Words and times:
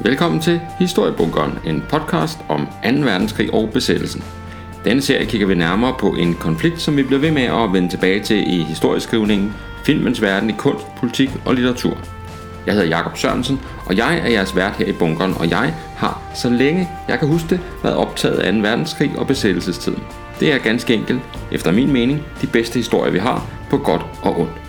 Velkommen 0.00 0.40
til 0.40 0.60
Historiebunkeren, 0.78 1.58
en 1.66 1.82
podcast 1.88 2.38
om 2.48 2.66
2. 2.66 2.72
verdenskrig 2.82 3.54
og 3.54 3.70
besættelsen. 3.72 4.24
Denne 4.84 5.02
serie 5.02 5.26
kigger 5.26 5.46
vi 5.46 5.54
nærmere 5.54 5.94
på 6.00 6.10
en 6.10 6.34
konflikt, 6.34 6.80
som 6.80 6.96
vi 6.96 7.02
bliver 7.02 7.20
ved 7.20 7.30
med 7.30 7.42
at 7.42 7.72
vende 7.72 7.88
tilbage 7.88 8.22
til 8.22 8.54
i 8.54 8.62
historieskrivningen, 8.62 9.54
filmens 9.84 10.22
verden 10.22 10.50
i 10.50 10.54
kunst, 10.58 10.86
politik 10.96 11.30
og 11.44 11.54
litteratur. 11.54 11.98
Jeg 12.66 12.74
hedder 12.74 12.88
Jakob 12.88 13.16
Sørensen, 13.16 13.60
og 13.86 13.96
jeg 13.96 14.18
er 14.18 14.30
jeres 14.30 14.56
vært 14.56 14.76
her 14.76 14.86
i 14.86 14.92
bunkeren, 14.92 15.34
og 15.38 15.50
jeg 15.50 15.74
har, 15.96 16.22
så 16.34 16.50
længe 16.50 16.88
jeg 17.08 17.18
kan 17.18 17.28
huske 17.28 17.48
det, 17.50 17.60
været 17.82 17.96
optaget 17.96 18.38
af 18.38 18.52
2. 18.52 18.58
verdenskrig 18.58 19.18
og 19.18 19.26
besættelsestiden. 19.26 20.02
Det 20.40 20.52
er 20.52 20.58
ganske 20.58 20.94
enkelt, 20.94 21.20
efter 21.52 21.72
min 21.72 21.92
mening, 21.92 22.22
de 22.42 22.46
bedste 22.46 22.76
historier, 22.76 23.12
vi 23.12 23.18
har, 23.18 23.46
på 23.70 23.78
godt 23.78 24.02
og 24.22 24.40
ondt. 24.40 24.63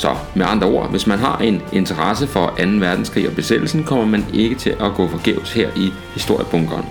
Så 0.00 0.16
med 0.34 0.46
andre 0.48 0.66
ord, 0.66 0.90
hvis 0.90 1.06
man 1.06 1.18
har 1.18 1.38
en 1.38 1.62
interesse 1.72 2.26
for 2.26 2.46
2. 2.46 2.54
verdenskrig 2.56 3.28
og 3.28 3.34
besættelsen, 3.34 3.84
kommer 3.84 4.06
man 4.06 4.24
ikke 4.32 4.54
til 4.54 4.70
at 4.70 4.94
gå 4.96 5.08
forgæves 5.08 5.52
her 5.52 5.68
i 5.76 5.92
Historiebunkeren. 6.14 6.84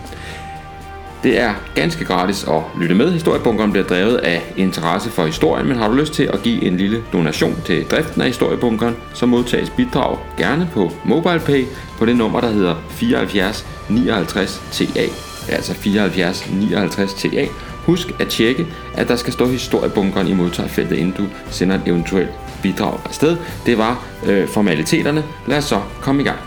Det 1.24 1.40
er 1.40 1.54
ganske 1.76 2.06
gratis 2.06 2.44
at 2.44 2.62
lytte 2.80 2.96
med. 2.96 3.12
Historiebunkeren 3.12 3.72
bliver 3.72 3.86
drevet 3.86 4.18
af 4.18 4.54
interesse 4.58 5.10
for 5.10 5.26
historien, 5.26 5.68
men 5.68 5.78
har 5.78 5.88
du 5.88 5.94
lyst 5.94 6.14
til 6.14 6.24
at 6.24 6.42
give 6.44 6.64
en 6.64 6.78
lille 6.78 7.04
donation 7.14 7.56
til 7.66 7.86
driften 7.86 8.22
af 8.22 8.28
Historiebunkeren, 8.28 8.96
så 9.14 9.26
modtages 9.26 9.70
bidrag 9.70 10.18
gerne 10.38 10.70
på 10.74 10.92
MobilePay 11.04 11.66
på 11.98 12.06
det 12.06 12.16
nummer, 12.16 12.42
der 12.42 12.50
hedder 12.50 12.76
74 12.90 13.66
59 13.90 14.62
TA. 14.72 15.06
Altså 15.50 15.74
74 15.74 16.50
59 16.52 17.14
TA. 17.14 17.48
Husk 17.86 18.08
at 18.20 18.28
tjekke, 18.28 18.68
at 18.98 19.08
der 19.08 19.16
skal 19.16 19.34
stå 19.34 19.48
historiebunkeren 19.48 20.28
i 20.28 20.34
modtagerfeltet, 20.34 20.98
inden 20.98 21.16
du 21.18 21.24
sender 21.50 21.76
et 21.76 21.82
eventuelt 21.86 22.30
bidrag 22.64 23.00
afsted. 23.06 23.38
Det 23.66 23.78
var 23.78 24.08
øh, 24.28 24.48
formaliteterne. 24.48 25.24
Lad 25.48 25.58
os 25.58 25.64
så 25.64 25.82
komme 26.02 26.22
i 26.22 26.26
gang. 26.26 26.40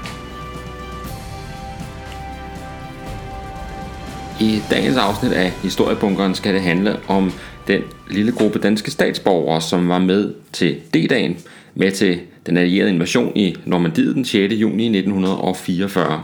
I 4.40 4.62
dagens 4.70 4.96
afsnit 4.96 5.32
af 5.32 5.50
Historiebunkeren 5.62 6.34
skal 6.34 6.54
det 6.54 6.62
handle 6.62 6.96
om 7.08 7.32
den 7.66 7.82
lille 8.10 8.32
gruppe 8.32 8.58
danske 8.58 8.90
statsborgere, 8.90 9.60
som 9.60 9.88
var 9.88 9.98
med 9.98 10.34
til 10.52 10.76
D-dagen, 10.94 11.36
med 11.74 11.90
til 11.90 12.20
den 12.46 12.56
allierede 12.56 12.90
invasion 12.90 13.32
i 13.36 13.56
Normandiet 13.64 14.14
den 14.14 14.24
6. 14.24 14.54
juni 14.54 14.98
1944. 14.98 16.22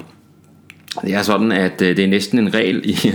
Det 1.03 1.15
er 1.15 1.23
sådan, 1.23 1.53
at 1.53 1.83
øh, 1.83 1.97
det 1.97 2.05
er 2.05 2.09
næsten 2.09 2.39
en 2.39 2.55
regel 2.55 2.81
i, 2.85 3.13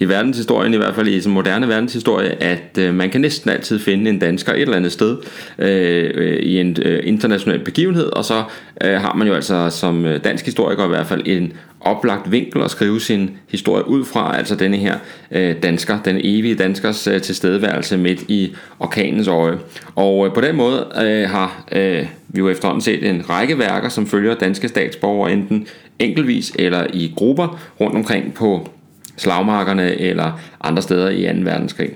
i 0.00 0.04
verdenshistorien, 0.04 0.74
i 0.74 0.76
hvert 0.76 0.94
fald 0.94 1.08
i 1.08 1.20
den 1.20 1.32
moderne 1.32 1.68
verdenshistorie, 1.68 2.42
at 2.42 2.78
øh, 2.78 2.94
man 2.94 3.10
kan 3.10 3.20
næsten 3.20 3.50
altid 3.50 3.78
finde 3.78 4.10
en 4.10 4.18
dansker 4.18 4.52
et 4.52 4.60
eller 4.60 4.76
andet 4.76 4.92
sted 4.92 5.16
øh, 5.58 6.10
øh 6.14 6.36
i 6.36 6.60
en 6.60 6.76
øh, 6.82 7.00
international 7.04 7.58
begivenhed, 7.64 8.06
og 8.06 8.24
så 8.24 8.44
øh, 8.84 9.00
har 9.00 9.14
man 9.14 9.28
jo 9.28 9.34
altså 9.34 9.70
som 9.70 10.04
øh, 10.04 10.24
dansk 10.24 10.44
historiker 10.44 10.84
i 10.84 10.88
hvert 10.88 11.06
fald 11.06 11.22
en 11.26 11.52
oplagt 11.80 12.30
vinkel 12.30 12.62
at 12.62 12.70
skrive 12.70 13.00
sin 13.00 13.30
historie 13.48 13.88
ud 13.88 14.04
fra, 14.04 14.38
altså 14.38 14.54
denne 14.54 14.76
her 14.76 14.98
øh, 15.30 15.62
dansker, 15.62 15.98
den 16.04 16.20
evige 16.20 16.54
danskers 16.54 17.06
øh, 17.06 17.20
tilstedeværelse 17.20 17.96
midt 17.96 18.22
i 18.28 18.54
orkanens 18.80 19.28
øje. 19.28 19.58
Og 19.94 20.26
øh, 20.26 20.34
på 20.34 20.40
den 20.40 20.56
måde 20.56 20.86
øh, 21.02 21.28
har 21.28 21.64
øh, 21.72 22.06
vi 22.28 22.38
jo 22.38 22.48
efterhånden 22.48 22.80
set 22.80 23.08
en 23.08 23.30
række 23.30 23.58
værker, 23.58 23.88
som 23.88 24.06
følger 24.06 24.34
danske 24.34 24.68
statsborgere 24.68 25.32
enten 25.32 25.66
enkeltvis 25.98 26.52
eller 26.58 26.86
i 26.92 27.12
grupper 27.16 27.60
rundt 27.80 27.96
omkring 27.96 28.34
på 28.34 28.68
slagmarkerne 29.16 30.00
eller 30.00 30.40
andre 30.60 30.82
steder 30.82 31.10
i 31.10 31.22
2. 31.22 31.40
verdenskrig. 31.42 31.90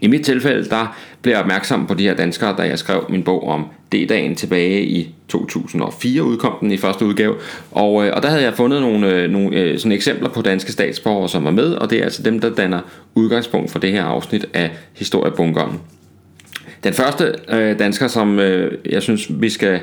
I 0.00 0.06
mit 0.06 0.24
tilfælde, 0.24 0.68
der 0.68 0.98
blev 1.22 1.32
jeg 1.32 1.40
opmærksom 1.40 1.86
på 1.86 1.94
de 1.94 2.02
her 2.02 2.14
danskere, 2.14 2.56
da 2.58 2.62
jeg 2.62 2.78
skrev 2.78 3.06
min 3.08 3.22
bog 3.22 3.48
om 3.48 3.66
D-dagen 3.92 4.34
tilbage 4.34 4.84
i 4.84 5.14
2004 5.28 6.22
udkom 6.22 6.52
den 6.60 6.70
i 6.70 6.76
første 6.76 7.04
udgave, 7.04 7.34
og, 7.70 8.06
øh, 8.06 8.12
og 8.16 8.22
der 8.22 8.28
havde 8.28 8.42
jeg 8.42 8.54
fundet 8.54 8.80
nogle, 8.80 9.14
øh, 9.14 9.30
nogle 9.30 9.56
øh, 9.56 9.78
sådan 9.78 9.92
eksempler 9.92 10.28
på 10.28 10.42
danske 10.42 10.72
statsborgere, 10.72 11.28
som 11.28 11.44
var 11.44 11.50
med, 11.50 11.74
og 11.74 11.90
det 11.90 11.98
er 11.98 12.04
altså 12.04 12.22
dem, 12.22 12.40
der 12.40 12.54
danner 12.54 12.80
udgangspunkt 13.14 13.70
for 13.70 13.78
det 13.78 13.92
her 13.92 14.04
afsnit 14.04 14.46
af 14.54 14.70
Historiebunkeren. 14.92 15.80
Den 16.84 16.92
første 16.92 17.34
øh, 17.48 17.78
dansker, 17.78 18.08
som 18.08 18.38
øh, 18.38 18.78
jeg 18.90 19.02
synes, 19.02 19.26
vi 19.30 19.48
skal 19.48 19.80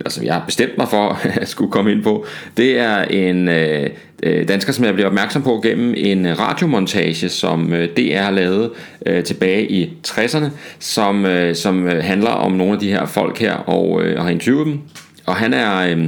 eller 0.00 0.10
som 0.10 0.24
jeg 0.24 0.34
har 0.34 0.42
bestemt 0.46 0.78
mig 0.78 0.88
for 0.88 1.20
at 1.42 1.48
skulle 1.48 1.72
komme 1.72 1.92
ind 1.92 2.02
på, 2.02 2.26
det 2.56 2.78
er 2.78 3.02
en 3.02 3.48
øh, 3.48 3.90
øh 4.22 4.48
dansker, 4.48 4.72
som 4.72 4.84
jeg 4.84 4.94
blev 4.94 5.06
opmærksom 5.06 5.42
på 5.42 5.60
gennem 5.62 5.94
en 5.96 6.38
radiomontage, 6.38 7.28
som 7.28 7.72
øh, 7.72 7.88
DR 7.96 8.30
lavede 8.30 8.72
øh, 9.06 9.24
tilbage 9.24 9.70
i 9.70 9.92
60'erne, 10.08 10.46
som, 10.78 11.26
øh, 11.26 11.54
som 11.54 11.86
øh, 11.86 12.04
handler 12.04 12.30
om 12.30 12.52
nogle 12.52 12.72
af 12.72 12.78
de 12.78 12.90
her 12.90 13.06
folk 13.06 13.38
her, 13.38 13.54
og, 13.54 14.02
øh, 14.02 14.18
og 14.18 14.24
har 14.24 14.30
interviewet 14.30 14.66
dem. 14.66 14.80
Og 15.26 15.36
han 15.36 15.54
er... 15.54 15.78
Øh, 15.78 16.06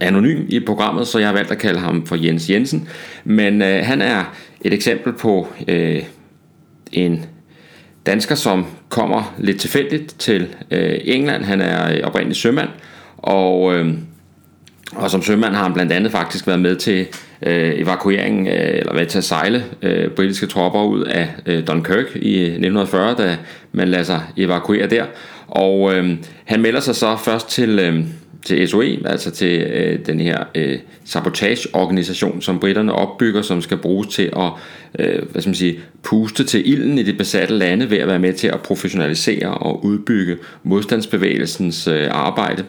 anonym 0.00 0.46
i 0.48 0.60
programmet, 0.60 1.06
så 1.06 1.18
jeg 1.18 1.28
har 1.28 1.34
valgt 1.34 1.50
at 1.50 1.58
kalde 1.58 1.80
ham 1.80 2.06
for 2.06 2.16
Jens 2.16 2.50
Jensen. 2.50 2.88
Men 3.24 3.62
øh, 3.62 3.84
han 3.84 4.02
er 4.02 4.34
et 4.60 4.74
eksempel 4.74 5.12
på 5.12 5.48
øh, 5.68 6.02
en 6.92 7.24
dansker, 8.06 8.34
som 8.34 8.66
kommer 8.88 9.34
lidt 9.38 9.60
tilfældigt 9.60 10.18
til 10.18 10.48
øh, 10.70 10.98
England. 11.04 11.44
Han 11.44 11.60
er 11.60 11.92
øh, 11.92 12.00
oprindelig 12.04 12.36
sømand, 12.36 12.68
og, 13.18 13.74
øh, 13.74 13.94
og 14.96 15.10
som 15.10 15.22
sømand 15.22 15.54
har 15.54 15.62
han 15.62 15.74
blandt 15.74 15.92
andet 15.92 16.12
faktisk 16.12 16.46
været 16.46 16.60
med 16.60 16.76
til 16.76 17.06
øh, 17.42 17.72
evakueringen, 17.76 18.46
øh, 18.46 18.78
eller 18.78 18.94
været 18.94 19.08
til 19.08 19.18
at 19.18 19.24
sejle 19.24 19.64
øh, 19.82 20.10
britiske 20.10 20.46
tropper 20.46 20.82
ud 20.82 21.04
af 21.04 21.28
øh, 21.46 21.66
Dunkirk 21.66 22.16
i 22.16 22.34
øh, 22.34 22.42
1940, 22.42 23.14
da 23.18 23.36
man 23.72 23.88
lader 23.88 24.04
sig 24.04 24.22
evakuere 24.36 24.86
der. 24.86 25.04
Og 25.48 25.94
øh, 25.94 26.16
han 26.44 26.62
melder 26.62 26.80
sig 26.80 26.96
så 26.96 27.16
først 27.16 27.48
til... 27.48 27.78
Øh, 27.78 28.04
til 28.44 28.68
SOE, 28.68 28.98
altså 29.04 29.30
til 29.30 29.60
øh, 29.60 29.98
den 30.06 30.20
her 30.20 30.44
øh, 30.54 30.78
sabotageorganisation, 31.04 32.42
som 32.42 32.60
britterne 32.60 32.92
opbygger, 32.92 33.42
som 33.42 33.62
skal 33.62 33.76
bruges 33.76 34.08
til 34.08 34.32
at 34.36 34.50
øh, 34.98 35.22
hvad 35.30 35.42
skal 35.42 35.48
man 35.48 35.54
sige, 35.54 35.78
puste 36.02 36.44
til 36.44 36.68
ilden 36.72 36.98
i 36.98 37.02
det 37.02 37.18
besatte 37.18 37.54
lande 37.54 37.90
ved 37.90 37.98
at 37.98 38.08
være 38.08 38.18
med 38.18 38.32
til 38.32 38.48
at 38.48 38.60
professionalisere 38.60 39.48
og 39.48 39.84
udbygge 39.84 40.36
modstandsbevægelsens 40.62 41.88
øh, 41.88 42.08
arbejde. 42.10 42.64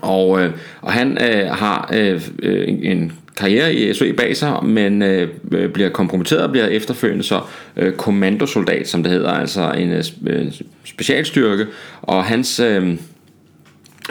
Og, 0.00 0.42
øh, 0.42 0.52
og 0.80 0.92
han 0.92 1.18
øh, 1.22 1.46
har 1.46 1.90
øh, 1.94 2.22
øh 2.42 2.64
en 2.68 3.12
karriere 3.36 3.74
i 3.74 3.94
SOE 3.94 4.12
bag 4.12 4.36
sig, 4.36 4.64
men 4.64 5.02
øh, 5.02 5.28
øh, 5.52 5.68
bliver 5.68 5.88
kompromitteret 5.88 6.42
og 6.42 6.50
bliver 6.50 6.66
efterfølgende 6.66 7.24
så 7.24 7.40
øh, 7.76 7.92
kommandosoldat, 7.92 8.88
som 8.88 9.02
det 9.02 9.12
hedder, 9.12 9.30
altså 9.30 9.72
en 9.72 9.90
øh, 9.90 10.04
øh 10.26 10.52
specialstyrke, 10.84 11.66
og 12.02 12.24
hans... 12.24 12.60
Øh, 12.60 12.96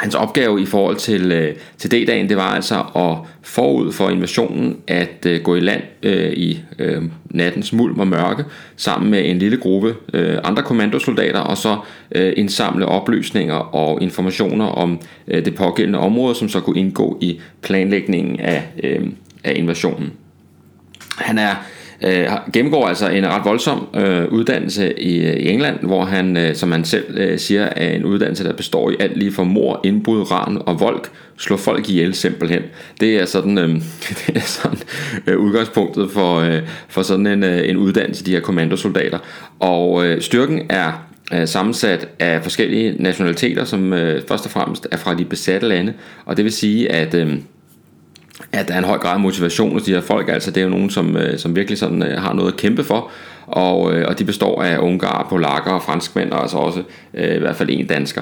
Hans 0.01 0.15
opgave 0.15 0.61
i 0.61 0.65
forhold 0.65 0.95
til, 0.95 1.31
øh, 1.31 1.55
til 1.77 1.91
D-dagen, 1.91 2.29
det 2.29 2.37
var 2.37 2.55
altså 2.55 2.83
at 2.95 3.17
forud 3.43 3.91
for 3.91 4.09
invasionen 4.09 4.77
at 4.87 5.25
øh, 5.25 5.41
gå 5.41 5.55
i 5.55 5.59
land 5.59 5.81
øh, 6.03 6.33
i 6.33 6.59
øh, 6.79 7.03
nattens 7.25 7.73
mulm 7.73 7.99
og 7.99 8.07
mørke 8.07 8.43
sammen 8.75 9.11
med 9.11 9.29
en 9.29 9.39
lille 9.39 9.57
gruppe 9.57 9.95
øh, 10.13 10.37
andre 10.43 10.63
kommandosoldater 10.63 11.39
og 11.39 11.57
så 11.57 11.77
øh, 12.15 12.33
indsamle 12.37 12.85
oplysninger 12.85 13.55
og 13.55 14.01
informationer 14.01 14.65
om 14.65 14.99
øh, 15.27 15.45
det 15.45 15.55
pågældende 15.55 15.99
område, 15.99 16.35
som 16.35 16.49
så 16.49 16.59
kunne 16.59 16.79
indgå 16.79 17.17
i 17.21 17.39
planlægningen 17.61 18.39
af, 18.39 18.63
øh, 18.83 19.07
af 19.43 19.53
invasionen. 19.55 20.13
Han 21.17 21.37
er 21.37 21.55
øh, 22.03 22.27
gennemgår 22.53 22.87
altså 22.87 23.09
en 23.09 23.27
ret 23.27 23.45
voldsom 23.45 23.87
øh, 23.95 24.27
uddannelse 24.27 24.99
i, 24.99 25.17
i 25.17 25.49
England, 25.49 25.79
hvor 25.81 26.05
han, 26.05 26.37
øh, 26.37 26.55
som 26.55 26.71
han 26.71 26.85
selv 26.85 27.17
øh, 27.17 27.39
siger, 27.39 27.63
er 27.63 27.95
en 27.95 28.05
uddannelse, 28.05 28.43
der 28.43 28.53
består 28.53 28.89
i 28.89 28.95
alt 28.99 29.17
lige 29.17 29.31
fra 29.31 29.43
mor, 29.43 29.81
indbrud, 29.83 30.31
ran 30.31 30.61
og 30.65 30.79
vold, 30.79 31.01
slå 31.37 31.57
folk 31.57 31.89
ihjel 31.89 32.13
simpelthen. 32.13 32.61
Det 32.99 33.21
er 33.21 33.25
sådan, 33.25 33.57
øh, 33.57 33.69
det 34.27 34.35
er 34.37 34.39
sådan 34.39 34.77
øh, 35.27 35.37
udgangspunktet 35.37 36.11
for, 36.11 36.39
øh, 36.39 36.61
for 36.87 37.01
sådan 37.01 37.27
en, 37.27 37.43
øh, 37.43 37.69
en 37.69 37.77
uddannelse, 37.77 38.25
de 38.25 38.31
her 38.31 38.39
kommandosoldater. 38.39 39.19
Og 39.59 40.05
øh, 40.05 40.21
styrken 40.21 40.61
er 40.69 41.07
øh, 41.33 41.47
sammensat 41.47 42.07
af 42.19 42.43
forskellige 42.43 42.95
nationaliteter, 42.99 43.65
som 43.65 43.93
øh, 43.93 44.21
først 44.27 44.45
og 44.45 44.51
fremmest 44.51 44.87
er 44.91 44.97
fra 44.97 45.15
de 45.15 45.25
besatte 45.25 45.67
lande, 45.67 45.93
og 46.25 46.37
det 46.37 46.45
vil 46.45 46.53
sige, 46.53 46.91
at 46.91 47.13
øh, 47.13 47.37
at 48.51 48.67
der 48.67 48.73
er 48.73 48.77
en 48.77 48.83
høj 48.83 48.97
grad 48.97 49.13
af 49.13 49.19
motivation 49.19 49.71
hos 49.71 49.83
de 49.83 49.93
her 49.93 50.01
folk. 50.01 50.29
Altså 50.29 50.51
det 50.51 50.57
er 50.57 50.63
jo 50.63 50.69
nogen, 50.69 50.89
som, 50.89 51.17
øh, 51.17 51.39
som 51.39 51.55
virkelig 51.55 51.77
sådan, 51.77 52.03
øh, 52.03 52.21
har 52.21 52.33
noget 52.33 52.51
at 52.51 52.57
kæmpe 52.57 52.83
for. 52.83 53.11
Og, 53.47 53.93
øh, 53.93 54.07
og 54.07 54.19
de 54.19 54.25
består 54.25 54.63
af 54.63 54.77
ungarer, 54.77 55.27
polakker 55.29 55.71
og 55.71 55.83
franskmænd, 55.83 56.31
og 56.31 56.41
altså 56.41 56.57
også 56.57 56.83
øh, 57.13 57.35
i 57.35 57.39
hvert 57.39 57.55
fald 57.55 57.69
en 57.71 57.87
dansker. 57.87 58.21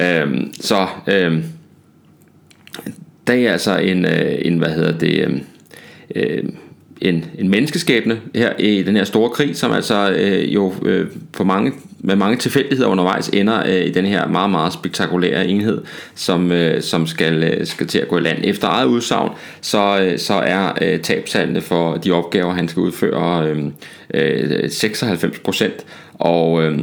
Øh, 0.00 0.40
så 0.60 0.86
øh, 1.06 1.42
der 3.26 3.32
er 3.32 3.52
altså 3.52 3.76
en, 3.76 4.06
en 4.44 4.58
hvad 4.58 4.70
hedder 4.70 4.98
det, 4.98 5.24
øhm, 5.24 5.40
øh, 6.14 6.44
en, 7.00 7.24
en 7.38 7.48
menneskeskæbne 7.48 8.20
her 8.34 8.52
i 8.58 8.82
den 8.82 8.96
her 8.96 9.04
store 9.04 9.30
krig, 9.30 9.56
som 9.56 9.72
altså 9.72 10.12
øh, 10.16 10.54
jo 10.54 10.74
øh, 10.82 11.06
for 11.34 11.44
mange, 11.44 11.72
med 12.04 12.16
mange 12.16 12.36
tilfældigheder 12.36 12.90
undervejs 12.90 13.28
ender 13.28 13.62
øh, 13.66 13.86
i 13.86 13.90
den 13.90 14.06
her 14.06 14.28
meget, 14.28 14.50
meget 14.50 14.72
spektakulære 14.72 15.46
enhed, 15.46 15.82
som, 16.14 16.52
øh, 16.52 16.82
som 16.82 17.06
skal, 17.06 17.42
øh, 17.42 17.66
skal 17.66 17.86
til 17.86 17.98
at 17.98 18.08
gå 18.08 18.18
i 18.18 18.20
land. 18.20 18.38
Efter 18.44 18.68
eget 18.68 18.86
udsagn, 18.86 19.30
så, 19.60 20.00
øh, 20.02 20.18
så 20.18 20.34
er 20.34 20.72
øh, 20.82 21.00
tabsaldene 21.00 21.60
for 21.60 21.96
de 21.96 22.12
opgaver, 22.12 22.54
han 22.54 22.68
skal 22.68 22.80
udføre, 22.80 23.48
øh, 23.48 23.64
øh, 24.14 24.70
96 24.70 25.38
procent, 25.38 25.74
og... 26.14 26.62
Øh, 26.62 26.78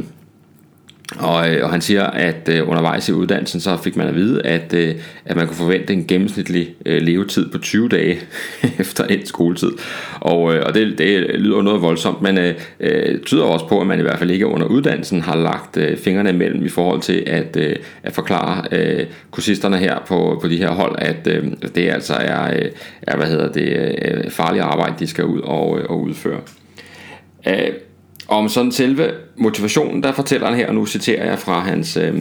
og, 1.18 1.50
øh, 1.50 1.64
og 1.64 1.70
han 1.70 1.80
siger, 1.80 2.04
at 2.04 2.48
øh, 2.48 2.68
undervejs 2.68 3.08
i 3.08 3.12
uddannelsen, 3.12 3.60
så 3.60 3.76
fik 3.76 3.96
man 3.96 4.08
at 4.08 4.14
vide, 4.14 4.46
at, 4.46 4.74
øh, 4.74 4.94
at 5.24 5.36
man 5.36 5.46
kunne 5.46 5.56
forvente 5.56 5.92
en 5.92 6.06
gennemsnitlig 6.06 6.74
øh, 6.86 7.02
levetid 7.02 7.50
på 7.50 7.58
20 7.58 7.88
dage 7.88 8.20
efter 8.80 9.04
en 9.04 9.26
skoletid. 9.26 9.72
Og, 10.20 10.54
øh, 10.54 10.62
og 10.66 10.74
det, 10.74 10.98
det 10.98 11.40
lyder 11.40 11.62
noget 11.62 11.82
voldsomt, 11.82 12.22
men 12.22 12.38
øh, 12.38 12.54
øh, 12.80 13.20
tyder 13.20 13.44
også 13.44 13.68
på, 13.68 13.80
at 13.80 13.86
man 13.86 13.98
i 13.98 14.02
hvert 14.02 14.18
fald 14.18 14.30
ikke 14.30 14.46
under 14.46 14.66
uddannelsen 14.66 15.20
har 15.20 15.36
lagt 15.36 15.76
øh, 15.76 15.96
fingrene 15.96 16.30
imellem 16.30 16.64
i 16.64 16.68
forhold 16.68 17.00
til 17.00 17.22
at, 17.26 17.56
øh, 17.56 17.76
at 18.02 18.12
forklare 18.12 18.64
øh, 18.72 19.06
kursisterne 19.30 19.76
her 19.76 19.98
på, 20.06 20.38
på 20.42 20.48
de 20.48 20.56
her 20.56 20.70
hold, 20.70 20.94
at 20.98 21.26
øh, 21.26 21.44
det 21.74 21.90
altså 21.90 22.14
er, 22.14 22.54
øh, 22.54 22.70
er 23.02 23.16
hvad 23.16 23.26
hedder 23.26 23.52
det, 23.52 23.96
øh, 24.04 24.30
farligt 24.30 24.64
arbejde, 24.64 24.94
de 24.98 25.06
skal 25.06 25.24
ud 25.24 25.40
og, 25.40 25.78
øh, 25.78 25.84
og 25.88 26.00
udføre. 26.00 26.40
Øh, 27.48 27.72
om 28.34 28.48
sådan 28.48 28.72
selve 28.72 29.10
motivationen, 29.36 30.02
der 30.02 30.12
fortæller 30.12 30.46
han 30.46 30.56
her, 30.56 30.68
og 30.68 30.74
nu 30.74 30.86
citerer 30.86 31.26
jeg 31.26 31.38
fra 31.38 31.60
hans, 31.60 31.96
øh, 31.96 32.14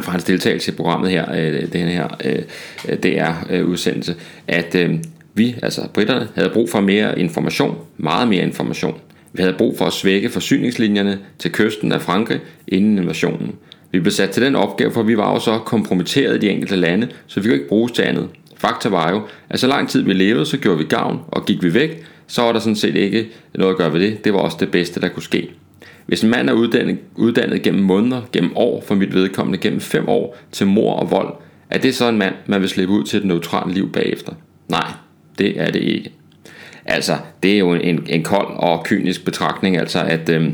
fra 0.00 0.12
hans 0.12 0.24
deltagelse 0.24 0.72
i 0.72 0.74
programmet 0.74 1.10
her, 1.10 1.32
øh, 1.34 1.72
den 1.72 1.88
her 1.88 2.08
øh, 2.24 2.42
øh 2.88 2.98
DR-udsendelse, 2.98 4.12
øh, 4.12 4.56
at 4.56 4.74
øh, 4.74 4.94
vi, 5.34 5.54
altså 5.62 5.88
britterne, 5.94 6.28
havde 6.34 6.50
brug 6.50 6.70
for 6.70 6.80
mere 6.80 7.18
information, 7.18 7.78
meget 7.96 8.28
mere 8.28 8.42
information. 8.42 9.00
Vi 9.32 9.42
havde 9.42 9.54
brug 9.58 9.78
for 9.78 9.84
at 9.84 9.92
svække 9.92 10.30
forsyningslinjerne 10.30 11.18
til 11.38 11.52
kysten 11.52 11.92
af 11.92 12.02
Frankrig 12.02 12.40
inden 12.68 12.98
invasionen. 12.98 13.54
Vi 13.92 14.00
blev 14.00 14.12
sat 14.12 14.30
til 14.30 14.42
den 14.42 14.56
opgave, 14.56 14.92
for 14.92 15.02
vi 15.02 15.16
var 15.16 15.32
jo 15.32 15.40
så 15.40 15.58
kompromitteret 15.58 16.36
i 16.36 16.38
de 16.38 16.50
enkelte 16.50 16.76
lande, 16.76 17.08
så 17.26 17.40
vi 17.40 17.48
kunne 17.48 17.54
ikke 17.54 17.68
bruges 17.68 17.92
til 17.92 18.02
andet. 18.02 18.28
Fakta 18.56 18.88
var 18.88 19.10
jo, 19.10 19.22
at 19.50 19.60
så 19.60 19.66
lang 19.66 19.88
tid 19.88 20.02
vi 20.02 20.12
levede, 20.12 20.46
så 20.46 20.56
gjorde 20.56 20.78
vi 20.78 20.84
gavn, 20.84 21.20
og 21.28 21.46
gik 21.46 21.62
vi 21.62 21.74
væk, 21.74 22.04
så 22.26 22.42
var 22.42 22.52
der 22.52 22.60
sådan 22.60 22.76
set 22.76 22.96
ikke 22.96 23.28
noget 23.54 23.72
at 23.72 23.78
gøre 23.78 23.92
ved 23.92 24.00
det. 24.00 24.24
Det 24.24 24.32
var 24.32 24.38
også 24.38 24.56
det 24.60 24.70
bedste, 24.70 25.00
der 25.00 25.08
kunne 25.08 25.22
ske. 25.22 25.50
Hvis 26.06 26.22
en 26.22 26.30
mand 26.30 26.50
er 26.50 26.52
uddannet, 26.52 26.98
uddannet 27.16 27.62
gennem 27.62 27.84
måneder, 27.84 28.22
gennem 28.32 28.52
år, 28.56 28.80
for 28.86 28.94
mit 28.94 29.14
vedkommende 29.14 29.58
gennem 29.58 29.80
fem 29.80 30.08
år, 30.08 30.36
til 30.52 30.66
mor 30.66 30.94
og 30.94 31.10
vold, 31.10 31.34
er 31.70 31.78
det 31.78 31.94
så 31.94 32.08
en 32.08 32.18
mand, 32.18 32.34
man 32.46 32.60
vil 32.60 32.68
slippe 32.68 32.94
ud 32.94 33.04
til 33.04 33.18
et 33.18 33.24
neutralt 33.24 33.74
liv 33.74 33.92
bagefter? 33.92 34.32
Nej, 34.68 34.90
det 35.38 35.60
er 35.60 35.70
det 35.70 35.82
ikke. 35.82 36.12
Altså, 36.84 37.16
det 37.42 37.54
er 37.54 37.58
jo 37.58 37.72
en, 37.72 38.06
en 38.06 38.22
kold 38.22 38.56
og 38.56 38.84
kynisk 38.84 39.24
betragtning, 39.24 39.76
altså 39.76 40.00
at, 40.00 40.28
Øh, 40.28 40.52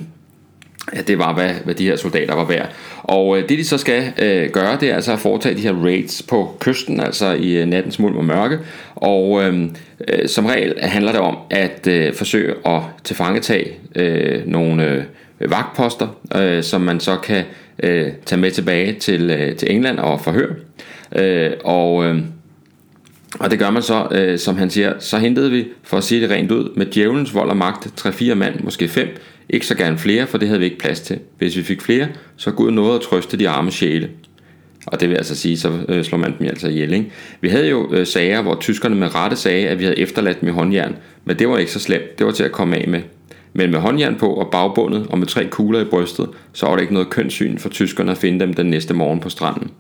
at 0.92 1.08
det 1.08 1.18
var, 1.18 1.34
hvad, 1.34 1.50
hvad 1.64 1.74
de 1.74 1.84
her 1.84 1.96
soldater 1.96 2.34
var 2.34 2.44
værd. 2.44 2.72
Og 3.02 3.38
øh, 3.38 3.48
det 3.48 3.58
de 3.58 3.64
så 3.64 3.78
skal 3.78 4.12
øh, 4.22 4.50
gøre, 4.50 4.76
det 4.80 4.90
er 4.90 4.94
altså 4.94 5.12
at 5.12 5.18
foretage 5.18 5.56
de 5.56 5.60
her 5.60 5.84
raids 5.84 6.22
på 6.22 6.56
kysten, 6.60 7.00
altså 7.00 7.32
i 7.32 7.56
øh, 7.56 7.66
nattens 7.66 7.98
mulm 7.98 8.16
og 8.16 8.24
mørke. 8.24 8.58
Og 8.94 9.42
øh, 9.44 9.64
øh, 10.08 10.28
som 10.28 10.46
regel 10.46 10.74
handler 10.82 11.12
det 11.12 11.20
om 11.20 11.36
at 11.50 11.86
øh, 11.86 12.14
forsøge 12.14 12.54
at 12.66 12.80
tilfangetage 13.04 13.72
øh, 13.94 14.46
nogle 14.46 15.04
øh, 15.40 15.50
vagtposter, 15.50 16.08
øh, 16.36 16.62
som 16.62 16.80
man 16.80 17.00
så 17.00 17.16
kan 17.16 17.44
øh, 17.82 18.12
tage 18.26 18.40
med 18.40 18.50
tilbage 18.50 18.92
til, 18.92 19.30
øh, 19.30 19.56
til 19.56 19.72
England 19.72 19.98
og 19.98 20.20
forhøre. 20.20 20.54
Øh, 21.16 21.50
og... 21.64 22.04
Øh, 22.04 22.20
og 23.40 23.50
det 23.50 23.58
gør 23.58 23.70
man 23.70 23.82
så, 23.82 24.08
øh, 24.10 24.38
som 24.38 24.56
han 24.56 24.70
siger, 24.70 24.92
så 24.98 25.18
hentede 25.18 25.50
vi, 25.50 25.66
for 25.82 25.96
at 25.96 26.04
sige 26.04 26.20
det 26.20 26.30
rent 26.30 26.50
ud, 26.50 26.76
med 26.76 26.86
djævelens 26.86 27.34
vold 27.34 27.50
og 27.50 27.56
magt, 27.56 28.06
3-4 28.06 28.34
mand, 28.34 28.60
måske 28.60 28.88
5, 28.88 29.08
ikke 29.50 29.66
så 29.66 29.74
gerne 29.74 29.98
flere, 29.98 30.26
for 30.26 30.38
det 30.38 30.48
havde 30.48 30.58
vi 30.58 30.64
ikke 30.64 30.78
plads 30.78 31.00
til. 31.00 31.18
Hvis 31.38 31.56
vi 31.56 31.62
fik 31.62 31.82
flere, 31.82 32.08
så 32.36 32.50
Gud 32.50 32.70
noget 32.70 32.94
at 32.94 33.00
trøste 33.00 33.36
de 33.36 33.48
arme 33.48 33.70
sjæle. 33.70 34.10
Og 34.86 35.00
det 35.00 35.08
vil 35.08 35.16
altså 35.16 35.36
sige, 35.36 35.58
så 35.58 35.72
øh, 35.88 36.04
slår 36.04 36.18
man 36.18 36.34
dem 36.38 36.46
altså 36.46 36.68
ihjel. 36.68 36.92
Ikke? 36.92 37.10
Vi 37.40 37.48
havde 37.48 37.68
jo 37.68 37.92
øh, 37.92 38.06
sager, 38.06 38.42
hvor 38.42 38.54
tyskerne 38.60 38.94
med 38.94 39.14
rette 39.14 39.36
sagde, 39.36 39.68
at 39.68 39.78
vi 39.78 39.84
havde 39.84 39.98
efterladt 39.98 40.40
dem 40.40 40.48
i 40.48 40.52
håndjern. 40.52 40.96
Men 41.24 41.38
det 41.38 41.48
var 41.48 41.58
ikke 41.58 41.72
så 41.72 41.80
slemt. 41.80 42.18
Det 42.18 42.26
var 42.26 42.32
til 42.32 42.44
at 42.44 42.52
komme 42.52 42.76
af 42.76 42.88
med. 42.88 43.00
Men 43.52 43.70
med 43.70 43.80
håndjern 43.80 44.16
på 44.18 44.34
og 44.34 44.50
bagbundet 44.50 45.06
og 45.10 45.18
med 45.18 45.26
tre 45.26 45.46
kugler 45.46 45.80
i 45.80 45.84
brystet, 45.84 46.28
så 46.52 46.66
var 46.66 46.74
det 46.74 46.82
ikke 46.82 46.94
noget 46.94 47.10
kønssyn 47.10 47.58
for 47.58 47.68
tyskerne 47.68 48.10
at 48.10 48.18
finde 48.18 48.40
dem 48.40 48.54
den 48.54 48.66
næste 48.66 48.94
morgen 48.94 49.20
på 49.20 49.28
stranden. 49.28 49.70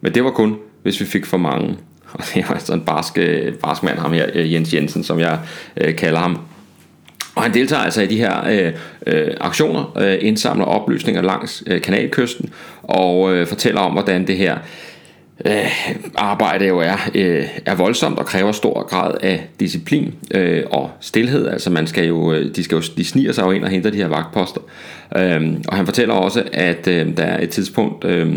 Men 0.00 0.14
det 0.14 0.24
var 0.24 0.30
kun, 0.30 0.56
hvis 0.82 1.00
vi 1.00 1.04
fik 1.04 1.26
for 1.26 1.36
mange. 1.36 1.76
Og 2.12 2.24
det 2.34 2.44
var 2.48 2.54
altså 2.54 2.74
en 2.74 2.80
barsk, 2.80 3.18
barsk 3.62 3.82
mand, 3.82 3.98
ham 3.98 4.12
her, 4.12 4.26
øh, 4.34 4.52
Jens 4.52 4.74
Jensen, 4.74 5.04
som 5.04 5.18
jeg 5.18 5.38
øh, 5.76 5.96
kalder 5.96 6.18
ham. 6.18 6.38
Og 7.34 7.42
han 7.42 7.54
deltager 7.54 7.82
altså 7.82 8.02
i 8.02 8.06
de 8.06 8.16
her 8.16 8.46
øh, 8.50 8.72
øh, 9.06 9.30
aktioner, 9.40 9.98
øh, 9.98 10.18
indsamler 10.20 10.64
oplysninger 10.64 11.22
langs 11.22 11.62
øh, 11.66 11.82
kanalkysten 11.82 12.50
og 12.82 13.34
øh, 13.34 13.46
fortæller 13.46 13.80
om, 13.80 13.92
hvordan 13.92 14.26
det 14.26 14.36
her 14.36 14.58
øh, 15.44 15.88
arbejde 16.16 16.66
jo 16.66 16.78
er, 16.78 17.10
øh, 17.14 17.44
er 17.66 17.74
voldsomt 17.74 18.18
og 18.18 18.26
kræver 18.26 18.52
stor 18.52 18.82
grad 18.88 19.14
af 19.22 19.48
disciplin 19.60 20.14
øh, 20.30 20.62
og 20.70 20.90
stillhed. 21.00 21.48
Altså 21.48 21.70
man 21.70 21.86
skal 21.86 22.06
jo, 22.06 22.32
øh, 22.32 22.56
de, 22.56 22.64
skal 22.64 22.76
jo, 22.76 22.82
de 22.96 23.04
sniger 23.04 23.32
sig 23.32 23.42
jo 23.42 23.50
ind 23.50 23.64
og 23.64 23.70
henter 23.70 23.90
de 23.90 23.96
her 23.96 24.08
vagtposter. 24.08 24.60
Øh, 25.16 25.54
og 25.68 25.76
han 25.76 25.86
fortæller 25.86 26.14
også, 26.14 26.42
at 26.52 26.88
øh, 26.88 27.16
der 27.16 27.24
er 27.24 27.42
et 27.42 27.50
tidspunkt, 27.50 28.04
øh, 28.04 28.34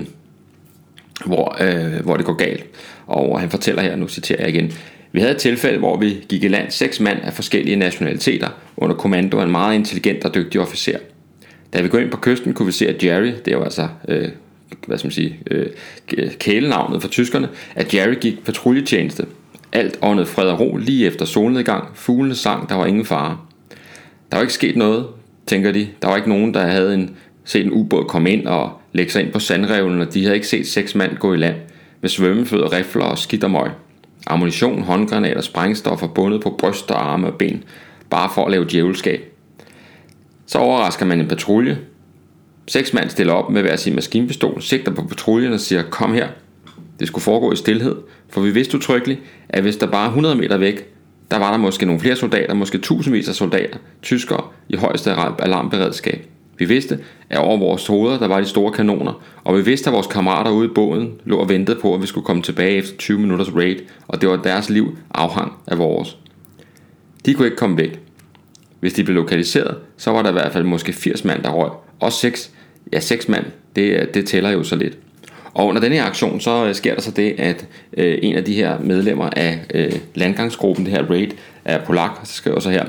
hvor, 1.25 1.57
øh, 1.61 2.03
hvor 2.03 2.17
det 2.17 2.25
går 2.25 2.33
galt. 2.33 2.65
Og 3.07 3.39
han 3.39 3.49
fortæller 3.49 3.81
her, 3.81 3.95
nu 3.95 4.07
citerer 4.07 4.39
jeg 4.39 4.49
igen, 4.49 4.71
vi 5.17 5.21
havde 5.21 5.33
et 5.33 5.41
tilfælde, 5.41 5.79
hvor 5.79 5.97
vi 5.97 6.25
gik 6.29 6.43
i 6.43 6.47
land 6.47 6.71
seks 6.71 6.99
mand 6.99 7.19
af 7.23 7.33
forskellige 7.33 7.75
nationaliteter 7.75 8.49
under 8.77 8.95
kommando 8.95 9.39
af 9.39 9.43
en 9.43 9.51
meget 9.51 9.75
intelligent 9.75 10.25
og 10.25 10.35
dygtig 10.35 10.61
officer. 10.61 10.97
Da 11.73 11.81
vi 11.81 11.87
går 11.87 11.97
ind 11.97 12.11
på 12.11 12.17
kysten, 12.17 12.53
kunne 12.53 12.65
vi 12.65 12.71
se, 12.71 12.87
at 12.87 13.03
Jerry, 13.03 13.25
det 13.45 13.47
er 13.47 13.51
jo 13.51 13.63
altså 13.63 13.87
øh, 14.07 14.29
hvad 14.87 14.97
skal 14.97 15.07
man 15.07 15.11
sige, 15.11 15.39
øh, 15.51 15.67
kælenavnet 16.39 17.01
for 17.01 17.09
tyskerne, 17.09 17.49
at 17.75 17.93
Jerry 17.93 18.15
gik 18.21 18.45
patruljetjeneste. 18.45 19.25
Alt 19.73 19.99
åndede 20.01 20.27
fred 20.27 20.49
og 20.49 20.59
ro 20.59 20.77
lige 20.77 21.07
efter 21.07 21.25
solnedgang. 21.25 21.87
Fuglene 21.93 22.35
sang, 22.35 22.69
der 22.69 22.75
var 22.75 22.85
ingen 22.85 23.05
fare. 23.05 23.37
Der 24.31 24.37
var 24.37 24.41
ikke 24.41 24.53
sket 24.53 24.75
noget, 24.75 25.05
tænker 25.47 25.71
de. 25.71 25.87
Der 26.01 26.07
var 26.07 26.15
ikke 26.15 26.29
nogen, 26.29 26.53
der 26.53 26.61
havde 26.61 26.93
en, 26.93 27.15
set 27.45 27.65
en 27.65 27.71
ubåd 27.71 28.05
komme 28.05 28.31
ind 28.31 28.47
og 28.47 28.71
lægge 28.93 29.11
sig 29.11 29.23
ind 29.23 29.31
på 29.31 29.39
sandrevlen, 29.39 30.01
og 30.01 30.13
de 30.13 30.23
havde 30.23 30.35
ikke 30.35 30.47
set 30.47 30.67
seks 30.67 30.95
mand 30.95 31.17
gå 31.17 31.33
i 31.33 31.37
land 31.37 31.55
med 32.01 32.09
svømmefødder, 32.09 32.73
rifler 32.73 33.05
og 33.05 33.17
skidt 33.17 33.43
og 33.43 33.51
møg 33.51 33.71
ammunition, 34.29 34.81
håndgranater, 34.81 35.41
sprængstoffer 35.41 36.07
bundet 36.07 36.41
på 36.41 36.55
bryst 36.59 36.91
og 36.91 37.11
arme 37.11 37.27
og 37.27 37.33
ben, 37.33 37.63
bare 38.09 38.29
for 38.33 38.45
at 38.45 38.51
lave 38.51 38.65
djævelskab. 38.65 39.33
Så 40.45 40.57
overrasker 40.57 41.05
man 41.05 41.19
en 41.19 41.27
patrulje. 41.27 41.77
Seks 42.67 42.93
mand 42.93 43.09
stiller 43.09 43.33
op 43.33 43.49
med 43.49 43.61
hver 43.61 43.75
sin 43.75 43.95
maskinpistol, 43.95 44.61
sigter 44.61 44.91
på 44.91 45.01
patruljen 45.01 45.53
og 45.53 45.59
siger, 45.59 45.83
kom 45.83 46.13
her. 46.13 46.27
Det 46.99 47.07
skulle 47.07 47.23
foregå 47.23 47.51
i 47.51 47.55
stillhed, 47.55 47.95
for 48.29 48.41
vi 48.41 48.51
vidste 48.51 48.77
utryggeligt, 48.77 49.19
at 49.49 49.61
hvis 49.61 49.77
der 49.77 49.87
bare 49.87 50.07
100 50.07 50.35
meter 50.35 50.57
væk, 50.57 50.93
der 51.31 51.37
var 51.37 51.51
der 51.51 51.57
måske 51.57 51.85
nogle 51.85 52.01
flere 52.01 52.15
soldater, 52.15 52.53
måske 52.53 52.77
tusindvis 52.77 53.29
af 53.29 53.35
soldater, 53.35 53.77
tyskere, 54.01 54.43
i 54.69 54.75
højeste 54.75 55.11
alarmberedskab. 55.39 56.25
Vi 56.57 56.65
vidste, 56.65 56.99
at 57.29 57.39
over 57.39 57.57
vores 57.57 57.87
hoveder 57.87 58.19
der 58.19 58.27
var 58.27 58.39
de 58.39 58.45
store 58.45 58.71
kanoner, 58.71 59.23
og 59.43 59.57
vi 59.57 59.61
vidste, 59.61 59.89
at 59.89 59.93
vores 59.93 60.07
kammerater 60.07 60.51
ude 60.51 60.65
i 60.65 60.71
båden 60.75 61.13
lå 61.25 61.37
og 61.37 61.49
ventede 61.49 61.79
på, 61.81 61.93
at 61.95 62.01
vi 62.01 62.07
skulle 62.07 62.25
komme 62.25 62.41
tilbage 62.41 62.77
efter 62.77 62.97
20 62.97 63.19
minutters 63.19 63.55
raid, 63.55 63.77
og 64.07 64.21
det 64.21 64.29
var 64.29 64.35
deres 64.35 64.69
liv 64.69 64.97
afhang 65.13 65.53
af 65.67 65.77
vores. 65.77 66.17
De 67.25 67.33
kunne 67.33 67.47
ikke 67.47 67.57
komme 67.57 67.77
væk. 67.77 67.99
Hvis 68.79 68.93
de 68.93 69.03
blev 69.03 69.15
lokaliseret, 69.15 69.77
så 69.97 70.11
var 70.11 70.21
der 70.21 70.29
i 70.29 70.33
hvert 70.33 70.53
fald 70.53 70.63
måske 70.63 70.93
80 70.93 71.25
mand, 71.25 71.43
der 71.43 71.49
røg. 71.49 71.71
Og 71.99 72.13
6, 72.13 72.51
ja 72.93 72.99
6 72.99 73.29
mand, 73.29 73.45
det, 73.75 74.13
det 74.13 74.25
tæller 74.25 74.49
jo 74.49 74.63
så 74.63 74.75
lidt. 74.75 74.97
Og 75.53 75.67
under 75.67 75.81
denne 75.81 75.95
her 75.95 76.03
aktion, 76.03 76.39
så 76.39 76.65
øh, 76.65 76.75
sker 76.75 76.93
der 76.93 77.01
så 77.01 77.11
det, 77.11 77.35
at 77.37 77.65
øh, 77.97 78.19
en 78.21 78.35
af 78.35 78.43
de 78.43 78.53
her 78.53 78.79
medlemmer 78.79 79.29
af 79.29 79.59
øh, 79.73 79.91
landgangsgruppen, 80.15 80.85
det 80.85 80.93
her 80.93 81.03
raid, 81.09 81.27
er 81.65 81.85
polak, 81.85 82.11
så 82.23 82.33
skriver 82.33 82.59
så 82.59 82.69
her, 82.69 82.85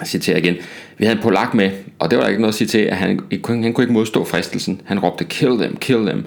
jeg 0.00 0.08
citerer 0.08 0.38
igen, 0.38 0.56
vi 0.98 1.04
havde 1.04 1.16
en 1.16 1.22
polak 1.22 1.54
med, 1.54 1.70
og 1.98 2.10
det 2.10 2.18
var 2.18 2.22
der 2.22 2.30
ikke 2.30 2.42
noget 2.42 2.52
at 2.52 2.58
sige 2.58 2.68
til, 2.68 2.78
at 2.78 2.96
han, 2.96 3.20
han 3.30 3.40
kunne 3.40 3.66
ikke 3.66 3.92
modstå 3.92 4.24
fristelsen. 4.24 4.80
Han 4.84 4.98
råbte, 4.98 5.24
kill 5.24 5.58
them, 5.58 5.76
kill 5.76 6.06
them. 6.06 6.26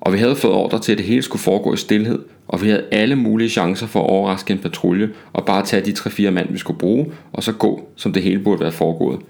Og 0.00 0.12
vi 0.12 0.18
havde 0.18 0.36
fået 0.36 0.54
ordre 0.54 0.78
til, 0.78 0.92
at 0.92 0.98
det 0.98 1.06
hele 1.06 1.22
skulle 1.22 1.42
foregå 1.42 1.74
i 1.74 1.76
stillhed, 1.76 2.18
og 2.48 2.62
vi 2.62 2.68
havde 2.68 2.84
alle 2.92 3.16
mulige 3.16 3.48
chancer 3.48 3.86
for 3.86 4.00
at 4.00 4.10
overraske 4.10 4.52
en 4.52 4.58
patrulje, 4.58 5.10
og 5.32 5.44
bare 5.44 5.64
tage 5.64 5.84
de 5.84 5.90
3-4 5.90 6.30
mand, 6.30 6.52
vi 6.52 6.58
skulle 6.58 6.78
bruge, 6.78 7.06
og 7.32 7.42
så 7.42 7.52
gå, 7.52 7.88
som 7.96 8.12
det 8.12 8.22
hele 8.22 8.38
burde 8.38 8.60
være 8.60 8.72
foregået. 8.72 9.20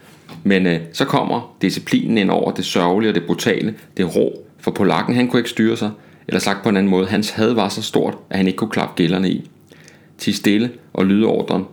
Men 0.42 0.66
øh, 0.66 0.80
så 0.92 1.04
kommer 1.04 1.56
disciplinen 1.62 2.18
ind 2.18 2.30
over 2.30 2.50
det 2.50 2.64
sørgelige 2.64 3.10
og 3.10 3.14
det 3.14 3.24
brutale, 3.26 3.74
det 3.96 4.16
rå, 4.16 4.44
for 4.58 4.70
polakken 4.70 5.14
han 5.14 5.28
kunne 5.28 5.40
ikke 5.40 5.50
styre 5.50 5.76
sig, 5.76 5.90
eller 6.28 6.40
sagt 6.40 6.62
på 6.62 6.68
en 6.68 6.76
anden 6.76 6.90
måde, 6.90 7.06
hans 7.06 7.30
had 7.30 7.52
var 7.52 7.68
så 7.68 7.82
stort, 7.82 8.14
at 8.30 8.36
han 8.36 8.46
ikke 8.46 8.56
kunne 8.56 8.70
klappe 8.70 8.94
gælderne 8.96 9.30
i. 9.30 9.50
Til 10.18 10.34
stille 10.34 10.70
og 10.92 11.06
lyde 11.06 11.26
ordren, 11.26 11.64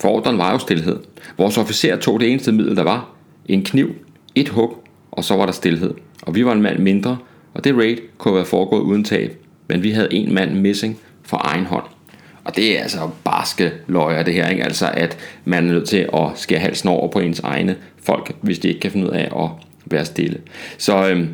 for 0.00 0.08
ordren 0.08 0.38
var 0.38 0.52
jo 0.52 0.58
stillhed. 0.58 0.96
Vores 1.38 1.58
officer 1.58 1.96
tog 1.96 2.20
det 2.20 2.30
eneste 2.30 2.52
middel, 2.52 2.76
der 2.76 2.82
var. 2.82 3.10
En 3.46 3.64
kniv, 3.64 3.94
et 4.34 4.48
hug, 4.48 4.84
og 5.10 5.24
så 5.24 5.36
var 5.36 5.46
der 5.46 5.52
stillhed. 5.52 5.94
Og 6.22 6.34
vi 6.34 6.44
var 6.44 6.52
en 6.52 6.62
mand 6.62 6.78
mindre, 6.78 7.18
og 7.54 7.64
det 7.64 7.76
raid 7.76 7.96
kunne 8.18 8.34
være 8.34 8.44
foregået 8.44 8.80
uden 8.80 9.04
tab. 9.04 9.36
Men 9.68 9.82
vi 9.82 9.90
havde 9.90 10.08
en 10.10 10.34
mand 10.34 10.54
missing 10.54 10.98
for 11.22 11.40
egen 11.44 11.66
hånd. 11.66 11.84
Og 12.44 12.56
det 12.56 12.78
er 12.78 12.82
altså 12.82 13.10
barske 13.24 13.72
løjer 13.86 14.22
det 14.22 14.34
her, 14.34 14.48
ikke? 14.48 14.64
Altså 14.64 14.90
at 14.94 15.18
man 15.44 15.68
er 15.68 15.72
nødt 15.72 15.88
til 15.88 16.08
at 16.14 16.26
skære 16.34 16.60
halsen 16.60 16.88
over 16.88 17.08
på 17.08 17.18
ens 17.18 17.40
egne 17.40 17.76
folk, 18.02 18.32
hvis 18.40 18.58
de 18.58 18.68
ikke 18.68 18.80
kan 18.80 18.90
finde 18.90 19.06
ud 19.06 19.12
af 19.12 19.44
at 19.44 19.50
være 19.86 20.04
stille. 20.04 20.38
Så 20.78 21.08
øhm, 21.08 21.28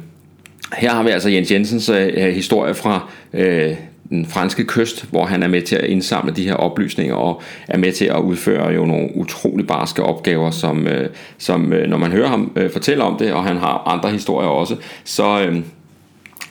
her 0.76 0.90
har 0.90 1.02
vi 1.02 1.10
altså 1.10 1.28
Jens 1.28 1.50
Jensens 1.50 1.88
øh, 1.88 2.34
historie 2.34 2.74
fra 2.74 3.10
øh, 3.32 3.74
den 4.10 4.26
franske 4.26 4.64
kyst, 4.64 5.04
hvor 5.10 5.26
han 5.26 5.42
er 5.42 5.48
med 5.48 5.62
til 5.62 5.76
at 5.76 5.84
indsamle 5.84 6.32
de 6.32 6.44
her 6.44 6.54
oplysninger 6.54 7.14
og 7.14 7.42
er 7.68 7.78
med 7.78 7.92
til 7.92 8.04
at 8.04 8.18
udføre 8.18 8.72
jo 8.72 8.84
nogle 8.84 9.08
utrolig 9.14 9.66
barske 9.66 10.02
opgaver, 10.02 10.50
som, 10.50 10.86
øh, 10.86 11.10
som 11.38 11.72
øh, 11.72 11.88
når 11.88 11.98
man 11.98 12.12
hører 12.12 12.28
ham 12.28 12.52
øh, 12.56 12.70
fortælle 12.70 13.04
om 13.04 13.18
det, 13.18 13.32
og 13.32 13.44
han 13.44 13.56
har 13.56 13.82
andre 13.86 14.10
historier 14.10 14.48
også, 14.48 14.76
så, 15.04 15.40
øh, 15.40 15.62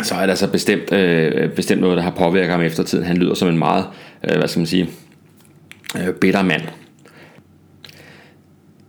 så 0.02 0.16
er 0.16 0.22
det 0.22 0.30
altså 0.30 0.52
bestemt, 0.52 0.94
øh, 0.94 1.50
bestemt 1.50 1.82
noget, 1.82 1.98
der 1.98 2.04
har 2.04 2.12
påvirket 2.12 2.52
ham 2.52 2.62
eftertiden. 2.62 3.06
Han 3.06 3.18
lyder 3.18 3.34
som 3.34 3.48
en 3.48 3.58
meget, 3.58 3.86
øh, 4.24 4.38
hvad 4.38 4.48
skal 4.48 4.60
man 4.60 4.68
sige, 4.68 4.90
øh, 5.98 6.14
bitter 6.14 6.44
mand. 6.44 6.62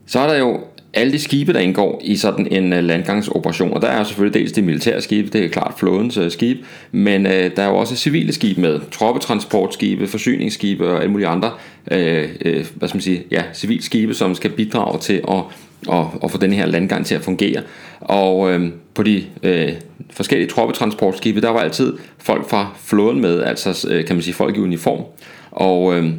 Så 0.06 0.20
er 0.20 0.26
der 0.26 0.36
jo 0.36 0.60
alle 0.96 1.12
de 1.12 1.18
skibe, 1.18 1.52
der 1.52 1.58
indgår 1.58 2.00
i 2.04 2.16
sådan 2.16 2.48
en 2.50 2.72
øh, 2.72 2.84
landgangsoperation, 2.84 3.72
og 3.72 3.82
der 3.82 3.88
er 3.88 3.98
jo 3.98 4.04
selvfølgelig 4.04 4.40
dels 4.40 4.52
de 4.52 4.62
militære 4.62 5.00
skibe, 5.00 5.28
det 5.28 5.44
er 5.44 5.48
klart 5.48 5.74
flådens 5.78 6.18
uh, 6.18 6.30
skib, 6.30 6.64
men 6.92 7.26
øh, 7.26 7.50
der 7.56 7.62
er 7.62 7.68
jo 7.68 7.76
også 7.76 7.96
civile 7.96 8.32
skibe 8.32 8.60
med, 8.60 8.80
troppetransportskibe, 8.90 10.06
forsyningsskibe 10.06 10.88
og 10.88 11.00
alle 11.00 11.12
mulige 11.12 11.28
andre, 11.28 11.50
øh, 11.90 12.28
øh 12.40 12.66
hvad 12.74 12.88
skal 12.88 12.96
man 12.96 13.02
sige, 13.02 13.22
ja, 13.30 13.42
civile 13.54 13.82
skibe, 13.82 14.14
som 14.14 14.34
skal 14.34 14.50
bidrage 14.50 14.98
til 14.98 15.22
at, 15.28 15.42
at, 15.92 16.04
at 16.24 16.30
få 16.30 16.38
den 16.38 16.52
her 16.52 16.66
landgang 16.66 17.06
til 17.06 17.14
at 17.14 17.20
fungere. 17.20 17.62
Og 18.00 18.52
øh, 18.52 18.70
på 18.94 19.02
de 19.02 19.24
øh, 19.42 19.72
forskellige 20.10 20.48
troppetransportskibe, 20.48 21.40
der 21.40 21.50
var 21.50 21.60
altid 21.60 21.92
folk 22.18 22.50
fra 22.50 22.76
flåden 22.84 23.20
med, 23.20 23.42
altså 23.42 23.88
øh, 23.90 24.04
kan 24.04 24.16
man 24.16 24.22
sige 24.22 24.34
folk 24.34 24.56
i 24.56 24.60
uniform, 24.60 25.04
og 25.50 25.98
øh, 25.98 26.10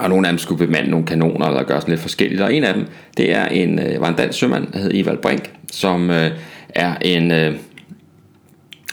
og 0.00 0.08
nogle 0.08 0.26
af 0.26 0.32
dem 0.32 0.38
skulle 0.38 0.66
bemande 0.66 0.90
nogle 0.90 1.06
kanoner 1.06 1.46
eller 1.46 1.62
gøre 1.62 1.80
sådan 1.80 1.92
lidt 1.92 2.00
forskelligt. 2.00 2.40
Og 2.40 2.54
en 2.54 2.64
af 2.64 2.74
dem, 2.74 2.86
det 3.16 3.32
er 3.32 3.46
en, 3.46 3.78
øh, 3.78 4.00
var 4.00 4.08
en 4.08 4.14
dansk 4.14 4.38
sømand, 4.38 4.66
der 4.72 4.78
hed 4.78 4.90
Evald 4.94 5.18
Brink, 5.18 5.50
som 5.72 6.10
øh, 6.10 6.30
er 6.68 6.94
en, 7.00 7.30
øh, 7.30 7.54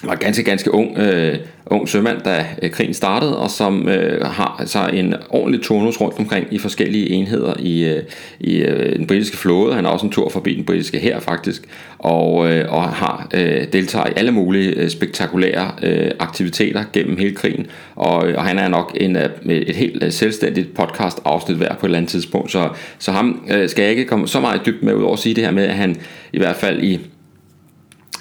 var 0.03 0.15
ganske, 0.15 0.43
ganske 0.43 0.73
ung, 0.73 0.97
øh, 0.97 1.37
ung 1.65 1.89
sømand, 1.89 2.21
da 2.21 2.45
øh, 2.61 2.71
krigen 2.71 2.93
startede, 2.93 3.37
og 3.37 3.49
som 3.49 3.89
øh, 3.89 4.25
har 4.25 4.55
altså 4.59 4.89
en 4.93 5.15
ordentlig 5.29 5.61
turnus 5.61 6.01
rundt 6.01 6.19
omkring 6.19 6.47
i 6.51 6.57
forskellige 6.57 7.09
enheder 7.09 7.53
i, 7.59 7.83
øh, 7.83 8.03
i 8.39 8.57
øh, 8.57 8.95
den 8.95 9.07
britiske 9.07 9.37
flåde. 9.37 9.75
Han 9.75 9.85
har 9.85 9.91
også 9.91 10.05
en 10.05 10.11
tur 10.11 10.29
forbi 10.29 10.55
den 10.55 10.65
britiske 10.65 10.99
her 10.99 11.19
faktisk, 11.19 11.61
og, 11.97 12.51
øh, 12.51 12.73
og 12.73 12.83
har 12.83 13.27
øh, 13.33 13.63
deltager 13.73 14.07
i 14.07 14.13
alle 14.15 14.31
mulige 14.31 14.69
øh, 14.69 14.89
spektakulære 14.89 15.71
øh, 15.83 16.11
aktiviteter 16.19 16.83
gennem 16.93 17.17
hele 17.17 17.35
krigen. 17.35 17.67
Og, 17.95 18.29
øh, 18.29 18.37
og 18.37 18.45
han 18.45 18.59
er 18.59 18.67
nok 18.67 18.97
en, 19.01 19.15
øh, 19.15 19.29
et 19.45 19.75
helt 19.75 20.03
øh, 20.03 20.11
selvstændigt 20.11 20.73
podcast 20.73 21.19
afsnit 21.25 21.57
hver 21.57 21.75
på 21.75 21.85
et 21.85 21.87
eller 21.87 21.97
andet 21.97 22.11
tidspunkt, 22.11 22.51
så, 22.51 22.69
så 22.99 23.11
ham 23.11 23.45
øh, 23.51 23.69
skal 23.69 23.81
jeg 23.81 23.91
ikke 23.91 24.05
komme 24.05 24.27
så 24.27 24.39
meget 24.39 24.61
dybt 24.65 24.83
med 24.83 24.93
ud 24.93 25.03
over 25.03 25.13
at 25.13 25.19
sige 25.19 25.35
det 25.35 25.43
her 25.43 25.51
med, 25.51 25.63
at 25.63 25.75
han 25.75 25.95
i 26.33 26.37
hvert 26.37 26.55
fald 26.55 26.83
i 26.83 26.99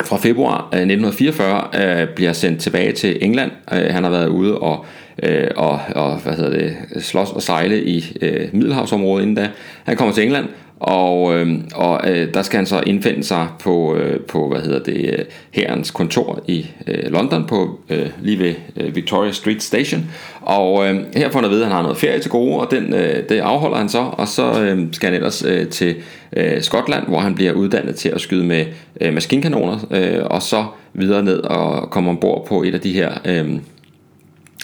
fra 0.05 0.17
februar 0.17 0.69
øh, 0.73 0.81
1944 0.81 1.69
øh, 1.75 2.09
bliver 2.09 2.33
sendt 2.33 2.61
tilbage 2.61 2.93
til 2.93 3.19
England. 3.21 3.51
Øh, 3.73 3.85
han 3.91 4.05
har 4.05 4.11
været 4.11 4.29
ude 4.29 4.59
og, 4.59 4.85
øh, 5.23 5.49
og, 5.57 5.81
og 5.95 6.17
hvad 6.17 6.33
hedder 6.33 6.51
det, 6.51 6.77
slås 7.03 7.31
og 7.31 7.43
sejle 7.43 7.85
i 7.85 8.17
øh, 8.21 8.49
Middelhavsområdet 8.53 9.23
inden 9.23 9.37
da. 9.37 9.49
Han 9.85 9.97
kommer 9.97 10.15
til 10.15 10.25
England 10.25 10.47
og, 10.81 11.35
øh, 11.35 11.59
og 11.75 12.11
øh, 12.11 12.35
der 12.35 12.43
skal 12.43 12.57
han 12.57 12.67
så 12.67 12.83
indfinde 12.87 13.25
sig 13.25 13.49
på, 13.59 13.97
øh, 13.97 14.21
på 14.21 14.49
hvad 14.49 14.61
hedder 14.61 14.79
det, 14.79 15.19
øh, 15.19 15.25
herrens 15.51 15.91
kontor 15.91 16.43
i 16.47 16.67
øh, 16.87 17.13
London 17.13 17.47
på 17.47 17.81
øh, 17.91 18.07
lige 18.21 18.39
ved 18.39 18.55
øh, 18.77 18.97
Victoria 18.97 19.33
Street 19.33 19.63
Station. 19.63 20.11
Og 20.41 20.89
øh, 20.89 21.01
her 21.17 21.31
får 21.31 21.39
han 21.39 21.45
at 21.45 21.51
vide, 21.51 21.61
at 21.61 21.67
han 21.67 21.77
har 21.77 21.83
noget 21.83 21.99
ferie 21.99 22.21
til 22.21 22.31
gode, 22.31 22.61
og 22.61 22.71
den, 22.71 22.95
øh, 22.95 23.29
det 23.29 23.39
afholder 23.39 23.77
han 23.77 23.89
så, 23.89 24.11
og 24.13 24.29
så 24.29 24.63
øh, 24.63 24.87
skal 24.93 25.07
han 25.07 25.15
ellers 25.15 25.45
øh, 25.45 25.69
til 25.69 25.97
øh, 26.37 26.63
Skotland, 26.63 27.07
hvor 27.07 27.19
han 27.19 27.35
bliver 27.35 27.53
uddannet 27.53 27.95
til 27.95 28.09
at 28.09 28.21
skyde 28.21 28.45
med 28.45 28.67
øh, 29.01 29.15
maskinkanoner, 29.15 29.79
øh, 29.91 30.25
og 30.25 30.43
så 30.43 30.65
videre 30.93 31.23
ned 31.23 31.39
og 31.39 31.91
kommer 31.91 32.11
ombord 32.11 32.47
på 32.47 32.63
et 32.63 32.75
af 32.75 32.81
de 32.81 32.93
her 32.93 33.11
øh, 33.25 33.51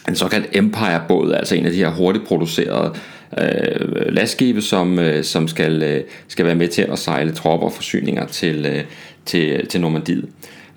en 0.08 0.16
såkaldt 0.16 0.46
Empire-båd, 0.52 1.32
altså 1.32 1.54
en 1.54 1.66
af 1.66 1.72
de 1.72 1.78
her 1.78 1.90
hurtigt 1.90 2.26
producerede 2.26 2.92
øh, 2.94 3.00
Øh, 3.40 4.12
lastskibe, 4.14 4.62
som, 4.62 4.98
øh, 4.98 5.24
som 5.24 5.48
skal, 5.48 5.82
øh, 5.82 6.00
skal 6.28 6.46
være 6.46 6.54
med 6.54 6.68
til 6.68 6.82
at 6.82 6.98
sejle 6.98 7.32
tropper 7.32 7.66
og 7.66 7.72
forsyninger 7.72 8.26
til, 8.26 8.66
øh, 8.66 8.84
til, 9.26 9.66
til 9.66 9.80
Normandiet. 9.80 10.28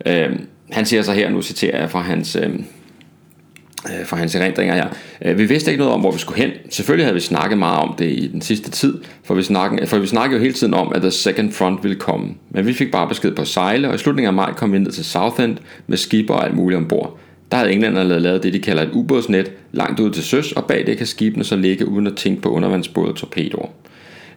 Øh, 0.06 0.30
han 0.72 0.86
siger 0.86 1.02
så 1.02 1.14
her, 1.14 1.30
nu 1.30 1.42
citerer 1.42 1.80
jeg 1.80 1.90
fra 1.90 2.02
hans... 2.02 2.36
Øh, 2.36 2.44
øh 2.44 4.06
fra 4.06 4.18
hans 4.18 4.36
erindringer 4.36 4.76
her. 4.76 4.88
Øh, 5.22 5.38
vi 5.38 5.46
vidste 5.46 5.72
ikke 5.72 5.80
noget 5.80 5.94
om, 5.94 6.00
hvor 6.00 6.12
vi 6.12 6.20
skulle 6.20 6.42
hen. 6.42 6.52
Selvfølgelig 6.70 7.06
havde 7.06 7.16
vi 7.16 7.22
snakket 7.22 7.58
meget 7.58 7.80
om 7.80 7.96
det 7.98 8.06
i 8.06 8.28
den 8.28 8.42
sidste 8.42 8.72
tid, 8.72 8.98
for 9.24 9.34
vi 9.36 9.44
snakkede, 9.44 9.88
for 9.88 9.98
vi 9.98 10.08
snakkede 10.08 10.38
jo 10.38 10.44
hele 10.44 10.54
tiden 10.54 10.74
om, 10.74 10.92
at 10.96 11.02
The 11.02 11.12
Second 11.12 11.52
Front 11.52 11.84
ville 11.84 11.98
komme. 11.98 12.36
Men 12.50 12.66
vi 12.66 12.74
fik 12.74 12.92
bare 12.92 13.08
besked 13.08 13.36
på 13.36 13.42
at 13.42 13.48
sejle, 13.48 13.90
og 13.90 13.96
i 13.96 13.98
slutningen 13.98 14.28
af 14.28 14.34
maj 14.34 14.54
kom 14.54 14.74
vi 14.74 14.80
ned 14.80 14.92
til 14.92 15.06
Southend 15.06 15.58
med 15.88 15.98
skibe 15.98 16.34
og 16.34 16.46
alt 16.46 16.56
muligt 16.56 16.78
ombord. 16.78 17.20
Der 17.52 17.58
havde 17.58 17.72
englænderne 17.72 18.20
lavet 18.20 18.44
det, 18.44 18.54
de 18.54 18.60
kalder 18.60 18.84
et 18.84 18.90
ubådsnet 18.94 19.52
langt 19.72 20.00
ud 20.00 20.12
til 20.12 20.24
søs, 20.24 20.52
og 20.52 20.66
bag 20.66 20.86
det 20.86 20.98
kan 20.98 21.08
skibene 21.08 21.44
så 21.44 21.56
ligge 21.56 21.88
uden 21.88 22.08
at 22.08 22.16
tænke 22.16 22.42
på 22.42 22.50
undervandsbåde 22.50 23.10
og 23.10 23.16
torpedoer. 23.16 23.70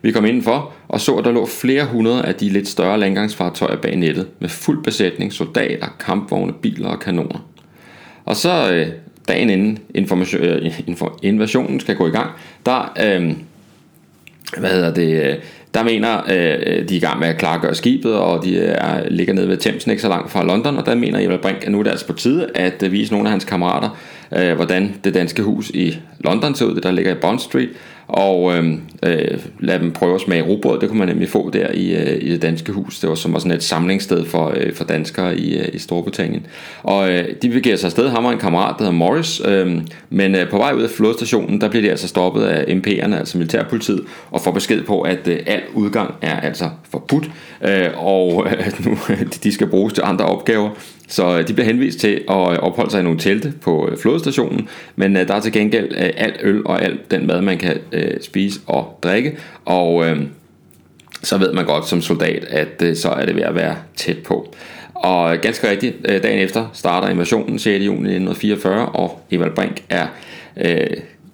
Vi 0.02 0.12
kom 0.12 0.25
indenfor 0.25 0.73
og 0.88 1.00
så, 1.00 1.14
at 1.14 1.25
der 1.25 1.33
lå 1.33 1.47
flere 1.47 1.85
hundrede 1.85 2.25
af 2.25 2.35
de 2.35 2.49
lidt 2.49 2.69
større 2.69 3.00
landgangsfartøjer 3.00 3.76
bag 3.76 3.97
nettet, 3.97 4.26
med 4.38 4.49
fuld 4.49 4.85
besætning, 4.85 5.33
soldater, 5.33 5.97
kampvogne, 6.00 6.52
biler 6.52 6.88
og 6.88 7.00
kanoner. 7.00 7.47
Og 8.25 8.37
så 8.37 8.73
øh, 8.73 8.88
dagen 9.28 9.50
inden 9.50 9.78
øh, 10.38 10.73
invasionen 11.23 11.81
skal 11.81 11.97
gå 11.97 12.07
i 12.07 12.11
gang, 12.11 12.31
der, 12.66 12.92
øh, 13.04 13.33
hvad 14.59 14.71
hedder 14.71 14.95
det, 14.95 15.23
øh, 15.23 15.37
der 15.75 15.83
mener 15.83 16.19
øh, 16.31 16.59
øh, 16.67 16.88
de 16.88 16.95
er 16.95 16.97
i 16.97 16.99
gang 16.99 17.19
med 17.19 17.29
at 17.29 17.38
klargøre 17.38 17.75
skibet, 17.75 18.14
og 18.14 18.45
de 18.45 18.55
øh, 18.55 18.75
er, 18.79 19.09
ligger 19.09 19.35
nede 19.35 19.49
ved 19.49 19.57
Thamesen 19.57 19.91
ikke 19.91 20.02
så 20.02 20.09
langt 20.09 20.31
fra 20.31 20.45
London, 20.45 20.79
og 20.79 20.87
der 20.87 20.95
mener 20.95 21.19
Evald 21.19 21.43
Brink, 21.43 21.59
at 21.62 21.73
nu 21.73 21.79
er 21.79 21.83
det 21.83 21.91
altså 21.91 22.07
på 22.07 22.12
tide 22.12 22.50
at 22.55 22.83
øh, 22.83 22.93
vise 22.93 23.12
nogle 23.12 23.29
af 23.29 23.31
hans 23.31 23.45
kammerater, 23.45 23.99
øh, 24.37 24.55
hvordan 24.55 24.95
det 25.05 25.14
danske 25.14 25.43
hus 25.43 25.71
i 25.71 25.99
London 26.21 26.55
ser 26.55 26.67
ud, 26.67 26.75
det 26.75 26.83
der 26.83 26.91
ligger 26.91 27.12
i 27.12 27.19
Bond 27.21 27.38
Street, 27.38 27.69
og 28.12 28.57
øhm, 28.57 28.81
øh, 29.02 29.12
øh, 29.12 29.38
lade 29.61 29.78
dem 29.78 29.92
prøve 29.92 30.14
at 30.14 30.21
smage 30.21 30.42
robrød. 30.42 30.81
Det 30.81 30.88
kunne 30.88 30.99
man 30.99 31.09
nemlig 31.09 31.28
få 31.28 31.50
der 31.50 31.71
i, 31.75 31.95
øh, 31.95 32.23
i 32.23 32.33
det 32.33 32.42
danske 32.42 32.73
hus. 32.73 33.00
Det 33.00 33.09
var 33.09 33.14
som 33.14 33.33
var 33.33 33.38
sådan 33.38 33.52
et 33.52 33.62
samlingssted 33.62 34.25
for, 34.25 34.52
øh, 34.57 34.75
for 34.75 34.85
danskere 34.85 35.38
i, 35.38 35.59
øh, 35.59 35.69
i 35.73 35.78
Storbritannien. 35.78 36.47
Og 36.83 37.12
øh, 37.12 37.28
de 37.42 37.49
begiver 37.49 37.76
sig 37.76 37.87
afsted. 37.87 38.09
Ham 38.09 38.25
og 38.25 38.33
en 38.33 38.38
kammerat, 38.38 38.75
der 38.78 38.85
hedder 38.85 38.99
Morris. 38.99 39.42
Øh, 39.45 39.81
men 40.11 40.35
øh, 40.35 40.50
på 40.50 40.57
vej 40.57 40.73
ud 40.73 40.83
af 40.83 40.90
flodstationen, 40.90 41.61
der 41.61 41.69
bliver 41.69 41.83
de 41.83 41.90
altså 41.90 42.09
stoppet 42.09 42.42
af 42.42 42.75
MP'erne, 42.75 43.14
altså 43.14 43.38
militærpolitiet, 43.38 44.00
og 44.31 44.40
får 44.40 44.50
besked 44.50 44.85
på, 44.85 45.00
at 45.00 45.28
øh, 45.28 45.40
al 45.47 45.62
udgang 45.75 46.14
er 46.23 46.40
altså 46.40 46.71
forbudt, 46.90 47.31
øh, 47.62 47.88
og 47.97 48.47
øh, 48.50 48.73
nu 48.87 48.99
de 49.45 49.52
skal 49.52 49.66
bruges 49.66 49.92
til 49.92 50.02
andre 50.07 50.25
opgaver. 50.25 50.71
Så 51.09 51.38
øh, 51.38 51.49
de 51.49 51.52
bliver 51.52 51.66
henvist 51.66 51.99
til 51.99 52.25
at 52.28 52.52
øh, 52.52 52.59
opholde 52.59 52.90
sig 52.90 53.00
i 53.00 53.02
nogle 53.02 53.18
telte 53.18 53.52
på 53.61 53.88
øh, 53.88 53.99
flodstationen, 53.99 54.68
men 54.97 55.14
der 55.16 55.35
er 55.35 55.40
til 55.40 55.52
gengæld 55.52 55.94
alt 55.97 56.37
øl 56.42 56.66
og 56.66 56.82
alt 56.82 57.11
den 57.11 57.26
mad, 57.26 57.42
man 57.42 57.59
kan 57.59 57.76
spise 58.21 58.61
og 58.66 58.99
drikke, 59.02 59.37
og 59.64 60.04
så 61.23 61.38
ved 61.38 61.52
man 61.52 61.64
godt 61.64 61.88
som 61.88 62.02
soldat, 62.02 62.44
at 62.44 62.99
så 62.99 63.09
er 63.11 63.26
det 63.26 63.37
ved 63.37 63.42
at 63.42 63.54
være 63.54 63.76
tæt 63.97 64.18
på. 64.18 64.54
Og 64.94 65.38
ganske 65.38 65.71
rigtigt, 65.71 65.97
dagen 66.04 66.38
efter 66.38 66.71
starter 66.73 67.09
invasionen 67.09 67.59
6. 67.59 67.66
juni 67.66 67.99
1944, 67.99 68.87
og 68.87 69.21
Evald 69.30 69.54
Brink 69.54 69.82
er 69.88 70.06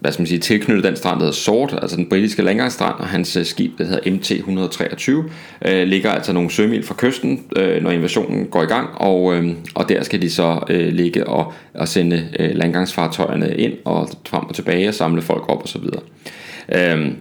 hvad 0.00 0.12
skal 0.12 0.20
man 0.22 0.26
sige, 0.26 0.38
tilknyttet 0.38 0.84
den 0.84 0.96
strand, 0.96 1.14
der 1.14 1.24
hedder 1.24 1.36
Sort, 1.36 1.78
altså 1.82 1.96
den 1.96 2.06
britiske 2.08 2.42
landgangsstrand, 2.42 2.94
og 2.98 3.06
hans 3.06 3.36
øh, 3.36 3.44
skib, 3.44 3.78
der 3.78 3.84
hedder 3.84 4.10
MT-123, 4.10 5.30
øh, 5.68 5.88
ligger 5.88 6.10
altså 6.10 6.32
nogle 6.32 6.50
sømil 6.50 6.82
fra 6.82 6.94
kysten, 6.98 7.44
øh, 7.56 7.82
når 7.82 7.90
invasionen 7.90 8.46
går 8.46 8.62
i 8.62 8.66
gang, 8.66 8.88
og, 8.94 9.34
øh, 9.34 9.50
og 9.74 9.88
der 9.88 10.02
skal 10.02 10.22
de 10.22 10.30
så 10.30 10.60
øh, 10.70 10.92
ligge 10.92 11.26
og, 11.26 11.52
og 11.74 11.88
sende 11.88 12.28
øh, 12.38 12.50
landgangsfartøjerne 12.54 13.56
ind 13.56 13.72
og 13.84 14.08
frem 14.26 14.44
og 14.44 14.54
tilbage 14.54 14.88
og 14.88 14.94
samle 14.94 15.22
folk 15.22 15.48
op 15.48 15.64
osv. 15.64 15.84
Øh, 16.74 17.12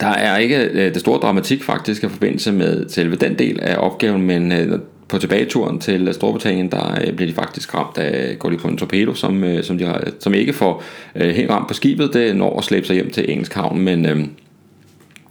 der 0.00 0.08
er 0.08 0.38
ikke 0.38 0.56
øh, 0.56 0.94
det 0.94 1.00
store 1.00 1.18
dramatik 1.18 1.62
faktisk 1.62 2.04
i 2.04 2.08
forbindelse 2.08 2.52
med 2.52 2.88
selve 2.88 3.16
den 3.16 3.38
del 3.38 3.60
af 3.60 3.76
opgaven, 3.78 4.22
men 4.22 4.52
øh, 4.52 4.78
på 5.12 5.18
tilbageturen 5.18 5.78
til 5.78 6.08
øh, 6.08 6.14
Storbritannien, 6.14 6.70
der 6.70 6.96
blev 7.00 7.12
bliver 7.12 7.28
de 7.28 7.34
faktisk 7.34 7.74
ramt 7.74 7.98
af, 7.98 8.38
går 8.38 8.50
de 8.50 8.56
på 8.56 8.68
en 8.68 8.76
torpedo, 8.76 9.14
som, 9.14 9.44
øh, 9.44 9.64
som, 9.64 9.78
de 9.78 9.84
har, 9.84 10.04
som 10.18 10.34
ikke 10.34 10.52
får 10.52 10.82
helt 11.14 11.50
ramt 11.50 11.68
på 11.68 11.74
skibet. 11.74 12.14
Det 12.14 12.36
når 12.36 12.58
at 12.58 12.64
slæbe 12.64 12.86
sig 12.86 12.94
hjem 12.94 13.10
til 13.10 13.30
engelsk 13.30 13.54
havn, 13.54 13.80
men, 13.80 14.02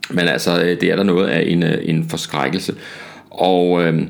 men 0.09 0.27
altså, 0.27 0.77
det 0.81 0.83
er 0.83 0.95
der 0.95 1.03
noget 1.03 1.27
af 1.27 1.43
en, 1.47 1.63
en 1.63 2.05
forskrækkelse. 2.09 2.75
Og 3.29 3.83
øh, 3.83 4.01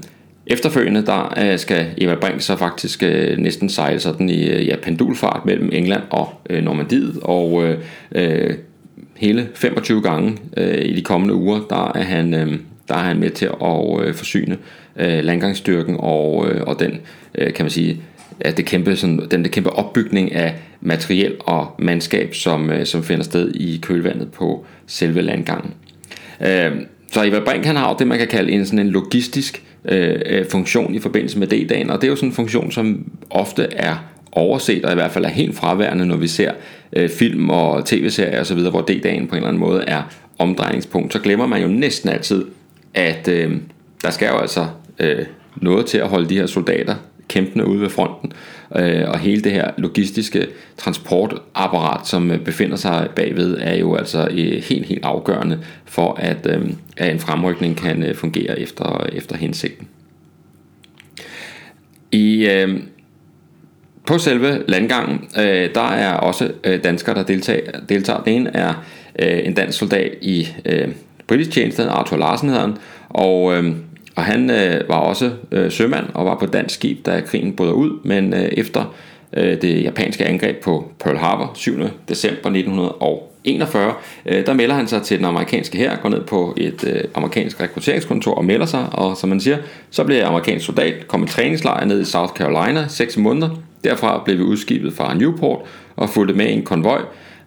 efterfølgende, 0.47 1.05
der 1.05 1.57
skal 1.57 1.85
Eva 1.97 2.15
Brink 2.15 2.41
så 2.41 2.55
faktisk 2.55 3.03
øh, 3.03 3.37
næsten 3.37 3.69
sejle 3.69 3.99
sådan 3.99 4.29
i 4.29 4.63
ja, 4.63 4.75
pendulfart 4.75 5.45
mellem 5.45 5.69
England 5.73 6.03
og 6.09 6.33
øh, 6.49 6.63
Normandiet, 6.63 7.19
og 7.21 7.63
øh, 8.11 8.53
hele 9.15 9.49
25 9.55 10.01
gange 10.01 10.37
øh, 10.57 10.85
i 10.85 10.95
de 10.95 11.01
kommende 11.01 11.33
uger, 11.33 11.59
der 11.69 11.91
er 11.95 12.03
han, 12.03 12.33
øh, 12.33 12.59
der 12.87 12.95
er 12.95 13.03
han 13.03 13.19
med 13.19 13.29
til 13.29 13.45
at 13.45 14.07
øh, 14.07 14.13
forsyne 14.13 14.53
øh, 14.53 14.80
Øh, 14.99 15.23
landgangsstyrken 15.23 15.95
og, 15.99 16.47
øh, 16.47 16.61
og 16.67 16.79
den, 16.79 16.99
øh, 17.35 17.53
kan 17.53 17.65
man 17.65 17.71
sige, 17.71 18.01
at 18.39 18.57
det 18.57 18.65
kæmpe, 18.65 18.95
sådan, 18.95 19.27
den 19.31 19.43
det 19.43 19.51
kæmpe 19.51 19.69
opbygning 19.69 20.35
af 20.35 20.55
materiel 20.81 21.35
og 21.39 21.75
mandskab, 21.79 22.35
som, 22.35 22.69
øh, 22.69 22.85
som 22.85 23.03
finder 23.03 23.23
sted 23.23 23.55
i 23.55 23.79
kølvandet 23.81 24.31
på 24.31 24.65
selve 24.87 25.21
landgangen. 25.21 25.73
Øh, 26.41 26.71
så 27.11 27.23
Eva 27.23 27.39
Brink 27.39 27.65
han 27.65 27.75
har 27.75 27.89
jo 27.89 27.95
det, 27.99 28.07
man 28.07 28.17
kan 28.17 28.27
kalde 28.27 28.51
en, 28.51 28.65
sådan 28.65 28.79
en 28.79 28.89
logistisk 28.89 29.63
øh, 29.85 30.19
øh 30.25 30.45
funktion 30.45 30.95
i 30.95 30.99
forbindelse 30.99 31.39
med 31.39 31.47
D-dagen, 31.47 31.89
og 31.89 32.01
det 32.01 32.07
er 32.07 32.11
jo 32.11 32.15
sådan 32.15 32.29
en 32.29 32.35
funktion, 32.35 32.71
som 32.71 33.11
ofte 33.29 33.67
er 33.71 33.95
overset, 34.31 34.85
og 34.85 34.91
i 34.91 34.95
hvert 34.95 35.11
fald 35.11 35.25
er 35.25 35.29
helt 35.29 35.55
fraværende, 35.55 36.05
når 36.05 36.17
vi 36.17 36.27
ser 36.27 36.51
øh, 36.93 37.09
film 37.09 37.49
og 37.49 37.85
tv-serier 37.85 38.41
osv., 38.41 38.59
hvor 38.59 38.81
D-dagen 38.81 39.27
på 39.27 39.35
en 39.35 39.37
eller 39.37 39.47
anden 39.47 39.59
måde 39.59 39.83
er 39.87 40.01
omdrejningspunkt, 40.37 41.13
så 41.13 41.19
glemmer 41.19 41.45
man 41.45 41.61
jo 41.61 41.67
næsten 41.67 42.09
altid, 42.09 42.45
at 42.93 43.27
øh, 43.27 43.51
der 44.03 44.09
skal 44.09 44.27
jo 44.27 44.37
altså 44.37 44.67
øh, 44.99 45.25
noget 45.55 45.85
til 45.85 45.97
at 45.97 46.07
holde 46.07 46.29
de 46.29 46.35
her 46.35 46.45
soldater 46.45 46.95
kæmpende 47.31 47.67
ude 47.67 47.81
ved 47.81 47.89
fronten, 47.89 48.31
øh, 48.75 49.09
og 49.09 49.19
hele 49.19 49.41
det 49.41 49.51
her 49.51 49.71
logistiske 49.77 50.47
transportapparat, 50.77 52.07
som 52.07 52.31
øh, 52.31 52.39
befinder 52.39 52.75
sig 52.75 53.09
bagved, 53.15 53.57
er 53.59 53.75
jo 53.75 53.95
altså 53.95 54.27
øh, 54.31 54.63
helt, 54.63 54.85
helt 54.85 55.05
afgørende 55.05 55.59
for, 55.85 56.13
at, 56.13 56.47
øh, 56.49 56.69
at 56.97 57.11
en 57.11 57.19
fremrykning 57.19 57.77
kan 57.77 58.03
øh, 58.03 58.15
fungere 58.15 58.59
efter, 58.59 59.07
efter 59.13 59.37
hensigten. 59.37 59.87
I, 62.11 62.47
øh, 62.49 62.79
på 64.05 64.17
selve 64.17 64.63
landgangen, 64.67 65.27
øh, 65.39 65.69
der 65.75 65.87
er 65.91 66.13
også 66.13 66.51
øh, 66.63 66.83
danskere, 66.83 67.15
der 67.15 67.23
deltager. 67.23 67.79
deltager. 67.89 68.23
Den 68.23 68.33
ene 68.33 68.55
er 68.55 68.85
øh, 69.19 69.39
en 69.45 69.53
dansk 69.53 69.79
soldat 69.79 70.11
i 70.21 70.47
øh, 70.65 70.87
britisk 71.27 71.51
tjeneste, 71.51 71.89
Arthur 71.89 72.17
Larsen 72.17 72.49
hedder 72.49 72.61
han, 72.61 72.77
og, 73.09 73.53
øh, 73.57 73.75
og 74.15 74.23
han 74.23 74.49
øh, 74.49 74.89
var 74.89 74.95
også 74.95 75.31
øh, 75.51 75.71
sømand 75.71 76.05
og 76.13 76.25
var 76.25 76.35
på 76.35 76.45
dansk 76.45 76.75
skib, 76.75 77.05
da 77.05 77.21
krigen 77.21 77.53
brød 77.53 77.73
ud, 77.73 77.99
men 78.03 78.33
øh, 78.33 78.39
efter 78.41 78.95
øh, 79.33 79.61
det 79.61 79.83
japanske 79.83 80.25
angreb 80.25 80.63
på 80.63 80.91
Pearl 81.03 81.17
Harbor 81.17 81.51
7. 81.55 81.73
december 82.09 82.49
1941, 82.49 83.93
øh, 84.25 84.45
der 84.45 84.53
melder 84.53 84.75
han 84.75 84.87
sig 84.87 85.01
til 85.01 85.17
den 85.17 85.25
amerikanske 85.25 85.77
her, 85.77 85.97
går 85.97 86.09
ned 86.09 86.21
på 86.21 86.53
et 86.57 86.83
øh, 86.87 87.03
amerikansk 87.15 87.61
rekrutteringskontor 87.61 88.35
og 88.35 88.45
melder 88.45 88.65
sig, 88.65 88.87
og 88.91 89.17
som 89.17 89.29
man 89.29 89.39
siger, 89.39 89.57
så 89.89 90.03
bliver 90.03 90.19
jeg 90.19 90.27
amerikansk 90.27 90.65
soldat, 90.65 91.07
kom 91.07 91.23
i 91.23 91.27
træningslejr 91.27 91.85
ned 91.85 92.01
i 92.01 92.05
South 92.05 92.33
Carolina 92.33 92.85
6 92.89 93.17
måneder, 93.17 93.49
derfra 93.83 94.21
blev 94.25 94.37
vi 94.37 94.43
udskibet 94.43 94.93
fra 94.93 95.13
Newport 95.13 95.61
og 95.95 96.09
fulgte 96.09 96.33
med 96.33 96.45
i 96.45 96.53
en 96.53 96.63
konvoj, 96.63 97.01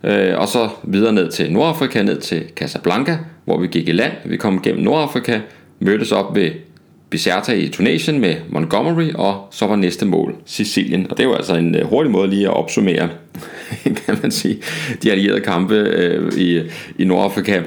øh, 0.04 0.38
og 0.38 0.48
så 0.48 0.68
videre 0.82 1.12
ned 1.12 1.30
til 1.30 1.52
Nordafrika, 1.52 2.02
ned 2.02 2.20
til 2.20 2.44
Casablanca, 2.56 3.18
hvor 3.44 3.60
vi 3.60 3.66
gik 3.66 3.88
i 3.88 3.92
land, 3.92 4.12
vi 4.24 4.36
kom 4.36 4.62
gennem 4.62 4.82
Nordafrika, 4.82 5.40
mødtes 5.84 6.12
op 6.12 6.34
ved 6.34 6.50
Bizerta 7.10 7.52
i 7.52 7.68
Tunesien 7.68 8.20
med 8.20 8.34
Montgomery, 8.48 9.12
og 9.14 9.48
så 9.50 9.66
var 9.66 9.76
næste 9.76 10.06
mål 10.06 10.34
Sicilien. 10.44 11.06
Og 11.10 11.18
det 11.18 11.28
var 11.28 11.34
altså 11.34 11.54
en 11.54 11.74
øh, 11.74 11.86
hurtig 11.86 12.12
måde 12.12 12.30
lige 12.30 12.46
at 12.46 12.54
opsummere, 12.54 13.08
kan 14.06 14.18
man 14.22 14.30
sige, 14.30 14.62
de 15.02 15.10
allierede 15.10 15.40
kampe 15.40 15.74
øh, 15.74 16.32
i, 16.38 16.62
i 16.98 17.04
Nordafrika. 17.04 17.62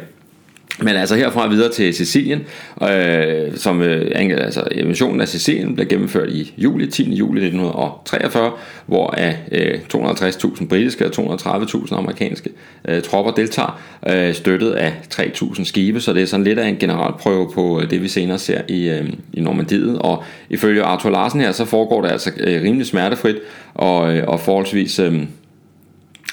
Men 0.80 0.96
altså 0.96 1.16
herfra 1.16 1.48
videre 1.48 1.72
til 1.72 1.94
Sicilien, 1.94 2.46
øh, 2.82 3.56
som 3.56 3.82
øh, 3.82 4.12
altså 4.16 4.64
invasionen 4.72 5.22
af 5.22 5.28
Sicilien 5.28 5.76
blev 5.76 5.88
gennemført 5.88 6.30
i 6.30 6.54
juli, 6.58 6.88
10. 6.88 7.16
juli 7.16 7.42
1943, 7.42 8.52
hvor 8.86 9.10
af 9.10 9.38
øh, 9.52 9.80
250.000 9.94 10.68
britiske 10.68 11.06
og 11.06 11.12
230.000 11.12 11.96
amerikanske 11.96 12.50
øh, 12.88 13.02
tropper 13.02 13.32
deltager, 13.32 13.82
øh, 14.08 14.34
støttet 14.34 14.72
af 14.72 14.94
3.000 15.14 15.64
skibe, 15.64 16.02
så 16.02 16.14
det 16.14 16.22
er 16.22 16.26
sådan 16.26 16.44
lidt 16.44 16.60
af 16.60 16.68
en 16.68 16.78
generalprøve 16.78 17.52
på 17.54 17.82
øh, 17.82 17.90
det, 17.90 18.02
vi 18.02 18.08
senere 18.08 18.40
ser 18.40 18.62
i, 18.68 18.90
øh, 18.90 19.10
i 19.34 19.42
Normandiet. 19.42 20.00
Og 20.00 20.24
ifølge 20.50 20.84
Arthur 20.84 21.10
Larsen 21.10 21.40
her, 21.40 21.52
så 21.52 21.66
foregår 21.66 22.02
det 22.02 22.12
altså 22.12 22.32
øh, 22.38 22.64
rimelig 22.64 22.88
smertefrit 22.88 23.36
og, 23.74 24.16
øh, 24.16 24.24
og 24.28 24.40
forholdsvis... 24.40 25.00
Øh, 25.00 25.24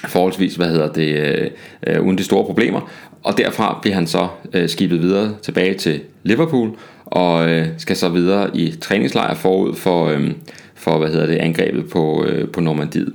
forholdsvis, 0.07 0.55
hvad 0.55 0.67
hedder 0.67 0.91
det, 0.91 1.07
øh, 1.07 1.49
øh, 1.87 2.01
uden 2.01 2.17
de 2.17 2.23
store 2.23 2.45
problemer. 2.45 2.89
Og 3.25 3.37
derfra 3.37 3.79
bliver 3.81 3.95
han 3.95 4.07
så 4.07 4.27
øh, 4.53 4.69
skibet 4.69 5.01
videre 5.01 5.35
tilbage 5.41 5.73
til 5.73 6.01
Liverpool, 6.23 6.71
og 7.05 7.49
øh, 7.49 7.67
skal 7.77 7.95
så 7.95 8.09
videre 8.09 8.57
i 8.57 8.71
træningslejr 8.81 9.33
forud 9.33 9.75
for, 9.75 10.05
øh, 10.05 10.31
for 10.75 10.97
hvad 10.97 11.09
hedder 11.09 11.25
det, 11.25 11.35
angrebet 11.35 11.89
på, 11.89 12.25
øh, 12.27 12.47
på 12.49 12.61
Normandiet. 12.61 13.13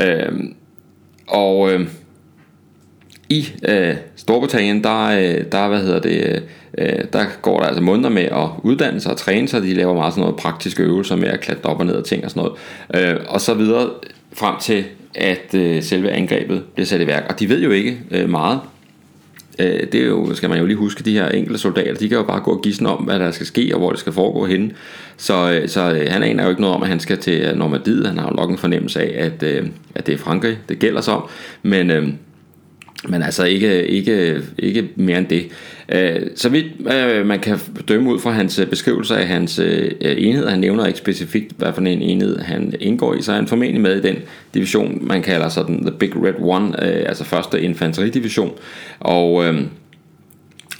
Øh, 0.00 0.32
og 1.28 1.72
øh, 1.72 1.88
i 3.28 3.48
øh, 3.68 3.96
Storbritannien, 4.16 4.84
der, 4.84 5.04
øh, 5.04 5.44
der, 5.52 5.68
hvad 5.68 5.80
hedder 5.80 6.00
det, 6.00 6.42
øh, 6.78 7.04
der 7.12 7.24
går 7.42 7.58
der 7.58 7.66
altså 7.66 7.82
måneder 7.82 8.10
med 8.10 8.22
at 8.22 8.48
uddanne 8.62 9.00
sig 9.00 9.12
og 9.12 9.18
træne 9.18 9.48
sig. 9.48 9.62
De 9.62 9.74
laver 9.74 9.94
meget 9.94 10.12
sådan 10.12 10.20
noget 10.20 10.36
praktiske 10.36 10.82
øvelser 10.82 11.16
med 11.16 11.28
at 11.28 11.40
klatre 11.40 11.70
op 11.70 11.80
og 11.80 11.86
ned 11.86 11.94
og 11.94 12.04
ting 12.04 12.24
og 12.24 12.30
sådan 12.30 12.50
noget. 12.94 13.14
Øh, 13.14 13.20
og 13.28 13.40
så 13.40 13.54
videre 13.54 13.90
frem 14.32 14.54
til, 14.60 14.84
at 15.14 15.54
øh, 15.54 15.82
selve 15.82 16.10
angrebet 16.10 16.62
bliver 16.74 16.86
sat 16.86 17.00
i 17.00 17.06
værk. 17.06 17.26
Og 17.28 17.40
de 17.40 17.48
ved 17.48 17.62
jo 17.62 17.70
ikke 17.70 17.98
øh, 18.10 18.30
meget 18.30 18.60
Øh, 19.58 19.80
det 19.92 19.94
er 19.94 20.06
jo, 20.06 20.34
skal 20.34 20.48
man 20.48 20.58
jo 20.58 20.66
lige 20.66 20.76
huske, 20.76 21.04
de 21.04 21.12
her 21.12 21.28
enkelte 21.28 21.58
soldater, 21.58 21.94
de 21.94 22.08
kan 22.08 22.18
jo 22.18 22.24
bare 22.24 22.40
gå 22.40 22.50
og 22.50 22.62
gisne 22.62 22.88
om, 22.88 23.04
hvad 23.04 23.18
der 23.18 23.30
skal 23.30 23.46
ske, 23.46 23.70
og 23.74 23.78
hvor 23.78 23.90
det 23.90 23.98
skal 23.98 24.12
foregå 24.12 24.46
henne. 24.46 24.70
Så, 25.16 25.52
øh, 25.52 25.68
så 25.68 25.92
øh, 25.92 26.06
han 26.10 26.22
aner 26.22 26.42
jo 26.42 26.48
ikke 26.48 26.60
noget 26.60 26.76
om, 26.76 26.82
at 26.82 26.88
han 26.88 27.00
skal 27.00 27.18
til 27.18 27.52
Normandiet. 27.56 28.06
Han 28.06 28.18
har 28.18 28.28
jo 28.28 28.34
nok 28.34 28.50
en 28.50 28.58
fornemmelse 28.58 29.00
af, 29.00 29.24
at, 29.24 29.42
at 29.94 30.06
det 30.06 30.12
er 30.12 30.18
Frankrig, 30.18 30.58
det 30.68 30.78
gælder 30.78 31.00
sig 31.00 31.14
om. 31.14 31.28
Men, 31.62 32.18
men 33.08 33.22
altså 33.22 33.44
ikke, 33.44 33.86
ikke, 33.86 34.42
ikke 34.58 34.88
mere 34.96 35.18
end 35.18 35.26
det. 35.26 35.48
Øh, 35.88 36.20
så 36.34 36.48
vidt 36.48 36.66
øh, 36.92 37.26
man 37.26 37.40
kan 37.40 37.58
dømme 37.88 38.10
ud 38.10 38.18
fra 38.18 38.30
hans 38.30 38.58
øh, 38.58 38.66
beskrivelser 38.66 39.16
af 39.16 39.26
hans 39.26 39.60
enhed, 40.00 40.48
han 40.48 40.58
nævner 40.58 40.86
ikke 40.86 40.98
specifikt, 40.98 41.52
hvad 41.56 41.72
for 41.72 41.80
en 41.80 41.86
enhed 41.86 42.38
han 42.38 42.74
indgår 42.80 43.14
i, 43.14 43.22
så 43.22 43.32
er 43.32 43.36
han 43.36 43.46
formentlig 43.46 43.80
med 43.80 43.96
i 43.96 44.00
den 44.00 44.16
division, 44.54 44.98
man 45.06 45.22
kalder 45.22 45.48
sådan 45.48 45.80
The 45.80 45.98
Big 45.98 46.24
Red 46.24 46.34
One, 46.40 46.80
altså 46.80 47.24
første 47.24 47.60
infanteridivision. 47.60 48.52
Og 49.00 49.44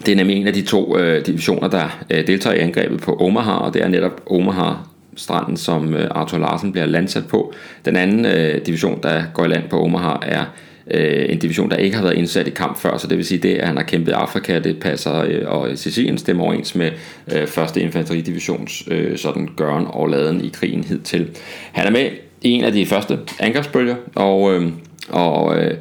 det 0.07 0.13
er 0.13 0.17
nemlig 0.17 0.37
en 0.37 0.47
af 0.47 0.53
de 0.53 0.63
to 0.63 0.97
divisioner, 1.27 1.69
der 1.69 2.05
deltager 2.27 2.57
i 2.57 2.59
angrebet 2.59 3.01
på 3.01 3.17
Omaha, 3.21 3.53
og 3.53 3.75
det 3.75 3.83
er 3.83 3.89
netop 3.89 4.23
Omaha 4.27 4.73
stranden, 5.17 5.57
som 5.57 5.97
Arthur 6.11 6.39
Larsen 6.39 6.73
bliver 6.73 6.87
landsat 6.87 7.27
på. 7.27 7.53
Den 7.85 7.97
anden 7.97 8.27
division, 8.67 9.01
der 9.03 9.23
går 9.35 9.45
i 9.45 9.49
land 9.49 9.69
på 9.71 9.85
Omaha, 9.85 10.17
er 10.23 10.45
øh, 10.91 11.27
en 11.29 11.39
division, 11.39 11.71
der 11.71 11.77
ikke 11.77 11.97
har 11.97 12.03
været 12.03 12.17
indsat 12.17 12.47
i 12.47 12.51
kamp 12.51 12.79
før, 12.79 12.97
så 12.97 13.07
det 13.07 13.17
vil 13.17 13.25
sige, 13.25 13.39
det 13.39 13.55
at 13.55 13.67
han 13.67 13.77
har 13.77 13.85
kæmpet 13.85 14.13
i 14.13 14.15
Afrika, 14.15 14.59
det 14.59 14.81
passer, 14.81 15.25
øh, 15.29 15.43
og 15.47 15.69
Sicilien 15.75 16.19
stemmer 16.19 16.45
overens 16.45 16.75
med 16.75 16.91
øh, 17.33 17.47
første 17.47 17.81
infanteridivisions 17.81 18.85
øh, 18.91 19.19
sådan 19.19 19.49
gøren 19.57 19.87
og 19.89 20.09
laden 20.09 20.45
i 20.45 20.49
krigen 20.49 20.85
hidtil. 20.85 21.29
Han 21.73 21.87
er 21.87 21.91
med 21.91 22.11
i 22.43 22.51
en 22.51 22.65
af 22.65 22.73
de 22.73 22.87
første 22.87 23.19
angrebsbølger, 23.41 23.97
og, 24.15 24.55
øh, 24.55 24.69
og 25.09 25.59
øh, 25.59 25.75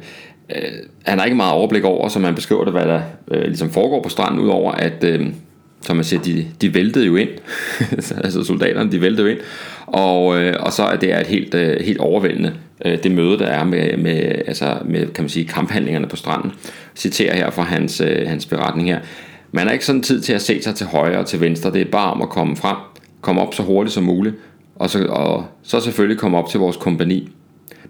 øh, 0.56 0.72
han 1.02 1.18
har 1.18 1.24
ikke 1.24 1.36
meget 1.36 1.52
overblik 1.52 1.84
over, 1.84 2.08
som 2.08 2.22
man 2.22 2.34
beskriver 2.34 2.64
det, 2.64 2.72
hvad 2.72 2.86
der 2.86 3.00
øh, 3.30 3.42
ligesom 3.42 3.70
foregår 3.70 4.02
på 4.02 4.08
stranden, 4.08 4.40
udover 4.40 4.72
at, 4.72 5.04
øh, 5.04 5.26
som 5.82 5.96
man 5.96 6.04
siger, 6.04 6.22
de, 6.22 6.46
de 6.60 6.74
væltede 6.74 7.06
jo 7.06 7.16
ind, 7.16 7.28
altså 8.24 8.44
soldaterne, 8.44 8.92
de 8.92 9.00
væltede 9.00 9.28
jo 9.28 9.34
ind, 9.34 9.40
og, 9.86 10.42
øh, 10.42 10.54
og 10.60 10.72
så 10.72 10.82
er 10.82 10.96
det 10.96 11.20
et 11.20 11.26
helt, 11.26 11.54
øh, 11.54 11.80
helt 11.80 11.98
overvældende 11.98 12.52
øh, 12.84 13.02
det 13.02 13.12
møde, 13.12 13.38
der 13.38 13.46
er 13.46 13.64
med, 13.64 13.96
med, 13.96 14.42
altså 14.46 14.78
med 14.84 15.06
kan 15.06 15.24
man 15.24 15.28
sige, 15.28 15.46
kamphandlingerne 15.46 16.06
på 16.06 16.16
stranden. 16.16 16.50
Jeg 16.50 16.96
citerer 16.96 17.36
her 17.36 17.50
fra 17.50 17.62
hans, 17.62 18.00
øh, 18.00 18.28
hans 18.28 18.46
beretning 18.46 18.88
her. 18.88 19.00
Man 19.52 19.66
har 19.66 19.72
ikke 19.72 19.84
sådan 19.84 20.02
tid 20.02 20.20
til 20.20 20.32
at 20.32 20.42
se 20.42 20.62
sig 20.62 20.74
til 20.74 20.86
højre 20.86 21.18
og 21.18 21.26
til 21.26 21.40
venstre. 21.40 21.72
Det 21.72 21.80
er 21.80 21.90
bare 21.90 22.12
om 22.12 22.22
at 22.22 22.28
komme 22.28 22.56
frem, 22.56 22.76
komme 23.20 23.40
op 23.40 23.54
så 23.54 23.62
hurtigt 23.62 23.94
som 23.94 24.04
muligt, 24.04 24.34
og 24.76 24.90
så, 24.90 25.06
og 25.06 25.46
så 25.62 25.80
selvfølgelig 25.80 26.18
komme 26.18 26.38
op 26.38 26.48
til 26.48 26.60
vores 26.60 26.76
kompani. 26.76 27.30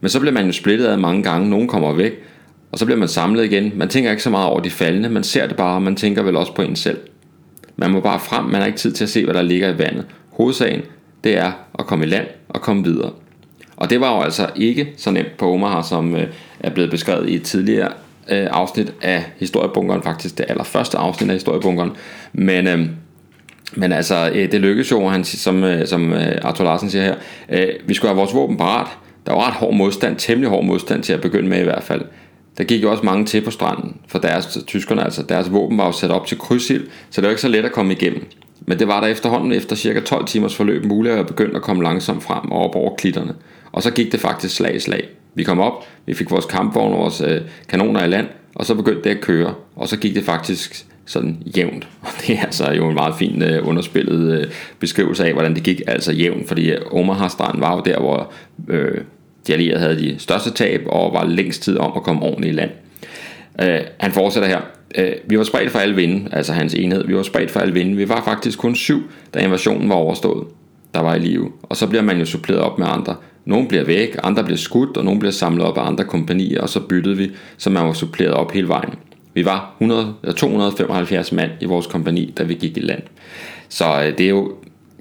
Men 0.00 0.08
så 0.08 0.20
bliver 0.20 0.32
man 0.32 0.46
jo 0.46 0.52
splittet 0.52 0.86
af 0.86 0.98
mange 0.98 1.22
gange. 1.22 1.50
Nogen 1.50 1.68
kommer 1.68 1.92
væk, 1.92 2.12
og 2.72 2.78
så 2.78 2.84
bliver 2.84 2.98
man 2.98 3.08
samlet 3.08 3.44
igen. 3.44 3.72
Man 3.74 3.88
tænker 3.88 4.10
ikke 4.10 4.22
så 4.22 4.30
meget 4.30 4.48
over 4.48 4.60
de 4.60 4.70
faldende. 4.70 5.08
Man 5.08 5.24
ser 5.24 5.46
det 5.46 5.56
bare, 5.56 5.74
og 5.74 5.82
man 5.82 5.96
tænker 5.96 6.22
vel 6.22 6.36
også 6.36 6.54
på 6.54 6.62
en 6.62 6.76
selv. 6.76 6.98
Man 7.76 7.90
må 7.90 8.00
bare 8.00 8.20
frem. 8.20 8.44
Man 8.44 8.60
har 8.60 8.66
ikke 8.66 8.78
tid 8.78 8.92
til 8.92 9.04
at 9.04 9.10
se, 9.10 9.24
hvad 9.24 9.34
der 9.34 9.42
ligger 9.42 9.68
i 9.74 9.78
vandet. 9.78 10.06
Hovedsagen, 10.30 10.82
det 11.24 11.38
er 11.38 11.52
at 11.78 11.86
komme 11.86 12.04
i 12.04 12.08
land 12.08 12.26
og 12.48 12.60
komme 12.60 12.84
videre. 12.84 13.10
Og 13.76 13.90
det 13.90 14.00
var 14.00 14.16
jo 14.16 14.22
altså 14.22 14.50
ikke 14.56 14.88
så 14.96 15.10
nemt 15.10 15.36
på 15.38 15.52
Omaha, 15.52 15.82
som 15.82 16.16
øh, 16.16 16.26
er 16.60 16.70
blevet 16.70 16.90
beskrevet 16.90 17.28
i 17.28 17.34
et 17.34 17.42
tidligere 17.42 17.92
øh, 18.30 18.48
afsnit 18.50 18.94
af 19.02 19.24
Historiebunkeren, 19.38 20.02
faktisk 20.02 20.38
det 20.38 20.46
allerførste 20.48 20.98
afsnit 20.98 21.30
af 21.30 21.34
Historiebunkeren. 21.34 21.90
Men, 22.32 22.66
øh, 22.66 22.86
men 23.74 23.92
altså, 23.92 24.30
øh, 24.34 24.52
det 24.52 24.60
lykkedes 24.60 24.90
jo, 24.90 25.08
han, 25.08 25.24
som, 25.24 25.64
øh, 25.64 25.86
som 25.86 26.12
øh, 26.12 26.38
Arthur 26.42 26.64
Larsen 26.64 26.90
siger 26.90 27.04
her, 27.04 27.14
øh, 27.48 27.68
vi 27.86 27.94
skulle 27.94 28.08
have 28.08 28.18
vores 28.18 28.34
våben 28.34 28.56
parat. 28.56 28.86
Der 29.26 29.32
var 29.32 29.46
ret 29.46 29.54
hård 29.54 29.74
modstand, 29.74 30.16
temmelig 30.16 30.50
hård 30.50 30.64
modstand 30.64 31.02
til 31.02 31.12
at 31.12 31.20
begynde 31.20 31.48
med 31.48 31.60
i 31.60 31.64
hvert 31.64 31.82
fald. 31.82 32.02
Der 32.58 32.64
gik 32.64 32.82
jo 32.82 32.90
også 32.90 33.04
mange 33.04 33.24
til 33.24 33.40
på 33.40 33.50
stranden, 33.50 33.96
for 34.08 34.18
deres, 34.18 34.58
tyskerne 34.66 35.04
altså, 35.04 35.22
deres 35.22 35.52
våben 35.52 35.78
var 35.78 35.86
jo 35.86 35.92
sat 35.92 36.10
op 36.10 36.26
til 36.26 36.38
krydsild, 36.38 36.86
så 37.10 37.20
det 37.20 37.26
var 37.26 37.30
ikke 37.30 37.42
så 37.42 37.48
let 37.48 37.64
at 37.64 37.72
komme 37.72 37.92
igennem. 37.92 38.26
Men 38.66 38.78
det 38.78 38.88
var 38.88 39.00
der 39.00 39.08
efterhånden 39.08 39.52
efter 39.52 39.76
cirka 39.76 40.00
12 40.00 40.26
timers 40.26 40.56
forløb 40.56 40.84
muligt 40.84 41.14
at 41.14 41.26
begynde 41.26 41.56
at 41.56 41.62
komme 41.62 41.82
langsomt 41.82 42.22
frem 42.22 42.50
og 42.50 42.64
op 42.64 42.74
over 42.74 42.96
klitterne. 42.96 43.34
Og 43.72 43.82
så 43.82 43.90
gik 43.90 44.12
det 44.12 44.20
faktisk 44.20 44.56
slag 44.56 44.74
i 44.74 44.78
slag. 44.78 45.08
Vi 45.34 45.44
kom 45.44 45.60
op, 45.60 45.86
vi 46.06 46.14
fik 46.14 46.30
vores 46.30 46.46
kampvogne 46.46 46.94
og 46.94 47.00
vores 47.00 47.20
øh, 47.20 47.40
kanoner 47.68 48.04
i 48.04 48.08
land, 48.08 48.26
og 48.54 48.66
så 48.66 48.74
begyndte 48.74 49.04
det 49.04 49.10
at 49.10 49.20
køre. 49.20 49.54
Og 49.76 49.88
så 49.88 49.96
gik 49.96 50.14
det 50.14 50.24
faktisk 50.24 50.86
sådan 51.06 51.42
jævnt. 51.56 51.88
Og 52.02 52.08
det 52.20 52.36
er 52.38 52.42
altså 52.42 52.72
jo 52.72 52.88
en 52.88 52.94
meget 52.94 53.14
fin 53.18 53.42
øh, 53.42 53.68
underspillet 53.68 54.38
øh, 54.38 54.46
beskrivelse 54.78 55.24
af, 55.24 55.32
hvordan 55.32 55.54
det 55.54 55.62
gik 55.62 55.80
altså 55.86 56.12
jævnt. 56.12 56.48
Fordi 56.48 56.72
Omaha-stranden 56.90 57.60
var 57.60 57.76
jo 57.76 57.82
der, 57.84 58.00
hvor 58.00 58.32
øh, 58.68 59.00
de 59.46 59.52
allierede 59.52 59.80
havde 59.80 59.98
de 59.98 60.18
største 60.18 60.50
tab, 60.50 60.82
og 60.86 61.12
var 61.12 61.24
længst 61.24 61.62
tid 61.62 61.78
om 61.78 61.92
at 61.96 62.02
komme 62.02 62.22
ordentligt 62.22 62.52
i 62.52 62.56
land. 62.56 62.70
Øh, 63.60 63.80
han 63.98 64.12
fortsætter 64.12 64.48
her. 64.48 64.60
Øh, 64.98 65.12
vi 65.26 65.38
var 65.38 65.44
spredt 65.44 65.70
for 65.70 65.78
alle 65.78 65.94
vinde, 65.94 66.28
altså 66.32 66.52
hans 66.52 66.74
enhed. 66.74 67.06
Vi 67.06 67.16
var 67.16 67.22
spredt 67.22 67.50
for 67.50 67.60
alle 67.60 67.74
vinde. 67.74 67.96
Vi 67.96 68.08
var 68.08 68.22
faktisk 68.24 68.58
kun 68.58 68.74
syv, 68.74 69.10
da 69.34 69.40
invasionen 69.40 69.88
var 69.88 69.94
overstået, 69.94 70.46
der 70.94 71.00
var 71.00 71.14
i 71.14 71.18
live. 71.18 71.52
Og 71.62 71.76
så 71.76 71.86
bliver 71.86 72.02
man 72.02 72.18
jo 72.18 72.24
suppleret 72.24 72.60
op 72.60 72.78
med 72.78 72.86
andre 72.90 73.16
nogle 73.44 73.68
bliver 73.68 73.84
væk, 73.84 74.16
andre 74.22 74.44
bliver 74.44 74.56
skudt, 74.56 74.96
og 74.96 75.04
nogle 75.04 75.20
bliver 75.20 75.32
samlet 75.32 75.66
op 75.66 75.78
af 75.78 75.86
andre 75.86 76.04
kompanier, 76.04 76.60
og 76.60 76.68
så 76.68 76.80
byttede 76.80 77.16
vi, 77.16 77.30
så 77.56 77.70
man 77.70 77.86
var 77.86 77.92
suppleret 77.92 78.34
op 78.34 78.52
hele 78.52 78.68
vejen. 78.68 78.94
Vi 79.34 79.44
var 79.44 79.74
100, 79.80 80.14
275 80.36 81.32
mand 81.32 81.50
i 81.60 81.64
vores 81.64 81.86
kompani, 81.86 82.34
da 82.38 82.42
vi 82.42 82.54
gik 82.54 82.76
i 82.76 82.80
land. 82.80 83.02
Så 83.68 83.84
øh, 83.84 84.18
det 84.18 84.20
er 84.20 84.30
jo 84.30 84.52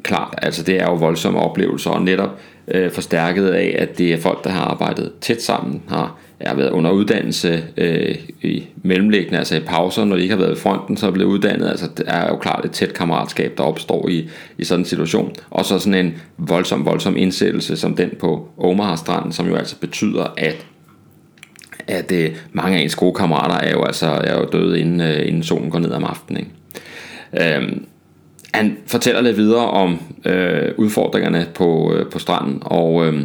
klart, 0.03 0.35
altså 0.37 0.63
det 0.63 0.81
er 0.81 0.85
jo 0.85 0.93
voldsomme 0.93 1.39
oplevelser, 1.39 1.89
og 1.89 2.01
netop 2.01 2.39
øh, 2.67 2.91
forstærket 2.91 3.47
af, 3.47 3.75
at 3.79 3.97
det 3.97 4.13
er 4.13 4.17
folk, 4.17 4.43
der 4.43 4.49
har 4.49 4.61
arbejdet 4.65 5.11
tæt 5.21 5.41
sammen, 5.41 5.81
har 5.87 6.17
har 6.47 6.55
været 6.55 6.69
under 6.69 6.91
uddannelse 6.91 7.63
øh, 7.77 8.15
i 8.41 8.63
mellemlæggende, 8.83 9.37
altså 9.37 9.55
i 9.55 9.59
pauser, 9.59 10.05
når 10.05 10.15
de 10.15 10.21
ikke 10.21 10.35
har 10.35 10.41
været 10.41 10.57
i 10.57 10.59
fronten, 10.59 10.97
så 10.97 11.07
er 11.07 11.11
blevet 11.11 11.29
uddannet. 11.29 11.69
Altså 11.69 11.89
det 11.97 12.05
er 12.07 12.27
jo 12.27 12.37
klart 12.37 12.65
et 12.65 12.71
tæt 12.71 12.93
kammeratskab, 12.93 13.57
der 13.57 13.63
opstår 13.63 14.09
i, 14.09 14.29
i 14.57 14.63
sådan 14.63 14.81
en 14.81 14.85
situation. 14.85 15.35
Og 15.49 15.65
så 15.65 15.79
sådan 15.79 16.05
en 16.05 16.15
voldsom, 16.37 16.85
voldsom 16.85 17.17
indsættelse 17.17 17.77
som 17.77 17.95
den 17.95 18.11
på 18.19 18.47
Omaha 18.57 18.95
Strand, 18.95 19.31
som 19.31 19.47
jo 19.47 19.55
altså 19.55 19.75
betyder, 19.79 20.33
at 20.37 20.65
at 21.87 22.11
øh, 22.11 22.35
mange 22.51 22.77
af 22.77 22.81
ens 22.81 22.95
gode 22.95 23.13
kammerater 23.13 23.67
er 23.67 23.71
jo 23.71 23.83
altså 23.83 24.07
er 24.07 24.39
jo 24.39 24.45
døde 24.51 24.79
inden, 24.79 25.01
øh, 25.01 25.27
inden 25.27 25.43
solen 25.43 25.69
går 25.69 25.79
ned 25.79 25.91
om 25.91 26.03
aftenen. 26.03 26.39
Ikke? 26.39 27.57
Øhm, 27.57 27.85
han 28.53 28.77
fortæller 28.85 29.21
lidt 29.21 29.37
videre 29.37 29.69
om 29.69 29.99
øh, 30.25 30.71
udfordringerne 30.77 31.47
på, 31.53 31.93
øh, 31.93 32.09
på 32.09 32.19
stranden, 32.19 32.57
og 32.61 33.05
øh, 33.05 33.23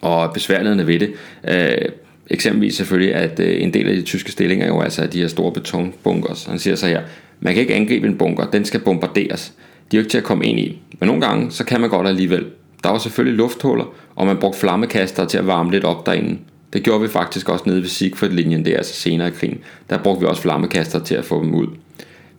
og 0.00 0.32
besværlighederne 0.32 0.86
ved 0.86 1.00
det. 1.00 1.12
Øh, 1.48 1.88
eksempelvis 2.30 2.74
selvfølgelig, 2.74 3.14
at 3.14 3.40
øh, 3.40 3.62
en 3.62 3.74
del 3.74 3.88
af 3.88 3.96
de 3.96 4.02
tyske 4.02 4.32
stillinger 4.32 4.66
jo 4.66 4.80
altså 4.80 5.02
er 5.02 5.06
de 5.06 5.20
her 5.20 5.28
store 5.28 5.52
betonbunkers. 5.52 6.44
Han 6.44 6.58
siger 6.58 6.76
så 6.76 6.86
her, 6.86 7.02
man 7.40 7.54
kan 7.54 7.60
ikke 7.60 7.74
angribe 7.74 8.06
en 8.06 8.18
bunker, 8.18 8.50
den 8.50 8.64
skal 8.64 8.80
bombarderes. 8.80 9.52
De 9.90 9.96
er 9.96 9.98
jo 9.98 10.02
ikke 10.02 10.10
til 10.10 10.18
at 10.18 10.24
komme 10.24 10.46
ind 10.46 10.58
i. 10.58 10.82
Men 11.00 11.06
nogle 11.06 11.26
gange, 11.26 11.50
så 11.50 11.64
kan 11.64 11.80
man 11.80 11.90
godt 11.90 12.06
alligevel. 12.06 12.46
Der 12.82 12.90
var 12.90 12.98
selvfølgelig 12.98 13.36
lufthuller, 13.36 13.84
og 14.16 14.26
man 14.26 14.36
brugte 14.36 14.58
flammekaster 14.58 15.24
til 15.24 15.38
at 15.38 15.46
varme 15.46 15.70
lidt 15.70 15.84
op 15.84 16.06
derinde. 16.06 16.38
Det 16.72 16.82
gjorde 16.82 17.00
vi 17.00 17.08
faktisk 17.08 17.48
også 17.48 17.64
nede 17.66 17.82
ved 17.82 17.88
Siegfried-linjen, 17.88 18.64
der 18.64 18.76
altså 18.76 18.94
senere 18.94 19.28
i 19.28 19.30
krigen. 19.30 19.58
Der 19.90 19.98
brugte 19.98 20.20
vi 20.20 20.26
også 20.26 20.42
flammekaster 20.42 20.98
til 20.98 21.14
at 21.14 21.24
få 21.24 21.42
dem 21.42 21.54
ud. 21.54 21.66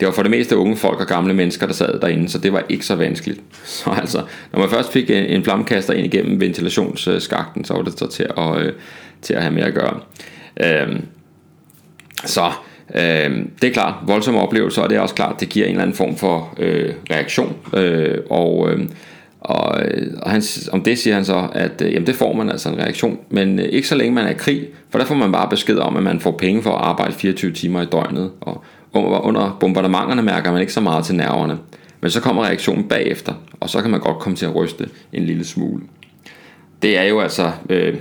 Det 0.00 0.06
var 0.06 0.12
for 0.12 0.22
det 0.22 0.30
meste 0.30 0.56
unge 0.56 0.76
folk 0.76 1.00
og 1.00 1.06
gamle 1.06 1.34
mennesker, 1.34 1.66
der 1.66 1.72
sad 1.74 2.00
derinde, 2.00 2.28
så 2.28 2.38
det 2.38 2.52
var 2.52 2.64
ikke 2.68 2.86
så 2.86 2.94
vanskeligt. 2.94 3.40
Så 3.64 3.90
altså, 3.90 4.22
når 4.52 4.60
man 4.60 4.70
først 4.70 4.92
fik 4.92 5.10
øh, 5.10 5.18
en, 5.18 5.24
en 5.24 5.44
flammekaster 5.44 5.94
ind 5.94 6.14
igennem 6.14 6.40
ventilationsskakten, 6.40 7.64
så 7.64 7.74
var 7.74 7.82
det 7.82 7.98
så 7.98 8.06
til 8.06 8.26
at, 8.36 8.58
øh, 8.58 8.72
til 9.22 9.34
at 9.34 9.42
have 9.42 9.54
med 9.54 9.62
at 9.62 9.74
gøre. 9.74 10.00
Øhm, 10.64 11.04
så 12.24 12.44
øh, 12.94 13.46
det 13.62 13.68
er 13.68 13.72
klart, 13.72 13.94
voldsomme 14.06 14.40
oplevelser, 14.40 14.82
og 14.82 14.90
det 14.90 14.96
er 14.96 15.00
også 15.00 15.14
klart, 15.14 15.40
det 15.40 15.48
giver 15.48 15.66
en 15.66 15.70
eller 15.70 15.82
anden 15.82 15.96
form 15.96 16.16
for 16.16 16.54
øh, 16.58 16.92
reaktion. 17.10 17.56
Øh, 17.74 18.18
og 18.30 18.70
øhm, 18.70 18.82
øh, 18.82 18.88
og, 19.40 19.64
og 20.22 20.30
han, 20.30 20.42
om 20.72 20.82
det 20.82 20.98
siger 20.98 21.14
han 21.14 21.24
så, 21.24 21.48
at 21.52 21.82
øh, 21.82 21.92
jamen 21.92 22.06
det 22.06 22.14
får 22.14 22.32
man 22.32 22.50
altså 22.50 22.68
en 22.68 22.78
reaktion, 22.78 23.18
men 23.30 23.58
øh, 23.58 23.64
ikke 23.64 23.88
så 23.88 23.94
længe 23.94 24.14
man 24.14 24.26
er 24.26 24.30
i 24.30 24.34
krig, 24.34 24.68
for 24.90 24.98
der 24.98 25.06
får 25.06 25.14
man 25.14 25.32
bare 25.32 25.48
besked 25.48 25.78
om, 25.78 25.96
at 25.96 26.02
man 26.02 26.20
får 26.20 26.30
penge 26.30 26.62
for 26.62 26.70
at 26.70 26.84
arbejde 26.84 27.12
24 27.12 27.52
timer 27.52 27.82
i 27.82 27.86
døgnet, 27.86 28.30
og 28.40 28.64
under 28.94 29.56
bombardementerne 29.60 30.22
mærker 30.22 30.52
man 30.52 30.60
ikke 30.60 30.72
så 30.72 30.80
meget 30.80 31.04
til 31.04 31.14
nerverne. 31.14 31.58
Men 32.00 32.10
så 32.10 32.20
kommer 32.20 32.44
reaktionen 32.44 32.88
bagefter, 32.88 33.32
og 33.60 33.70
så 33.70 33.82
kan 33.82 33.90
man 33.90 34.00
godt 34.00 34.18
komme 34.18 34.36
til 34.36 34.46
at 34.46 34.54
ryste 34.54 34.88
en 35.12 35.22
lille 35.22 35.44
smule. 35.44 35.82
Det 36.82 36.98
er 36.98 37.02
jo 37.02 37.20
altså 37.20 37.52
øh, 37.68 37.94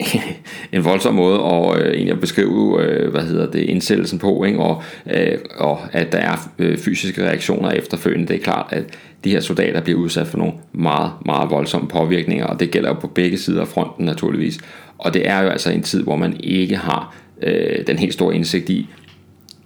en 0.72 0.84
voldsom 0.84 1.14
måde 1.14 1.40
at, 1.40 1.82
øh, 1.82 1.92
egentlig 1.92 2.12
at 2.12 2.20
beskrive 2.20 2.82
øh, 2.82 3.10
hvad 3.10 3.22
hedder 3.22 3.50
det, 3.50 3.60
indsættelsen 3.60 4.18
på, 4.18 4.44
ikke? 4.44 4.58
Og, 4.58 4.82
øh, 5.14 5.38
og 5.56 5.80
at 5.92 6.12
der 6.12 6.18
er 6.18 6.50
øh, 6.58 6.78
fysiske 6.78 7.22
reaktioner 7.22 7.70
efterfølgende. 7.70 8.28
Det 8.28 8.36
er 8.36 8.44
klart, 8.44 8.66
at 8.70 8.84
de 9.24 9.30
her 9.30 9.40
soldater 9.40 9.80
bliver 9.80 9.98
udsat 9.98 10.26
for 10.26 10.38
nogle 10.38 10.52
meget, 10.72 11.12
meget 11.26 11.50
voldsomme 11.50 11.88
påvirkninger, 11.88 12.46
og 12.46 12.60
det 12.60 12.70
gælder 12.70 12.88
jo 12.88 12.94
på 12.94 13.06
begge 13.06 13.38
sider 13.38 13.60
af 13.60 13.68
fronten 13.68 14.04
naturligvis. 14.04 14.58
Og 14.98 15.14
det 15.14 15.28
er 15.28 15.42
jo 15.42 15.48
altså 15.48 15.70
en 15.70 15.82
tid, 15.82 16.02
hvor 16.02 16.16
man 16.16 16.36
ikke 16.40 16.76
har 16.76 17.16
øh, 17.42 17.86
den 17.86 17.98
helt 17.98 18.14
store 18.14 18.34
indsigt 18.34 18.70
i, 18.70 18.88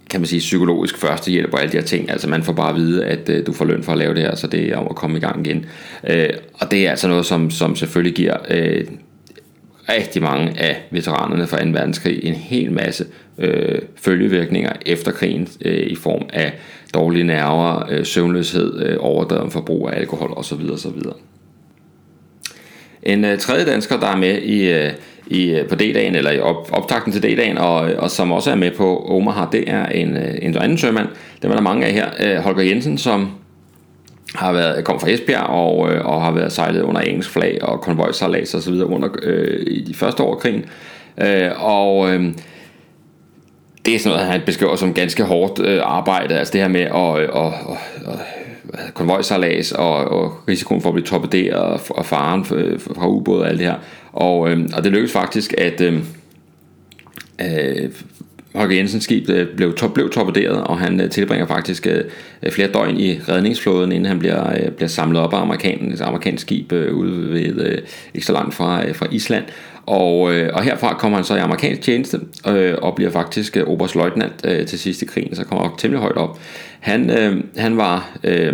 kan 0.09 0.21
man 0.21 0.27
sige, 0.27 0.39
psykologisk 0.39 0.97
førstehjælp 0.97 1.53
og 1.53 1.61
alle 1.61 1.71
de 1.71 1.77
her 1.77 1.83
ting. 1.83 2.11
Altså 2.11 2.29
man 2.29 2.43
får 2.43 2.53
bare 2.53 2.69
at 2.69 2.75
vide, 2.75 3.05
at 3.05 3.29
øh, 3.29 3.45
du 3.45 3.53
får 3.53 3.65
løn 3.65 3.83
for 3.83 3.91
at 3.91 3.97
lave 3.97 4.13
det 4.13 4.21
her, 4.21 4.35
så 4.35 4.47
det 4.47 4.71
er 4.71 4.77
om 4.77 4.87
at 4.89 4.95
komme 4.95 5.17
i 5.17 5.21
gang 5.21 5.47
igen. 5.47 5.65
Øh, 6.07 6.29
og 6.53 6.71
det 6.71 6.85
er 6.85 6.89
altså 6.89 7.07
noget, 7.07 7.25
som, 7.25 7.51
som 7.51 7.75
selvfølgelig 7.75 8.15
giver 8.15 8.37
øh, 8.49 8.85
rigtig 9.89 10.21
mange 10.21 10.59
af 10.59 10.83
veteranerne 10.91 11.47
fra 11.47 11.63
2. 11.63 11.69
verdenskrig 11.69 12.19
en 12.23 12.33
hel 12.33 12.71
masse 12.71 13.05
øh, 13.37 13.81
følgevirkninger 13.95 14.73
efter 14.85 15.11
krigen 15.11 15.47
øh, 15.65 15.87
i 15.87 15.95
form 15.95 16.29
af 16.33 16.53
dårlige 16.93 17.23
nerver, 17.23 17.91
øh, 17.91 18.05
søvnløshed, 18.05 18.81
øh, 18.85 18.97
overdreven 18.99 19.51
forbrug 19.51 19.89
af 19.89 19.99
alkohol 19.99 20.33
osv. 20.35 20.69
osv. 20.71 21.01
En 23.03 23.25
øh, 23.25 23.37
tredje 23.37 23.65
dansker, 23.65 23.99
der 23.99 24.07
er 24.07 24.17
med 24.17 24.41
i, 24.41 24.71
øh, 24.71 24.91
i, 25.29 25.49
øh, 25.49 25.67
på 25.67 25.75
D-dagen, 25.75 26.15
eller 26.15 26.31
i 26.31 26.39
op, 26.39 26.69
optakten 26.71 27.13
til 27.13 27.23
D-dagen, 27.23 27.57
og, 27.57 27.91
øh, 27.91 27.99
og 27.99 28.11
som 28.11 28.31
også 28.31 28.51
er 28.51 28.55
med 28.55 28.71
på 28.71 29.05
Omaha, 29.09 29.45
det 29.51 29.63
er 29.67 29.85
en, 29.85 30.17
øh, 30.17 30.35
en 30.41 30.57
anden 30.57 30.77
sømand. 30.77 31.07
Det 31.41 31.49
var 31.49 31.55
der 31.55 31.61
mange 31.61 31.85
af 31.85 31.91
her. 31.91 32.41
Holger 32.41 32.63
Jensen, 32.63 32.97
som 32.97 33.31
har 34.35 34.51
været, 34.51 34.83
kom 34.83 34.99
fra 34.99 35.09
Esbjerg 35.09 35.43
og, 35.43 35.77
og 35.79 36.23
har 36.23 36.31
været 36.31 36.51
sejlet 36.51 36.81
under 36.81 37.01
engelsk 37.01 37.29
flag 37.29 37.57
og 37.61 37.81
konvojsejlads 37.81 38.53
og 38.53 38.61
så 38.61 38.71
videre 38.71 38.87
under 38.87 39.09
øh, 39.23 39.63
i 39.67 39.81
de 39.81 39.93
første 39.93 40.23
år 40.23 40.35
af 40.35 40.39
krigen. 40.39 40.65
Øh, 41.21 41.63
og 41.63 42.13
øh, 42.13 42.33
det 43.85 43.95
er 43.95 43.99
sådan 43.99 44.17
noget, 44.17 44.31
han 44.31 44.41
beskriver 44.45 44.75
som 44.75 44.93
ganske 44.93 45.23
hårdt 45.23 45.59
øh, 45.59 45.81
arbejde, 45.83 46.39
altså 46.39 46.51
det 46.51 46.61
her 46.61 46.67
med 46.67 46.81
at, 46.81 46.91
og, 46.91 47.11
og, 47.11 47.53
og, 48.05 48.19
konvojsejlads 48.93 49.71
og, 49.71 49.93
og 49.93 50.33
risikoen 50.47 50.81
for 50.81 50.89
at 50.89 50.93
blive 50.93 51.05
torpederet 51.05 51.81
og 51.89 52.05
faren 52.05 52.45
fra 52.45 53.07
ubåde 53.07 53.41
og 53.41 53.49
alt 53.49 53.59
det 53.59 53.67
her. 53.67 53.75
Og, 54.17 54.51
øh, 54.51 54.69
og 54.73 54.83
det 54.83 54.91
lykkedes 54.91 55.11
faktisk, 55.11 55.53
at 55.57 55.81
øh, 55.81 55.99
øh, 57.41 57.89
Holger 58.55 58.77
Jensens 58.77 59.03
skib 59.03 59.29
øh, 59.29 59.47
blev, 59.55 59.73
top, 59.73 59.93
blev 59.93 60.09
torpederet, 60.09 60.63
og 60.63 60.79
han 60.79 61.01
øh, 61.01 61.09
tilbringer 61.09 61.47
faktisk 61.47 61.87
øh, 61.87 62.03
øh, 62.43 62.51
flere 62.51 62.71
døgn 62.71 62.99
i 62.99 63.19
redningsflåden, 63.29 63.91
inden 63.91 64.05
han 64.05 64.19
bliver, 64.19 64.53
øh, 64.53 64.71
bliver 64.71 64.89
samlet 64.89 65.21
op 65.21 65.33
af 65.33 65.41
amerikan, 65.41 65.91
et 65.91 66.01
amerikansk 66.01 66.41
skib 66.41 66.71
øh, 66.71 66.95
ude 66.95 67.33
ved 67.33 67.65
øh, 67.65 67.77
ikke 68.13 68.27
så 68.27 68.33
langt 68.33 68.55
fra, 68.55 68.85
øh, 68.85 68.95
fra 68.95 69.07
Island. 69.11 69.43
Og, 69.85 70.33
øh, 70.33 70.49
og 70.53 70.63
herfra 70.63 70.93
kommer 70.93 71.17
han 71.17 71.25
så 71.25 71.35
i 71.35 71.39
amerikansk 71.39 71.81
tjeneste 71.81 72.19
øh, 72.47 72.75
og 72.81 72.95
bliver 72.95 73.11
faktisk 73.11 73.57
øh, 73.57 73.63
oberstløjtnant 73.67 74.33
øh, 74.43 74.65
til 74.65 74.79
sidste 74.79 75.05
krigen, 75.05 75.35
så 75.35 75.43
kommer 75.43 75.65
han 75.65 75.77
temmelig 75.77 76.01
højt 76.01 76.17
op. 76.17 76.39
Han, 76.79 77.09
øh, 77.09 77.43
han 77.57 77.77
var... 77.77 78.17
Øh, 78.23 78.53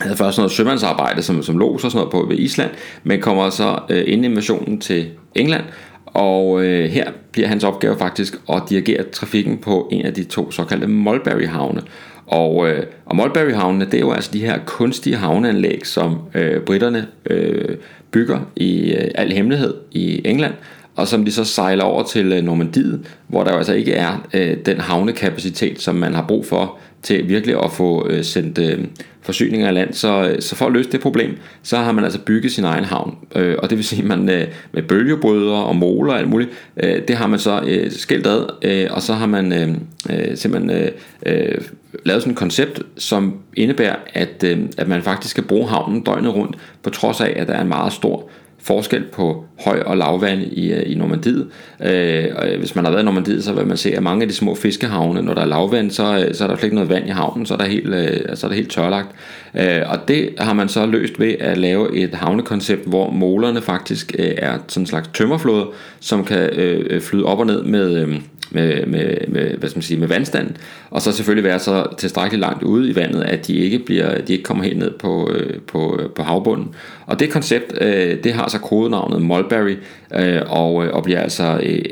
havde 0.00 0.16
først 0.16 0.38
noget 0.38 0.52
sømandsarbejde 0.52 1.22
som, 1.22 1.42
som 1.42 1.58
los 1.58 1.84
og 1.84 1.90
sådan 1.90 1.98
noget 1.98 2.12
på 2.12 2.28
ved 2.28 2.38
Island, 2.38 2.70
men 3.04 3.20
kommer 3.20 3.50
så 3.50 3.78
øh, 3.88 4.04
inden 4.06 4.24
invasionen 4.24 4.80
til 4.80 5.06
England, 5.34 5.64
og 6.04 6.64
øh, 6.64 6.90
her 6.90 7.10
bliver 7.32 7.48
hans 7.48 7.64
opgave 7.64 7.98
faktisk 7.98 8.34
at 8.52 8.62
dirigere 8.70 9.02
trafikken 9.02 9.58
på 9.58 9.88
en 9.92 10.06
af 10.06 10.14
de 10.14 10.24
to 10.24 10.50
såkaldte 10.50 10.86
Mulberry-havne. 10.86 11.82
Og, 12.26 12.68
øh, 12.68 12.82
og 13.06 13.16
Mulberry-havnene, 13.16 13.84
det 13.84 13.94
er 13.94 14.00
jo 14.00 14.12
altså 14.12 14.30
de 14.32 14.40
her 14.40 14.58
kunstige 14.66 15.16
havneanlæg, 15.16 15.86
som 15.86 16.18
øh, 16.34 16.60
britterne 16.60 17.06
øh, 17.30 17.76
bygger 18.10 18.40
i 18.56 18.92
øh, 18.92 19.10
al 19.14 19.32
hemmelighed 19.32 19.74
i 19.92 20.20
England, 20.24 20.54
og 20.96 21.08
som 21.08 21.24
de 21.24 21.32
så 21.32 21.44
sejler 21.44 21.84
over 21.84 22.02
til 22.02 22.32
øh, 22.32 22.42
Normandiet, 22.42 23.06
hvor 23.28 23.44
der 23.44 23.52
jo 23.52 23.58
altså 23.58 23.74
ikke 23.74 23.92
er 23.92 24.26
øh, 24.34 24.56
den 24.66 24.80
havnekapacitet, 24.80 25.80
som 25.80 25.94
man 25.94 26.14
har 26.14 26.24
brug 26.28 26.46
for 26.46 26.78
til 27.06 27.28
virkelig 27.28 27.64
at 27.64 27.72
få 27.72 28.08
øh, 28.08 28.24
sendt 28.24 28.58
øh, 28.58 28.84
forsyninger 29.22 29.68
af 29.68 29.74
land. 29.74 29.92
Så, 29.92 30.28
øh, 30.28 30.42
så 30.42 30.56
for 30.56 30.66
at 30.66 30.72
løse 30.72 30.92
det 30.92 31.00
problem, 31.00 31.36
så 31.62 31.76
har 31.76 31.92
man 31.92 32.04
altså 32.04 32.20
bygget 32.20 32.52
sin 32.52 32.64
egen 32.64 32.84
havn. 32.84 33.14
Øh, 33.34 33.56
og 33.58 33.70
det 33.70 33.78
vil 33.78 33.84
sige, 33.84 34.02
at 34.02 34.08
man 34.08 34.28
øh, 34.28 34.46
med 34.72 34.82
bølgebrydere 34.82 35.64
og 35.64 35.76
moler 35.76 36.12
og 36.12 36.18
alt 36.18 36.28
muligt, 36.28 36.50
øh, 36.76 37.08
det 37.08 37.16
har 37.16 37.26
man 37.26 37.38
så 37.38 37.60
øh, 37.66 37.90
skilt 37.90 38.26
ad, 38.26 38.46
øh, 38.62 38.86
og 38.90 39.02
så 39.02 39.12
har 39.12 39.26
man 39.26 39.52
øh, 39.52 39.68
øh, 40.10 40.36
simpelthen 40.36 40.70
øh, 40.70 40.90
øh, 41.26 41.58
lavet 42.04 42.22
sådan 42.22 42.32
et 42.32 42.38
koncept, 42.38 42.82
som 42.96 43.34
indebærer, 43.56 43.96
at, 44.14 44.44
øh, 44.44 44.58
at 44.78 44.88
man 44.88 45.02
faktisk 45.02 45.30
skal 45.30 45.44
bruge 45.44 45.68
havnen 45.68 46.02
døgnet 46.02 46.34
rundt, 46.34 46.56
på 46.82 46.90
trods 46.90 47.20
af, 47.20 47.34
at 47.36 47.48
der 47.48 47.54
er 47.54 47.62
en 47.62 47.68
meget 47.68 47.92
stor 47.92 48.28
forskel 48.66 49.04
på 49.12 49.44
høj- 49.64 49.82
og 49.86 49.96
lavvand 49.96 50.42
i, 50.42 50.72
øh, 50.72 50.92
i 50.92 50.94
Normandiet. 50.94 51.46
Øh, 51.82 52.24
og 52.36 52.48
øh, 52.48 52.58
hvis 52.58 52.74
man 52.74 52.84
har 52.84 52.92
været 52.92 53.02
i 53.02 53.04
Normandiet, 53.04 53.44
så 53.44 53.52
vil 53.52 53.66
man 53.66 53.76
se, 53.76 53.94
at 53.94 54.02
mange 54.02 54.22
af 54.22 54.28
de 54.28 54.34
små 54.34 54.54
fiskehavne, 54.54 55.22
når 55.22 55.34
der 55.34 55.40
er 55.40 55.46
lavvand, 55.46 55.90
så, 55.90 56.18
øh, 56.18 56.34
så 56.34 56.44
er 56.44 56.48
der 56.48 56.56
slet 56.56 56.64
ikke 56.64 56.74
noget 56.74 56.90
vand 56.90 57.06
i 57.06 57.10
havnen, 57.10 57.46
så 57.46 57.54
er 57.54 57.58
der 57.58 57.64
helt, 57.64 57.94
øh, 57.94 58.36
så 58.36 58.46
er 58.46 58.48
der 58.48 58.56
helt 58.56 58.70
tørlagt. 58.70 59.08
Øh, 59.54 59.82
og 59.86 60.08
det 60.08 60.30
har 60.38 60.52
man 60.52 60.68
så 60.68 60.86
løst 60.86 61.20
ved 61.20 61.34
at 61.40 61.58
lave 61.58 61.96
et 61.96 62.14
havnekoncept, 62.14 62.86
hvor 62.86 63.10
målerne 63.10 63.62
faktisk 63.62 64.14
øh, 64.18 64.30
er 64.38 64.58
sådan 64.68 64.82
en 64.82 64.86
slags 64.86 65.10
tømmerflåde, 65.14 65.66
som 66.00 66.24
kan 66.24 66.50
øh, 66.52 67.00
flyde 67.00 67.24
op 67.24 67.38
og 67.38 67.46
ned 67.46 67.62
med... 67.62 68.02
Øh, 68.02 68.20
med, 68.50 68.86
med, 68.86 69.16
med, 69.28 69.56
hvad 69.56 69.68
skal 69.68 69.78
man 69.78 69.82
sige, 69.82 70.00
med 70.00 70.08
vandstanden, 70.08 70.56
og 70.90 71.02
så 71.02 71.12
selvfølgelig 71.12 71.44
være 71.44 71.58
så 71.58 71.86
tilstrækkeligt 71.98 72.40
langt 72.40 72.62
ude 72.62 72.90
i 72.90 72.96
vandet, 72.96 73.22
at 73.22 73.46
de 73.46 73.54
ikke, 73.54 73.78
bliver, 73.78 74.20
de 74.20 74.32
ikke 74.32 74.44
kommer 74.44 74.64
helt 74.64 74.78
ned 74.78 74.90
på, 74.98 75.30
øh, 75.32 75.60
på, 75.60 75.98
øh, 76.00 76.10
på 76.10 76.22
havbunden. 76.22 76.74
Og 77.06 77.20
det 77.20 77.30
koncept, 77.30 77.74
øh, 77.80 78.24
det 78.24 78.32
har 78.32 78.48
så 78.48 78.58
kodenavnet 78.58 79.22
Mulberry, 79.22 79.76
øh, 80.14 80.42
og, 80.46 80.84
øh, 80.84 80.94
og 80.94 81.02
bliver 81.02 81.20
altså 81.20 81.60
øh, 81.62 81.84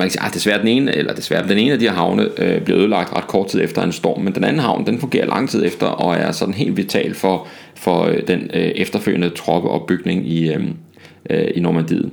man 0.00 0.08
kan 0.08 0.10
sige, 0.10 0.26
at 0.26 0.34
desværre 0.34 0.58
den 0.58 0.68
ene, 0.68 0.96
eller 0.96 1.14
desværre 1.14 1.48
den 1.48 1.58
ene 1.58 1.72
af 1.72 1.78
de 1.78 1.84
her 1.84 1.92
havne 1.92 2.28
øh, 2.38 2.62
bliver 2.62 2.80
ødelagt 2.80 3.12
ret 3.16 3.26
kort 3.26 3.46
tid 3.46 3.60
efter 3.64 3.82
en 3.82 3.92
storm, 3.92 4.20
men 4.20 4.34
den 4.34 4.44
anden 4.44 4.60
havn, 4.60 4.86
den 4.86 4.98
fungerer 4.98 5.26
lang 5.26 5.48
tid 5.48 5.64
efter, 5.64 5.86
og 5.86 6.16
er 6.16 6.32
sådan 6.32 6.54
helt 6.54 6.76
vital 6.76 7.14
for, 7.14 7.46
for 7.74 8.02
øh, 8.02 8.28
den 8.28 8.50
øh, 8.54 8.62
efterfølgende 8.62 9.30
troppeopbygning 9.30 10.28
i, 10.28 10.52
øh, 11.30 11.48
i 11.54 11.60
Normandiet. 11.60 12.10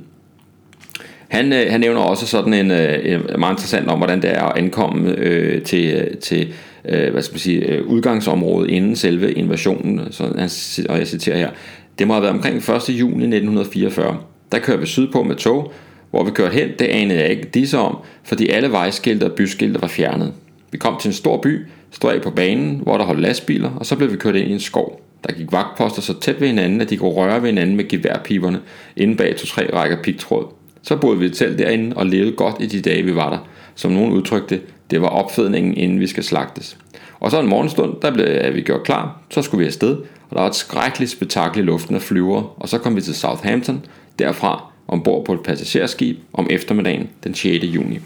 Han, 1.28 1.52
øh, 1.52 1.70
han 1.70 1.80
nævner 1.80 2.00
også 2.00 2.26
sådan 2.26 2.54
en 2.54 2.70
øh, 2.70 3.38
meget 3.38 3.52
interessant 3.52 3.88
om, 3.88 3.98
hvordan 3.98 4.22
det 4.22 4.30
er 4.34 4.42
at 4.42 4.58
ankomme 4.58 5.14
øh, 5.18 5.62
til, 5.62 5.94
øh, 5.94 6.16
til 6.16 6.52
øh, 6.84 7.12
hvad 7.12 7.22
skal 7.22 7.34
man 7.34 7.38
sige, 7.38 7.66
øh, 7.66 7.86
udgangsområdet 7.86 8.70
inden 8.70 8.96
selve 8.96 9.32
invasionen. 9.32 10.12
Så 10.12 10.22
han, 10.38 10.50
og 10.88 10.98
jeg 10.98 11.06
citerer 11.06 11.36
her, 11.36 11.50
det 11.98 12.06
må 12.06 12.14
have 12.14 12.22
været 12.22 12.34
omkring 12.34 12.56
1. 12.56 12.88
juni 12.88 13.24
1944. 13.24 14.16
Der 14.52 14.58
kører 14.58 14.76
vi 14.76 14.86
sydpå 14.86 15.22
med 15.22 15.36
tog, 15.36 15.72
hvor 16.10 16.24
vi 16.24 16.30
kørte 16.30 16.54
hen, 16.54 16.68
det 16.78 16.84
anede 16.84 17.20
jeg 17.20 17.30
ikke 17.30 17.48
disse 17.54 17.78
om, 17.78 17.96
fordi 18.24 18.48
alle 18.48 18.72
vejskilte 18.72 19.24
og 19.24 19.32
byskilte 19.32 19.82
var 19.82 19.88
fjernet. 19.88 20.32
Vi 20.72 20.78
kom 20.78 20.96
til 21.00 21.08
en 21.08 21.14
stor 21.14 21.40
by, 21.40 21.66
stod 21.90 22.12
af 22.12 22.22
på 22.22 22.30
banen, 22.30 22.80
hvor 22.82 22.98
der 22.98 23.04
holdt 23.04 23.20
lastbiler, 23.20 23.70
og 23.70 23.86
så 23.86 23.96
blev 23.96 24.12
vi 24.12 24.16
kørt 24.16 24.36
ind 24.36 24.48
i 24.48 24.52
en 24.52 24.60
skov. 24.60 25.00
Der 25.26 25.32
gik 25.32 25.52
vagtposter 25.52 26.02
så 26.02 26.20
tæt 26.20 26.40
ved 26.40 26.48
hinanden, 26.48 26.80
at 26.80 26.90
de 26.90 26.96
kunne 26.96 27.10
røre 27.10 27.42
ved 27.42 27.48
hinanden 27.48 27.76
med 27.76 27.88
geværpiberne, 27.88 28.60
inden 28.96 29.16
bag 29.16 29.36
to-tre 29.36 29.70
rækker 29.74 30.02
pigtråd. 30.02 30.57
Så 30.82 30.96
boede 30.96 31.18
vi 31.18 31.26
et 31.26 31.32
telt 31.32 31.58
derinde 31.58 31.96
og 31.96 32.06
levede 32.06 32.32
godt 32.32 32.56
i 32.60 32.66
de 32.66 32.80
dage, 32.80 33.02
vi 33.02 33.14
var 33.14 33.30
der. 33.30 33.38
Som 33.74 33.90
nogen 33.90 34.12
udtrykte, 34.12 34.60
det 34.90 35.02
var 35.02 35.08
opfedningen, 35.08 35.76
inden 35.76 36.00
vi 36.00 36.06
skal 36.06 36.24
slagtes. 36.24 36.76
Og 37.20 37.30
så 37.30 37.40
en 37.40 37.48
morgenstund, 37.48 37.94
der 38.02 38.10
blev 38.10 38.54
vi 38.54 38.60
gjort 38.60 38.82
klar, 38.82 39.20
så 39.30 39.42
skulle 39.42 39.58
vi 39.58 39.66
afsted, 39.66 39.96
og 40.30 40.36
der 40.36 40.40
var 40.40 40.48
et 40.48 40.54
skrækkeligt 40.54 41.10
spektakel 41.10 41.60
i 41.60 41.64
luften 41.64 41.94
af 41.94 42.02
flyver, 42.02 42.56
og 42.62 42.68
så 42.68 42.78
kom 42.78 42.96
vi 42.96 43.00
til 43.00 43.14
Southampton, 43.14 43.84
derfra 44.18 44.72
ombord 44.88 45.24
på 45.24 45.32
et 45.32 45.40
passagerskib 45.40 46.18
om 46.32 46.46
eftermiddagen 46.50 47.08
den 47.24 47.34
6. 47.34 47.64
juni. 47.64 47.98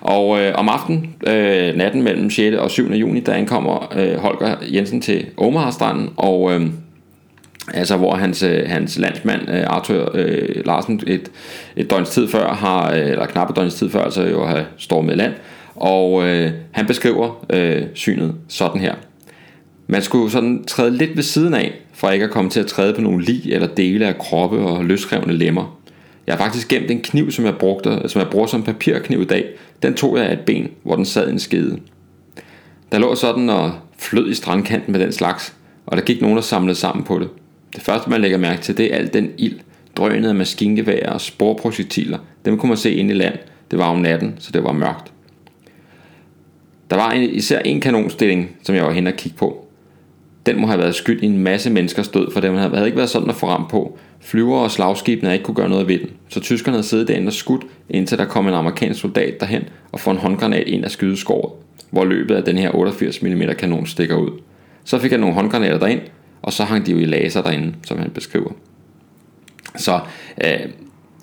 Og 0.00 0.40
øh, 0.40 0.54
om 0.54 0.68
aftenen, 0.68 1.14
øh, 1.26 1.76
natten 1.76 2.02
mellem 2.02 2.30
6. 2.30 2.56
og 2.56 2.70
7. 2.70 2.92
juni, 2.92 3.20
der 3.20 3.32
ankommer 3.32 3.92
øh, 3.96 4.14
Holger 4.14 4.56
Jensen 4.72 5.00
til 5.00 5.26
Omaha-stranden, 5.36 6.10
og 6.16 6.52
øh, 6.52 6.66
altså 7.74 7.96
hvor 7.96 8.14
hans, 8.14 8.42
øh, 8.42 8.62
hans 8.66 8.98
landsmand 8.98 9.50
øh, 9.50 9.64
Arthur 9.66 10.10
øh, 10.14 10.66
Larsen 10.66 11.00
et, 11.06 11.30
et 11.76 11.90
døgns 11.90 12.10
tid 12.10 12.28
før 12.28 12.48
har, 12.48 12.92
øh, 12.92 13.06
eller 13.06 13.26
knap 13.26 13.50
et 13.50 13.56
døgns 13.56 13.74
tid 13.74 13.90
før, 13.90 14.02
altså 14.02 14.22
jo 14.22 14.46
har 14.46 14.64
stormet 14.76 15.16
land, 15.16 15.32
og 15.74 16.28
øh, 16.28 16.50
han 16.70 16.86
beskriver 16.86 17.46
øh, 17.50 17.82
synet 17.94 18.34
sådan 18.48 18.80
her. 18.80 18.94
Man 19.86 20.02
skulle 20.02 20.30
sådan 20.30 20.64
træde 20.64 20.96
lidt 20.96 21.16
ved 21.16 21.22
siden 21.22 21.54
af, 21.54 21.74
for 21.92 22.10
ikke 22.10 22.24
at 22.24 22.30
komme 22.30 22.50
til 22.50 22.60
at 22.60 22.66
træde 22.66 22.94
på 22.94 23.00
nogle 23.00 23.24
lig 23.24 23.52
eller 23.52 23.66
dele 23.66 24.06
af 24.06 24.18
kroppe 24.18 24.58
og 24.58 24.84
løsrevne 24.84 25.32
lemmer. 25.32 25.78
Jeg 26.26 26.36
har 26.36 26.44
faktisk 26.44 26.68
gemt 26.68 26.90
en 26.90 27.00
kniv, 27.00 27.30
som 27.30 27.44
jeg, 27.44 27.54
brugte, 27.54 28.08
som 28.08 28.20
jeg 28.20 28.28
bruger 28.30 28.46
som 28.46 28.62
papirkniv 28.62 29.22
i 29.22 29.24
dag. 29.24 29.44
Den 29.82 29.94
tog 29.94 30.18
jeg 30.18 30.26
af 30.26 30.32
et 30.32 30.40
ben, 30.40 30.68
hvor 30.82 30.96
den 30.96 31.04
sad 31.04 31.28
i 31.28 31.32
en 31.32 31.38
skede. 31.38 31.78
Der 32.92 32.98
lå 32.98 33.14
sådan 33.14 33.50
og 33.50 33.72
flød 33.98 34.30
i 34.30 34.34
strandkanten 34.34 34.92
med 34.92 35.00
den 35.00 35.12
slags, 35.12 35.54
og 35.86 35.96
der 35.96 36.02
gik 36.02 36.20
nogen, 36.20 36.36
der 36.36 36.42
samlede 36.42 36.74
sammen 36.74 37.04
på 37.04 37.18
det. 37.18 37.28
Det 37.74 37.82
første, 37.82 38.10
man 38.10 38.20
lægger 38.20 38.38
mærke 38.38 38.62
til, 38.62 38.76
det 38.76 38.92
er 38.94 38.96
al 38.96 39.12
den 39.12 39.30
ild, 39.38 39.58
drønet 39.96 40.28
af 40.28 40.34
maskingevær 40.34 41.10
og 41.10 41.20
sporprojektiler. 41.20 42.18
Dem 42.44 42.58
kunne 42.58 42.68
man 42.68 42.76
se 42.76 42.94
ind 42.94 43.10
i 43.10 43.14
land. 43.14 43.34
Det 43.70 43.78
var 43.78 43.84
om 43.84 43.98
natten, 43.98 44.34
så 44.38 44.52
det 44.52 44.64
var 44.64 44.72
mørkt. 44.72 45.12
Der 46.90 46.96
var 46.96 47.10
en, 47.10 47.30
især 47.30 47.58
en 47.58 47.80
kanonstilling, 47.80 48.50
som 48.62 48.74
jeg 48.74 48.84
var 48.84 48.92
hen 48.92 49.06
og 49.06 49.12
kigge 49.12 49.38
på. 49.38 49.64
Den 50.46 50.60
må 50.60 50.66
have 50.66 50.78
været 50.78 50.94
skyld 50.94 51.22
i 51.22 51.26
en 51.26 51.38
masse 51.38 51.70
menneskers 51.70 52.08
død, 52.08 52.32
for 52.32 52.40
den 52.40 52.56
havde 52.56 52.86
ikke 52.86 52.96
været 52.96 53.10
sådan 53.10 53.30
at 53.30 53.36
få 53.36 53.46
ramt 53.46 53.68
på. 53.68 53.98
Flyver 54.20 54.58
og 54.58 54.70
slagskibene 54.70 55.32
ikke 55.32 55.44
kunne 55.44 55.54
gøre 55.54 55.68
noget 55.68 55.88
ved 55.88 55.98
den, 55.98 56.10
så 56.28 56.40
tyskerne 56.40 56.76
havde 56.76 56.86
siddet 56.86 57.08
derinde 57.08 57.28
og 57.28 57.32
skudt, 57.32 57.64
indtil 57.90 58.18
der 58.18 58.24
kom 58.24 58.48
en 58.48 58.54
amerikansk 58.54 59.00
soldat 59.00 59.40
derhen 59.40 59.62
og 59.92 60.00
får 60.00 60.10
en 60.10 60.18
håndgranat 60.18 60.66
ind 60.66 60.84
af 60.84 60.90
skydeskåret, 60.90 61.52
hvor 61.90 62.04
løbet 62.04 62.34
af 62.34 62.44
den 62.44 62.58
her 62.58 62.70
88 62.74 63.22
mm 63.22 63.42
kanon 63.58 63.86
stikker 63.86 64.16
ud. 64.16 64.30
Så 64.84 64.98
fik 64.98 65.10
jeg 65.10 65.20
nogle 65.20 65.34
håndgranater 65.34 65.78
derind, 65.78 66.00
og 66.42 66.52
så 66.52 66.64
hang 66.64 66.86
de 66.86 66.92
jo 66.92 66.98
i 66.98 67.04
laser 67.04 67.42
derinde, 67.42 67.74
som 67.86 67.98
han 67.98 68.10
beskriver. 68.10 68.50
Så 69.76 70.00
øh, 70.44 70.68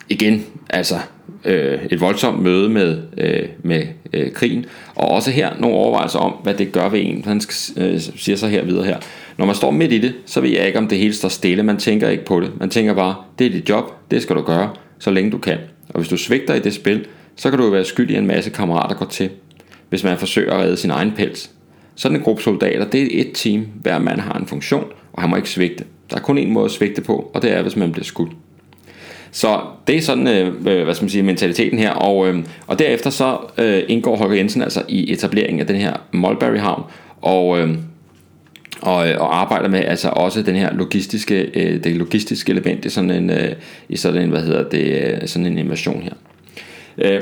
igen, 0.10 0.46
altså 0.70 0.96
øh, 1.46 1.80
et 1.92 2.02
voldsomt 2.02 2.42
møde 2.42 2.70
med, 2.70 3.02
øh, 3.18 3.50
med 3.64 3.88
øh, 4.14 4.32
krigen, 4.32 4.66
og 4.96 5.08
også 5.08 5.32
her 5.32 5.50
nogle 5.60 5.76
overvejelser 5.76 6.20
om, 6.20 6.32
hvad 6.44 6.54
det 6.54 6.72
gør 6.72 6.90
ved 6.90 7.00
en. 7.04 7.24
Han 7.26 7.42
øh, 7.78 8.00
siger 8.00 8.36
så 8.36 8.48
her 8.48 8.66
videre 8.66 8.86
her. 8.86 8.98
Når 9.38 9.46
man 9.46 9.56
står 9.56 9.72
midt 9.72 9.92
i 9.92 9.98
det, 9.98 10.14
så 10.26 10.42
ved 10.42 10.50
jeg 10.50 10.68
ikke, 10.68 10.80
om 10.80 10.88
det 10.88 10.98
hele 10.98 11.14
står 11.14 11.30
stille. 11.30 11.64
Man 11.64 11.78
tænker 11.78 12.10
ikke 12.10 12.26
på 12.26 12.40
det. 12.40 12.52
Man 12.60 12.70
tænker 12.70 12.94
bare, 12.94 13.16
det 13.40 13.48
er 13.48 13.52
dit 13.52 13.70
job, 13.70 14.12
det 14.12 14.22
skal 14.22 14.36
du 14.36 14.42
gøre, 14.42 14.70
så 15.00 15.12
længe 15.12 15.32
du 15.32 15.38
kan. 15.38 15.58
Og 15.90 16.00
hvis 16.00 16.08
du 16.08 16.18
svigter 16.18 16.54
i 16.54 16.60
det 16.60 16.74
spil, 16.74 17.06
så 17.36 17.50
kan 17.50 17.60
du 17.60 17.66
jo 17.66 17.72
være 17.72 17.86
skyld 17.86 18.12
i 18.12 18.16
en 18.16 18.28
masse 18.28 18.50
kammerater 18.50 18.96
går 18.96 19.06
til, 19.06 19.30
hvis 19.90 20.04
man 20.04 20.18
forsøger 20.18 20.54
at 20.54 20.64
redde 20.64 20.78
sin 20.78 20.92
egen 20.92 21.14
pels. 21.18 21.52
Sådan 21.96 22.18
en 22.18 22.24
gruppe 22.24 22.44
soldater, 22.44 22.86
det 22.90 23.02
er 23.02 23.22
et 23.22 23.32
team, 23.34 23.68
hver 23.82 24.00
mand 24.00 24.20
har 24.20 24.34
en 24.34 24.48
funktion, 24.48 24.86
og 25.16 25.22
han 25.22 25.30
må 25.30 25.36
ikke 25.36 25.50
svigte. 25.50 25.84
Der 26.10 26.16
er 26.16 26.22
kun 26.22 26.38
en 26.38 26.52
måde 26.52 26.66
at 26.66 26.72
svigte 26.72 27.02
på, 27.02 27.32
og 27.34 27.42
det 27.42 27.52
er, 27.52 27.62
hvis 27.62 27.76
man 27.76 27.92
bliver 27.92 28.06
skudt. 28.06 28.32
Så 29.32 29.62
det 29.88 29.98
er 29.98 30.02
sådan, 30.02 30.28
øh, 30.28 30.48
øh, 30.48 30.84
hvad 30.84 30.96
skal 30.96 31.04
man 31.04 31.10
sige, 31.10 31.24
mentaliteten 31.24 31.80
her, 31.80 31.92
og, 31.92 32.28
øh, 32.28 32.44
og 32.68 32.80
derefter 32.80 33.10
så 33.10 33.38
øh, 33.58 33.84
indgår 33.88 34.16
Holger 34.16 34.36
Jensen 34.36 34.62
altså 34.62 34.84
i 34.88 35.12
etableringen 35.14 35.60
af 35.60 35.68
den 35.68 35.76
her 35.76 35.94
Mulberry 36.12 36.58
Havn, 36.58 36.84
og, 37.22 37.60
øh, 37.60 37.78
og, 38.82 39.10
øh, 39.10 39.22
og 39.22 39.42
arbejder 39.42 39.70
med 39.70 39.80
altså 39.80 40.10
også 40.10 40.42
den 40.42 40.56
her 40.56 40.74
logistiske, 40.74 41.52
øh, 41.54 41.84
det 41.84 41.96
logistiske 41.96 42.52
element 42.52 42.86
i 42.86 42.90
sådan 42.90 43.12
en, 43.12 43.30
øh, 43.30 43.52
i 43.90 43.98
sådan 43.98 44.22
en, 44.22 44.30
hvad 44.30 44.42
hedder 44.42 44.70
det, 44.70 45.18
øh, 45.22 45.28
sådan 45.28 45.46
en 45.46 45.58
invasion 45.58 46.02
her. 46.02 46.14
Øh, 46.98 47.22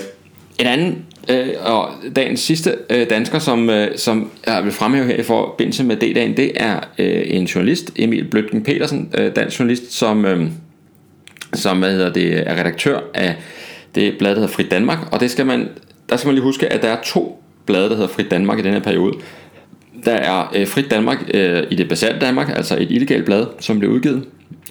en 0.60 0.68
anden 0.68 1.06
øh, 1.30 1.48
og 1.62 1.90
dagens 2.16 2.40
sidste 2.40 2.76
øh, 2.90 3.10
dansker, 3.10 3.40
som, 3.40 3.70
øh, 3.70 3.98
som 3.98 4.32
jeg 4.48 4.64
vil 4.64 4.72
fremhæve 4.72 5.06
her 5.06 5.16
i 5.16 5.24
forbindelse 5.24 5.84
med 5.84 5.96
D-dagen, 5.96 6.38
det 6.38 6.52
er 6.56 6.80
øh, 6.98 7.24
en 7.26 7.46
journalist, 7.46 7.92
Emil 7.96 8.24
Bløtgen 8.24 8.64
Petersen, 8.64 9.10
øh, 9.18 9.36
dansk 9.36 9.60
journalist, 9.60 9.94
som, 9.94 10.26
øh, 10.26 10.48
som 11.54 11.80
hvad 11.80 11.92
hedder 11.92 12.14
det, 12.14 12.50
er 12.50 12.60
redaktør 12.60 13.00
af 13.14 13.36
det 13.96 14.16
blad, 14.20 14.32
der 14.32 14.36
hedder 14.36 14.54
Fri 14.54 14.64
Danmark, 14.64 14.98
og 15.12 15.20
det 15.20 15.32
skal 15.32 15.46
man, 15.46 15.70
der 16.10 16.18
skal 16.18 16.28
man 16.28 16.36
lige 16.36 16.44
huske, 16.44 16.74
at 16.74 16.82
der 16.82 16.90
er 16.90 17.02
to 17.04 17.44
blade, 17.66 17.90
der 17.90 17.96
hedder 17.96 18.10
Fri 18.10 18.24
Danmark 18.24 18.60
i 18.60 18.62
den 18.62 18.74
her 18.74 18.80
periode. 18.80 19.14
Der 20.06 20.12
er 20.12 20.52
øh, 20.56 20.68
Frit 20.68 20.92
Danmark 20.92 21.18
øh, 21.34 21.64
i 21.70 21.76
det 21.76 21.90
basalte 21.90 22.26
Danmark, 22.26 22.50
altså 22.56 22.76
et 22.76 22.92
illegalt 22.92 23.26
blad, 23.26 23.46
som 23.60 23.80
blev 23.80 23.92
udgivet. 23.92 24.26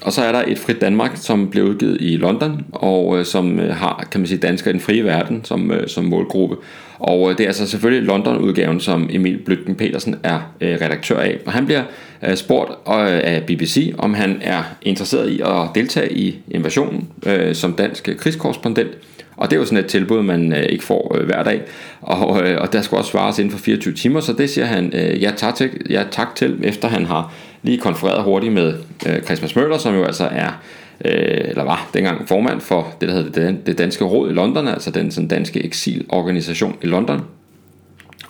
Og 0.05 0.13
så 0.13 0.23
er 0.23 0.33
der 0.33 0.43
et 0.47 0.59
Frit 0.59 0.81
Danmark, 0.81 1.11
som 1.15 1.51
blev 1.51 1.65
udgivet 1.65 1.97
i 2.01 2.17
London, 2.17 2.65
og 2.73 3.19
øh, 3.19 3.25
som 3.25 3.61
øh, 3.61 3.75
har, 3.77 4.09
kan 4.11 4.21
man 4.21 4.29
sige, 4.29 4.39
danskere 4.39 4.71
i 4.71 4.73
den 4.73 4.81
frie 4.81 5.05
verden 5.05 5.45
som, 5.45 5.71
øh, 5.71 5.89
som 5.89 6.05
målgruppe. 6.05 6.57
Og 6.99 7.31
øh, 7.31 7.39
det 7.39 7.45
er 7.45 7.49
altså 7.49 7.67
selvfølgelig 7.67 8.07
London-udgaven, 8.07 8.81
som 8.81 9.09
Emil 9.13 9.39
Blytgen 9.39 9.75
Petersen 9.75 10.17
er 10.23 10.41
øh, 10.61 10.75
redaktør 10.81 11.19
af. 11.19 11.39
Og 11.47 11.53
han 11.53 11.67
bliver 11.67 11.83
øh, 12.23 12.37
spurgt 12.37 12.71
øh, 12.71 13.21
af 13.25 13.43
BBC, 13.47 13.95
om 13.99 14.15
han 14.15 14.39
er 14.43 14.63
interesseret 14.83 15.31
i 15.31 15.41
at 15.41 15.69
deltage 15.75 16.13
i 16.13 16.39
invasionen 16.51 17.09
øh, 17.27 17.55
som 17.55 17.73
dansk 17.73 18.09
krigskorrespondent. 18.19 18.91
Og 19.37 19.51
det 19.51 19.57
er 19.57 19.61
jo 19.61 19.67
sådan 19.67 19.85
et 19.85 19.87
tilbud, 19.87 20.23
man 20.23 20.53
øh, 20.53 20.63
ikke 20.63 20.85
får 20.85 21.17
øh, 21.19 21.27
hver 21.27 21.43
dag. 21.43 21.63
Og, 22.01 22.49
øh, 22.49 22.61
og 22.61 22.73
der 22.73 22.83
skal 22.83 22.99
også 22.99 23.11
svares 23.11 23.39
inden 23.39 23.53
for 23.53 23.59
24 23.59 23.95
timer, 23.95 24.21
så 24.21 24.33
det 24.33 24.51
siger 24.51 24.65
han 24.65 24.93
øh, 24.95 25.23
ja, 25.23 25.33
tak 25.37 25.55
til, 25.55 25.71
ja 25.91 26.05
tak 26.11 26.35
til, 26.35 26.59
efter 26.63 26.89
han 26.89 27.07
har 27.07 27.35
lige 27.63 27.79
konfereret 27.79 28.23
hurtigt 28.23 28.53
med 28.53 28.75
øh, 29.07 29.23
Christmas 29.23 29.57
Møller, 29.57 29.79
som 29.79 29.95
jo 29.95 30.05
altså 30.05 30.25
er 30.25 30.63
øh, 31.05 31.49
eller 31.49 31.65
var 31.65 31.91
dengang 31.95 32.29
formand 32.29 32.61
for 32.61 32.95
det, 33.01 33.09
der 33.09 33.15
hedder 33.15 33.53
det 33.67 33.79
danske 33.79 34.05
råd 34.05 34.31
i 34.31 34.33
London, 34.33 34.69
altså 34.69 34.91
den 34.91 35.11
sådan, 35.11 35.29
danske 35.29 35.65
eksilorganisation 35.65 36.77
i 36.83 36.87
London. 36.87 37.21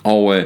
Og 0.03 0.37
øh, 0.37 0.43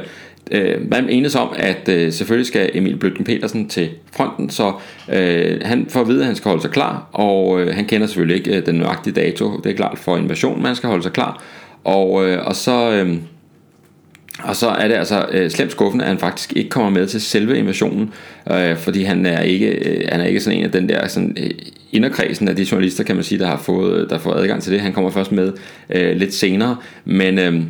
øh, 0.50 0.90
man 0.90 1.08
enes 1.08 1.34
om, 1.34 1.48
at 1.56 1.88
øh, 1.88 2.12
selvfølgelig 2.12 2.46
skal 2.46 2.70
Emil 2.74 2.96
Bløtgen 2.96 3.24
Petersen 3.24 3.68
til 3.68 3.88
fronten, 4.12 4.50
så 4.50 4.72
øh, 5.12 5.60
han 5.64 5.86
får 5.88 6.00
at 6.00 6.08
vide, 6.08 6.20
at 6.20 6.26
han 6.26 6.36
skal 6.36 6.48
holde 6.48 6.62
sig 6.62 6.70
klar, 6.70 7.08
og 7.12 7.60
øh, 7.60 7.74
han 7.74 7.84
kender 7.84 8.06
selvfølgelig 8.06 8.36
ikke 8.36 8.56
øh, 8.56 8.66
den 8.66 8.74
nøjagtige 8.74 9.14
dato, 9.14 9.56
det 9.56 9.72
er 9.72 9.76
klart 9.76 9.98
for 9.98 10.16
invasion, 10.16 10.62
man 10.62 10.76
skal 10.76 10.88
holde 10.88 11.02
sig 11.02 11.12
klar, 11.12 11.42
og, 11.84 12.28
øh, 12.28 12.46
og 12.46 12.56
så... 12.56 12.92
Øh, 12.92 13.16
og 14.42 14.56
så 14.56 14.68
er 14.68 14.88
det 14.88 14.94
altså 14.94 15.26
øh, 15.32 15.50
slemt 15.50 15.72
skuffende, 15.72 16.04
at 16.04 16.08
han 16.08 16.18
faktisk 16.18 16.52
ikke 16.56 16.70
kommer 16.70 16.90
med 16.90 17.06
til 17.06 17.20
selve 17.20 17.58
invasionen, 17.58 18.12
øh, 18.50 18.76
fordi 18.76 19.02
han 19.02 19.26
er 19.26 19.40
ikke 19.40 19.68
øh, 19.68 20.08
han 20.12 20.20
er 20.20 20.24
ikke 20.24 20.40
sådan 20.40 20.58
en 20.58 20.64
af 20.64 20.72
den 20.72 20.88
der 20.88 21.08
sådan 21.08 21.36
øh, 21.40 21.50
inderkredsen 21.92 22.48
af 22.48 22.56
de 22.56 22.66
journalister, 22.72 23.04
kan 23.04 23.14
man 23.14 23.24
sige, 23.24 23.38
der 23.38 23.46
har 23.46 23.58
fået 23.58 24.10
der 24.10 24.16
har 24.16 24.22
fået 24.22 24.40
adgang 24.40 24.62
til 24.62 24.72
det. 24.72 24.80
Han 24.80 24.92
kommer 24.92 25.10
først 25.10 25.32
med 25.32 25.52
øh, 25.90 26.16
lidt 26.16 26.34
senere, 26.34 26.76
men 27.04 27.38
øh, 27.38 27.62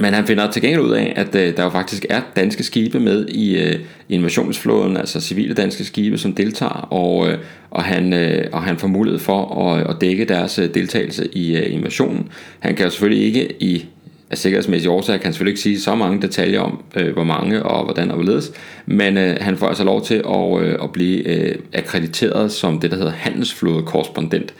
men 0.00 0.14
han 0.14 0.26
finder 0.26 0.50
til 0.50 0.62
gengæld 0.62 0.82
ud 0.82 0.92
af, 0.92 1.12
at 1.16 1.34
øh, 1.34 1.56
der 1.56 1.64
jo 1.64 1.70
faktisk 1.70 2.06
er 2.10 2.20
danske 2.36 2.62
skibe 2.62 3.00
med 3.00 3.28
i 3.28 3.58
øh, 3.58 3.78
invasionsflåden, 4.08 4.96
altså 4.96 5.20
civile 5.20 5.54
danske 5.54 5.84
skibe, 5.84 6.18
som 6.18 6.32
deltager, 6.32 6.88
og, 6.90 7.28
øh, 7.28 7.38
og, 7.70 7.84
han, 7.84 8.12
øh, 8.12 8.44
og 8.52 8.62
han 8.62 8.78
får 8.78 8.88
mulighed 8.88 9.18
for 9.18 9.68
at, 9.70 9.90
at 9.90 9.96
dække 10.00 10.24
deres 10.24 10.58
øh, 10.58 10.74
deltagelse 10.74 11.28
i 11.32 11.56
øh, 11.56 11.74
invasionen. 11.74 12.28
Han 12.58 12.74
kan 12.74 12.84
jo 12.84 12.90
selvfølgelig 12.90 13.26
ikke 13.26 13.62
i 13.62 13.84
af 14.30 14.38
sikkerhedsmæssige 14.38 14.90
årsager 14.90 15.16
kan 15.16 15.24
han 15.24 15.32
selvfølgelig 15.32 15.52
ikke 15.52 15.60
sige 15.60 15.80
så 15.80 15.94
mange 15.94 16.22
detaljer 16.22 16.60
om, 16.60 16.82
øh, 16.96 17.12
hvor 17.12 17.24
mange 17.24 17.62
og 17.62 17.84
hvordan 17.84 18.10
og 18.10 18.16
hvorledes, 18.16 18.52
men 18.86 19.16
øh, 19.16 19.36
han 19.40 19.56
får 19.56 19.68
altså 19.68 19.84
lov 19.84 20.04
til 20.04 20.14
at, 20.14 20.62
øh, 20.62 20.78
at 20.82 20.92
blive 20.92 21.28
øh, 21.28 21.54
akkrediteret 21.72 22.52
som 22.52 22.80
det, 22.80 22.90
der 22.90 22.96
hedder 22.96 23.12
handelsflåde 23.12 23.82
korrespondent. 23.82 24.54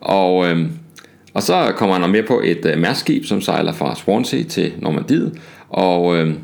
Og, 0.00 0.48
øh, 0.48 0.66
og 1.34 1.42
så 1.42 1.72
kommer 1.76 1.98
han 1.98 2.10
mere 2.10 2.22
på 2.22 2.40
et 2.44 2.66
øh, 2.66 2.78
mærskib, 2.78 3.24
som 3.24 3.40
sejler 3.40 3.72
fra 3.72 3.96
Swansea 3.96 4.42
til 4.42 4.72
Normandiet, 4.78 5.38
og, 5.68 6.16
øh, 6.16 6.34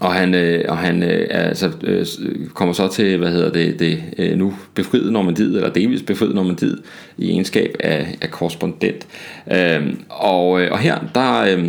og 0.00 0.14
han, 0.14 0.34
øh, 0.34 0.64
og 0.68 0.78
han 0.78 1.02
øh, 1.02 1.26
altså, 1.30 1.70
øh, 1.84 2.06
kommer 2.54 2.74
så 2.74 2.88
til, 2.88 3.18
hvad 3.18 3.30
hedder 3.30 3.50
det, 3.50 3.78
det 3.78 4.02
øh, 4.18 4.38
nu 4.38 4.54
befriet 4.74 5.12
Normandiet, 5.12 5.56
eller 5.56 5.70
delvis 5.70 6.02
befriet 6.02 6.34
Normandiet, 6.34 6.78
i 7.18 7.30
egenskab 7.30 7.76
af, 7.80 8.16
af 8.20 8.30
korrespondent. 8.30 9.06
Øh, 9.52 9.94
og, 10.08 10.62
øh, 10.62 10.72
og 10.72 10.78
her, 10.78 10.98
der... 11.14 11.56
Øh, 11.56 11.68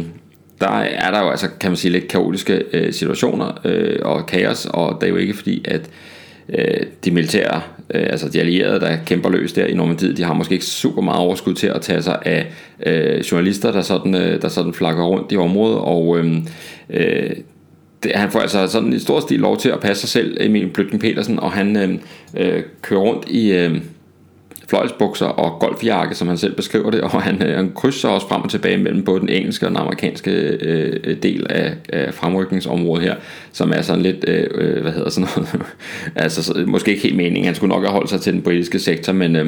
der 0.61 0.69
er 0.79 1.11
der 1.11 1.21
jo 1.21 1.29
altså, 1.29 1.47
kan 1.59 1.71
man 1.71 1.77
sige, 1.77 1.91
lidt 1.91 2.07
kaotiske 2.07 2.63
øh, 2.73 2.93
situationer 2.93 3.61
øh, 3.65 3.99
og 4.01 4.25
kaos, 4.25 4.65
og 4.65 4.97
det 5.01 5.07
er 5.07 5.11
jo 5.11 5.17
ikke 5.17 5.33
fordi, 5.33 5.61
at 5.65 5.89
øh, 6.49 6.85
de 7.05 7.11
militære, 7.11 7.61
øh, 7.93 8.07
altså 8.09 8.29
de 8.29 8.39
allierede, 8.39 8.79
der 8.79 8.97
kæmper 9.05 9.29
løs 9.29 9.53
der 9.53 9.65
i 9.65 9.73
Normandiet, 9.73 10.17
de 10.17 10.23
har 10.23 10.33
måske 10.33 10.53
ikke 10.53 10.65
super 10.65 11.01
meget 11.01 11.19
overskud 11.19 11.53
til 11.53 11.67
at 11.67 11.81
tage 11.81 12.01
sig 12.01 12.19
af 12.25 12.47
øh, 12.85 13.19
journalister, 13.19 13.71
der 13.71 13.81
sådan, 13.81 14.15
øh, 14.15 14.41
der 14.41 14.47
sådan 14.47 14.73
flakker 14.73 15.03
rundt 15.03 15.31
i 15.31 15.37
området, 15.37 15.77
og 15.77 16.17
øhm, 16.19 16.47
øh, 16.89 17.23
øh, 17.23 17.31
det, 18.03 18.11
han 18.15 18.31
får 18.31 18.39
altså 18.39 18.67
sådan 18.67 18.93
i 18.93 18.99
stor 18.99 19.19
stil 19.19 19.39
lov 19.39 19.57
til 19.57 19.69
at 19.69 19.79
passe 19.79 20.01
sig 20.01 20.09
selv, 20.09 20.37
Emil 20.39 20.67
Bløtgen 20.67 20.99
Petersen, 20.99 21.39
og 21.39 21.51
han 21.51 21.77
øh, 21.77 21.89
øh, 22.37 22.63
kører 22.81 23.01
rundt 23.01 23.29
i... 23.29 23.51
Øh, 23.51 23.81
fløjlsbukser 24.69 25.25
og 25.25 25.59
golfjakke, 25.59 26.15
som 26.15 26.27
han 26.27 26.37
selv 26.37 26.55
beskriver 26.55 26.91
det, 26.91 27.01
og 27.13 27.21
han, 27.21 27.43
øh, 27.43 27.55
han 27.55 27.71
krydser 27.75 28.09
også 28.09 28.27
frem 28.27 28.41
og 28.41 28.49
tilbage 28.49 28.77
mellem 28.77 29.03
både 29.03 29.19
den 29.19 29.29
engelske 29.29 29.65
og 29.65 29.69
den 29.69 29.77
amerikanske 29.77 30.31
øh, 30.31 31.17
del 31.23 31.47
af, 31.49 31.73
af 31.89 32.13
fremrykningsområdet 32.13 33.03
her, 33.03 33.15
som 33.51 33.71
er 33.75 33.81
sådan 33.81 34.01
lidt, 34.01 34.25
øh, 34.27 34.47
øh 34.51 34.81
hvad 34.81 34.91
hedder 34.91 35.09
sådan 35.09 35.29
noget, 35.35 35.61
altså 36.15 36.43
så, 36.43 36.63
måske 36.67 36.91
ikke 36.91 37.03
helt 37.03 37.15
meningen, 37.15 37.45
han 37.45 37.55
skulle 37.55 37.73
nok 37.73 37.83
have 37.83 37.91
holdt 37.91 38.09
sig 38.09 38.21
til 38.21 38.33
den 38.33 38.41
britiske 38.41 38.79
sektor, 38.79 39.13
men, 39.13 39.35
øh, 39.35 39.45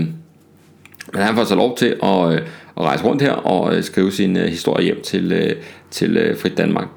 men 1.14 1.22
han 1.22 1.36
får 1.36 1.44
så 1.44 1.56
lov 1.56 1.78
til 1.78 1.96
at, 2.04 2.34
øh, 2.34 2.42
at 2.78 2.84
rejse 2.84 3.04
rundt 3.04 3.22
her 3.22 3.32
og 3.32 3.76
øh, 3.76 3.84
skrive 3.84 4.12
sin 4.12 4.38
øh, 4.38 4.48
historie 4.48 4.86
hjem 4.86 5.02
til, 5.02 5.32
øh, 5.32 5.56
til 5.92 6.18
øh, 6.18 6.38
Frit 6.38 6.58
Danmark. 6.58 6.88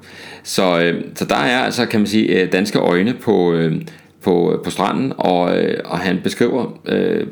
Så, 0.45 0.79
øh, 0.79 1.03
så 1.15 1.25
der 1.25 1.35
er 1.35 1.59
altså, 1.59 1.85
kan 1.85 1.99
man 1.99 2.07
sige, 2.07 2.41
øh, 2.41 2.51
danske 2.51 2.79
øjne 2.79 3.13
på, 3.13 3.53
øh, 3.53 3.81
på, 4.21 4.53
øh, 4.53 4.63
på 4.63 4.69
stranden, 4.69 5.13
og, 5.17 5.57
øh, 5.57 5.77
og 5.85 5.99
han 5.99 6.19
beskriver 6.23 6.79
øh, 6.85 7.27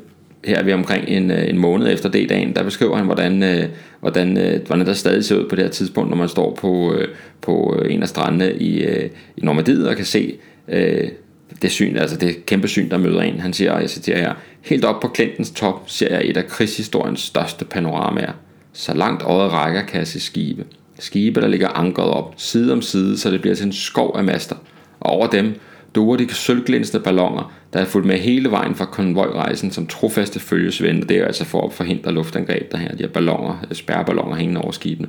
her 0.46 0.58
er 0.58 0.64
vi 0.64 0.74
omkring 0.74 1.08
en, 1.08 1.32
øh, 1.32 1.50
en 1.50 1.58
måned 1.58 1.94
efter 1.94 2.10
D-dagen, 2.10 2.56
der 2.56 2.64
beskriver 2.64 2.96
han, 2.96 3.06
hvordan, 3.06 3.44
øh, 3.44 3.66
hvordan, 4.00 4.38
øh, 4.38 4.68
hvordan 4.68 4.86
der 4.86 4.94
stadig 4.94 5.26
ser 5.26 5.36
ud 5.36 5.50
på 5.50 5.56
det 5.56 5.64
her 5.64 5.72
tidspunkt, 5.72 6.10
når 6.10 6.18
man 6.18 6.30
står 6.30 6.58
på, 6.62 6.96
på 7.42 7.84
en 7.90 8.02
af 8.02 8.10
strandene 8.10 8.54
i, 8.56 8.84
i 9.38 9.42
Normandiet 9.46 9.88
og 9.88 9.96
kan 9.96 10.06
se 10.06 10.38
det 11.62 11.72
syn, 11.72 11.98
altså 11.98 12.18
det 12.18 12.46
kæmpe 12.46 12.68
syn, 12.68 12.90
der 12.90 12.98
møder 12.98 13.22
en. 13.22 13.40
Han 13.40 13.54
siger, 13.54 13.72
og 13.72 13.82
jeg 13.82 13.90
citerer 13.90 14.18
her, 14.18 14.34
helt 14.62 14.86
op 14.86 15.02
på 15.02 15.12
Clintons 15.16 15.52
top 15.52 15.84
ser 15.88 16.10
jeg 16.10 16.30
et 16.30 16.38
af 16.38 16.48
krigshistoriens 16.48 17.22
største 17.22 17.66
panoramaer. 17.66 18.34
Så 18.74 18.94
langt 18.94 19.24
øjet 19.24 19.52
rækker 19.52 19.82
kan 19.82 20.00
jeg 20.00 20.08
se 20.08 20.20
skibe. 20.20 20.66
Skibe, 21.04 21.42
der 21.42 21.48
ligger 21.48 21.68
ankret 21.68 22.08
op, 22.08 22.34
side 22.38 22.74
om 22.74 22.82
side, 22.82 23.18
så 23.18 23.32
det 23.32 23.42
bliver 23.42 23.56
til 23.56 23.66
en 23.66 23.74
skov 23.74 24.16
af 24.18 24.24
master. 24.24 24.56
Og 25.00 25.10
over 25.10 25.28
dem 25.28 25.54
duer 25.96 26.18
de 26.18 26.34
sølvglinsende 26.34 27.04
ballonger, 27.04 27.54
der 27.74 27.80
er 27.80 27.86
fulgt 27.86 28.08
med 28.08 28.18
hele 28.18 28.52
vejen 28.52 28.76
fra 28.76 28.86
konvojrejsen 28.86 29.72
som 29.72 29.88
trofaste 29.88 30.40
følgesvende. 30.40 31.08
Det 31.08 31.18
er 31.18 31.26
altså 31.26 31.46
for 31.46 31.66
at 31.66 31.74
forhindre 31.74 32.12
luftangreb, 32.12 32.72
der 32.72 32.78
her 32.78 32.92
de 32.92 33.04
her 33.04 33.08
ballonger, 33.08 33.66
øh, 33.70 33.76
spærreballoner 33.76 34.36
hængende 34.36 34.62
over 34.62 34.72
skibene. 34.72 35.08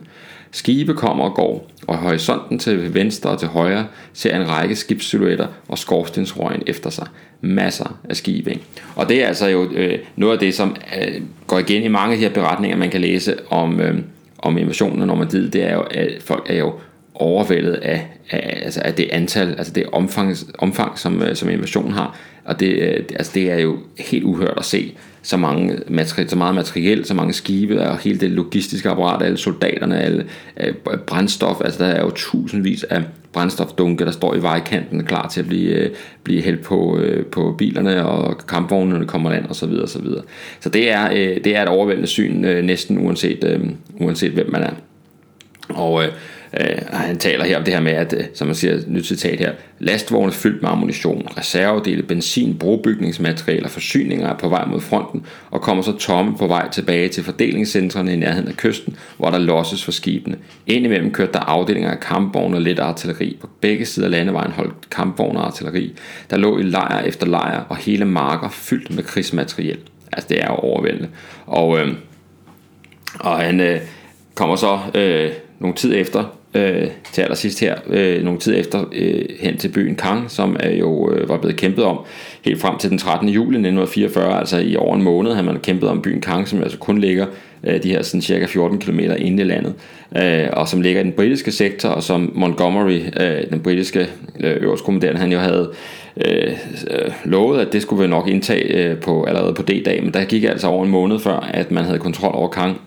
Skibe 0.50 0.94
kommer 0.94 1.24
og 1.24 1.34
går, 1.34 1.70
og 1.86 1.98
horisonten 1.98 2.58
til 2.58 2.94
venstre 2.94 3.30
og 3.30 3.38
til 3.38 3.48
højre 3.48 3.86
ser 4.12 4.36
en 4.36 4.48
række 4.48 4.76
skibssilhuetter 4.76 5.46
og 5.68 5.78
skorstensrøgen 5.78 6.62
efter 6.66 6.90
sig. 6.90 7.06
Masser 7.40 7.98
af 8.08 8.16
skibe. 8.16 8.50
Ikke? 8.50 8.62
Og 8.96 9.08
det 9.08 9.22
er 9.22 9.26
altså 9.26 9.46
jo 9.46 9.70
øh, 9.72 9.98
noget 10.16 10.32
af 10.32 10.38
det, 10.38 10.54
som 10.54 10.76
øh, 10.98 11.22
går 11.46 11.58
igen 11.58 11.82
i 11.82 11.88
mange 11.88 12.12
af 12.12 12.18
de 12.18 12.24
her 12.24 12.34
beretninger, 12.34 12.76
man 12.76 12.90
kan 12.90 13.00
læse 13.00 13.34
om, 13.50 13.80
øh, 13.80 13.98
om 14.44 14.58
invasionen 14.58 15.00
af 15.00 15.06
Normandiet. 15.06 15.52
Det 15.52 15.62
er 15.64 15.74
jo, 15.74 15.84
at 15.90 16.22
folk 16.22 16.50
er 16.50 16.58
jo 16.58 16.72
overvældet 17.14 17.74
af, 17.74 18.06
af, 18.30 18.60
altså 18.64 18.80
af 18.84 18.94
det 18.94 19.08
antal, 19.12 19.54
altså 19.58 19.72
det 19.72 19.86
omfang, 19.92 20.36
omfang 20.58 20.98
som, 20.98 21.22
øh, 21.22 21.36
som 21.36 21.50
invasionen 21.50 21.92
har. 21.92 22.18
Og 22.44 22.54
øh, 22.62 22.98
det, 22.98 23.12
altså 23.16 23.32
det 23.34 23.50
er 23.52 23.58
jo 23.58 23.78
helt 23.98 24.24
uhørt 24.24 24.54
at 24.56 24.64
se 24.64 24.94
så, 25.22 25.36
mange 25.36 25.74
materi- 25.88 26.28
så 26.28 26.36
meget 26.36 26.54
materiel, 26.54 27.04
så 27.04 27.14
mange 27.14 27.32
skibe 27.32 27.80
og 27.82 27.98
hele 27.98 28.20
det 28.20 28.30
logistiske 28.30 28.88
apparat, 28.88 29.22
alle 29.22 29.36
soldaterne, 29.36 30.00
alle 30.00 30.26
øh, 30.60 30.74
brændstof. 31.06 31.60
Altså 31.64 31.84
der 31.84 31.90
er 31.90 32.02
jo 32.02 32.10
tusindvis 32.10 32.84
af 32.84 33.02
brændstofdunke, 33.32 34.04
der 34.04 34.10
står 34.10 34.34
i 34.34 34.42
vejkanten 34.42 35.04
klar 35.04 35.28
til 35.28 35.40
at 35.40 35.46
blive, 35.46 35.70
øh, 35.70 35.90
blive 36.24 36.42
hældt 36.42 36.62
på, 36.62 37.00
på 37.32 37.54
bilerne 37.58 38.06
og 38.06 38.38
kampvognene 38.46 39.06
kommer 39.06 39.30
land 39.30 39.46
og 39.46 39.56
så 39.56 39.66
videre, 39.66 39.82
og 39.82 39.88
så 39.88 40.02
videre. 40.02 40.22
Så 40.60 40.68
det 40.68 40.90
er, 40.90 41.08
det 41.44 41.56
er 41.56 41.62
et 41.62 41.68
overvældende 41.68 42.08
syn 42.08 42.36
næsten 42.40 42.98
uanset, 42.98 43.60
uanset 44.00 44.32
hvem 44.32 44.50
man 44.50 44.62
er. 44.62 44.72
Og 45.68 46.04
Øh, 46.04 46.12
Øh, 46.60 46.76
han 46.92 47.18
taler 47.18 47.44
her 47.44 47.58
om 47.58 47.64
det 47.64 47.74
her 47.74 47.80
med, 47.80 47.92
at, 47.92 48.14
øh, 48.18 48.24
som 48.34 48.46
man 48.46 48.54
siger, 48.54 48.78
nyt 48.86 49.06
citat 49.06 49.38
her, 49.38 49.52
lastvogne 49.78 50.32
fyldt 50.32 50.62
med 50.62 50.70
ammunition, 50.70 51.28
reservedele, 51.38 52.02
benzin, 52.02 52.58
brobygningsmaterialer, 52.58 53.68
forsyninger 53.68 54.28
er 54.28 54.38
på 54.38 54.48
vej 54.48 54.64
mod 54.66 54.80
fronten, 54.80 55.26
og 55.50 55.60
kommer 55.60 55.82
så 55.82 55.96
tomme 55.98 56.36
på 56.36 56.46
vej 56.46 56.70
tilbage 56.70 57.08
til 57.08 57.24
fordelingscentrene 57.24 58.12
i 58.12 58.16
nærheden 58.16 58.48
af 58.48 58.56
kysten, 58.56 58.96
hvor 59.16 59.30
der 59.30 59.38
losses 59.38 59.84
for 59.84 59.92
skibene. 59.92 60.36
Indimellem 60.66 61.12
kørte 61.12 61.32
der 61.32 61.40
afdelinger 61.40 61.90
af 61.90 62.00
kampvogne 62.00 62.56
og 62.56 62.62
let 62.62 62.78
artilleri. 62.78 63.36
På 63.40 63.48
begge 63.60 63.86
sider 63.86 64.06
af 64.06 64.10
landevejen 64.10 64.52
holdt 64.52 64.90
kampvogne 64.90 65.38
og 65.38 65.46
artilleri. 65.46 65.94
Der 66.30 66.36
lå 66.36 66.58
i 66.58 66.62
lejr 66.62 67.00
efter 67.00 67.26
lejr, 67.26 67.60
og 67.68 67.76
hele 67.76 68.04
marker 68.04 68.48
fyldt 68.48 68.94
med 68.94 69.04
krigsmateriel. 69.04 69.78
Altså 70.12 70.28
det 70.28 70.42
er 70.42 70.46
jo 70.46 70.54
overvældende. 70.54 71.08
Og, 71.46 71.78
øh, 71.78 71.88
og 73.20 73.38
han 73.38 73.60
øh, 73.60 73.80
kommer 74.34 74.56
så 74.56 74.78
øh, 74.94 75.30
nogle 75.58 75.76
tid 75.76 75.94
efter 75.96 76.24
øh, 76.54 76.88
til 77.12 77.22
allersidst 77.22 77.60
her, 77.60 77.74
øh, 77.86 78.24
nogle 78.24 78.40
tid 78.40 78.54
efter, 78.58 78.84
øh, 78.92 79.24
hen 79.40 79.56
til 79.56 79.68
byen 79.68 79.94
Kang, 79.94 80.30
som 80.30 80.56
er 80.60 80.70
jo 80.70 81.12
øh, 81.12 81.28
var 81.28 81.38
blevet 81.38 81.56
kæmpet 81.56 81.84
om 81.84 81.98
helt 82.44 82.60
frem 82.60 82.78
til 82.78 82.90
den 82.90 82.98
13. 82.98 83.28
juli 83.28 83.56
1944, 83.56 84.38
altså 84.38 84.58
i 84.58 84.76
over 84.76 84.96
en 84.96 85.02
måned 85.02 85.34
har 85.34 85.42
man 85.42 85.58
kæmpet 85.60 85.88
om 85.88 86.02
byen 86.02 86.20
Kang, 86.20 86.48
som 86.48 86.62
altså 86.62 86.78
kun 86.78 86.98
ligger 86.98 87.26
øh, 87.64 87.82
de 87.82 87.90
her 87.90 88.02
sådan 88.02 88.22
cirka 88.22 88.46
14 88.46 88.78
km 88.78 89.00
inde 89.18 89.42
i 89.42 89.46
landet, 89.46 89.74
øh, 90.16 90.46
og 90.52 90.68
som 90.68 90.80
ligger 90.80 91.00
i 91.00 91.04
den 91.04 91.12
britiske 91.12 91.52
sektor, 91.52 91.88
og 91.88 92.02
som 92.02 92.32
Montgomery, 92.34 93.00
øh, 93.20 93.50
den 93.50 93.60
britiske 93.60 94.08
øh, 94.40 94.56
øverstkommanderende, 94.62 95.20
han 95.20 95.32
jo 95.32 95.38
havde 95.38 95.72
øh, 96.26 96.52
øh, 96.90 97.12
lovet, 97.24 97.60
at 97.60 97.72
det 97.72 97.82
skulle 97.82 98.02
vi 98.02 98.08
nok 98.08 98.28
indtage 98.28 98.64
øh, 98.64 99.00
på, 99.00 99.24
allerede 99.24 99.54
på 99.54 99.62
D-dag, 99.62 100.02
men 100.02 100.14
der 100.14 100.24
gik 100.24 100.44
altså 100.44 100.66
over 100.66 100.84
en 100.84 100.90
måned 100.90 101.18
før, 101.18 101.50
at 101.54 101.70
man 101.70 101.84
havde 101.84 101.98
kontrol 101.98 102.34
over 102.34 102.48
Kang, 102.48 102.80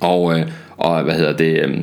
og, 0.00 0.38
øh, 0.38 0.46
og 0.76 1.02
hvad 1.02 1.14
hedder 1.14 1.36
det... 1.36 1.58
Øh, 1.64 1.78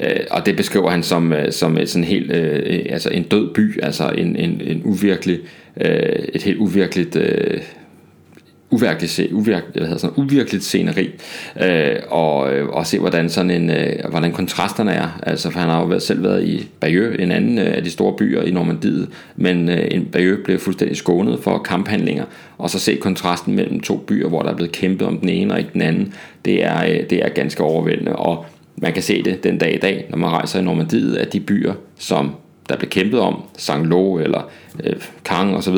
Øh, 0.00 0.20
og 0.30 0.46
det 0.46 0.56
beskriver 0.56 0.90
han 0.90 1.02
som, 1.02 1.32
øh, 1.32 1.52
som 1.52 1.78
et 1.78 1.88
sådan 1.88 2.04
helt, 2.04 2.32
øh, 2.32 2.86
altså 2.90 3.08
en 3.08 3.22
død 3.22 3.54
by, 3.54 3.82
altså 3.82 4.08
en, 4.08 4.36
en, 4.36 4.60
en 4.64 4.82
uvirkelig, 4.84 5.38
øh, 5.80 6.18
et 6.34 6.42
helt 6.42 6.58
uvirkeligt, 6.58 7.16
øh, 7.16 7.60
uvirkeligt, 8.70 9.32
uvirkeligt, 9.32 9.76
hvad 9.76 9.86
hedder 9.86 9.98
sådan, 9.98 10.24
uvirkeligt 10.24 10.64
sceneri, 10.64 11.10
øh, 11.62 11.96
og, 12.08 12.52
øh, 12.52 12.68
og 12.68 12.86
se 12.86 12.98
hvordan 12.98 13.28
sådan 13.28 13.50
en, 13.50 13.70
øh, 13.70 14.10
hvordan 14.10 14.32
kontrasterne 14.32 14.92
er, 14.92 15.20
altså 15.22 15.50
for 15.50 15.60
han 15.60 15.68
har 15.68 15.80
jo 15.80 15.86
været, 15.86 16.02
selv 16.02 16.22
været 16.22 16.44
i 16.44 16.68
Bayeux, 16.80 17.16
en 17.18 17.32
anden 17.32 17.58
øh, 17.58 17.76
af 17.76 17.84
de 17.84 17.90
store 17.90 18.16
byer 18.16 18.42
i 18.42 18.50
Normandiet, 18.50 19.08
men 19.36 19.68
øh, 19.68 19.88
en 19.90 20.04
Bayeux 20.04 20.44
blev 20.44 20.58
fuldstændig 20.58 20.96
skånet 20.96 21.38
for 21.42 21.58
kamphandlinger, 21.58 22.24
og 22.58 22.70
så 22.70 22.78
se 22.78 22.96
kontrasten 22.96 23.54
mellem 23.54 23.80
to 23.80 23.96
byer, 23.96 24.28
hvor 24.28 24.42
der 24.42 24.50
er 24.50 24.56
blevet 24.56 24.72
kæmpet 24.72 25.08
om 25.08 25.18
den 25.18 25.28
ene 25.28 25.54
og 25.54 25.58
ikke 25.58 25.70
den 25.72 25.82
anden, 25.82 26.14
det 26.44 26.64
er, 26.64 26.84
øh, 26.84 27.10
det 27.10 27.24
er 27.24 27.28
ganske 27.28 27.62
overvældende, 27.62 28.16
og 28.16 28.46
man 28.76 28.92
kan 28.92 29.02
se 29.02 29.22
det 29.22 29.44
den 29.44 29.58
dag 29.58 29.74
i 29.74 29.78
dag, 29.78 30.06
når 30.10 30.18
man 30.18 30.30
rejser 30.30 30.58
i 30.58 30.62
Normandiet, 30.62 31.16
at 31.16 31.32
de 31.32 31.40
byer, 31.40 31.74
som 31.98 32.34
der 32.68 32.76
blev 32.76 32.90
kæmpet 32.90 33.20
om, 33.20 33.42
St. 33.58 33.84
Lo 33.84 34.18
eller 34.18 34.50
øh, 34.84 34.96
Kang 35.24 35.56
osv., 35.56 35.74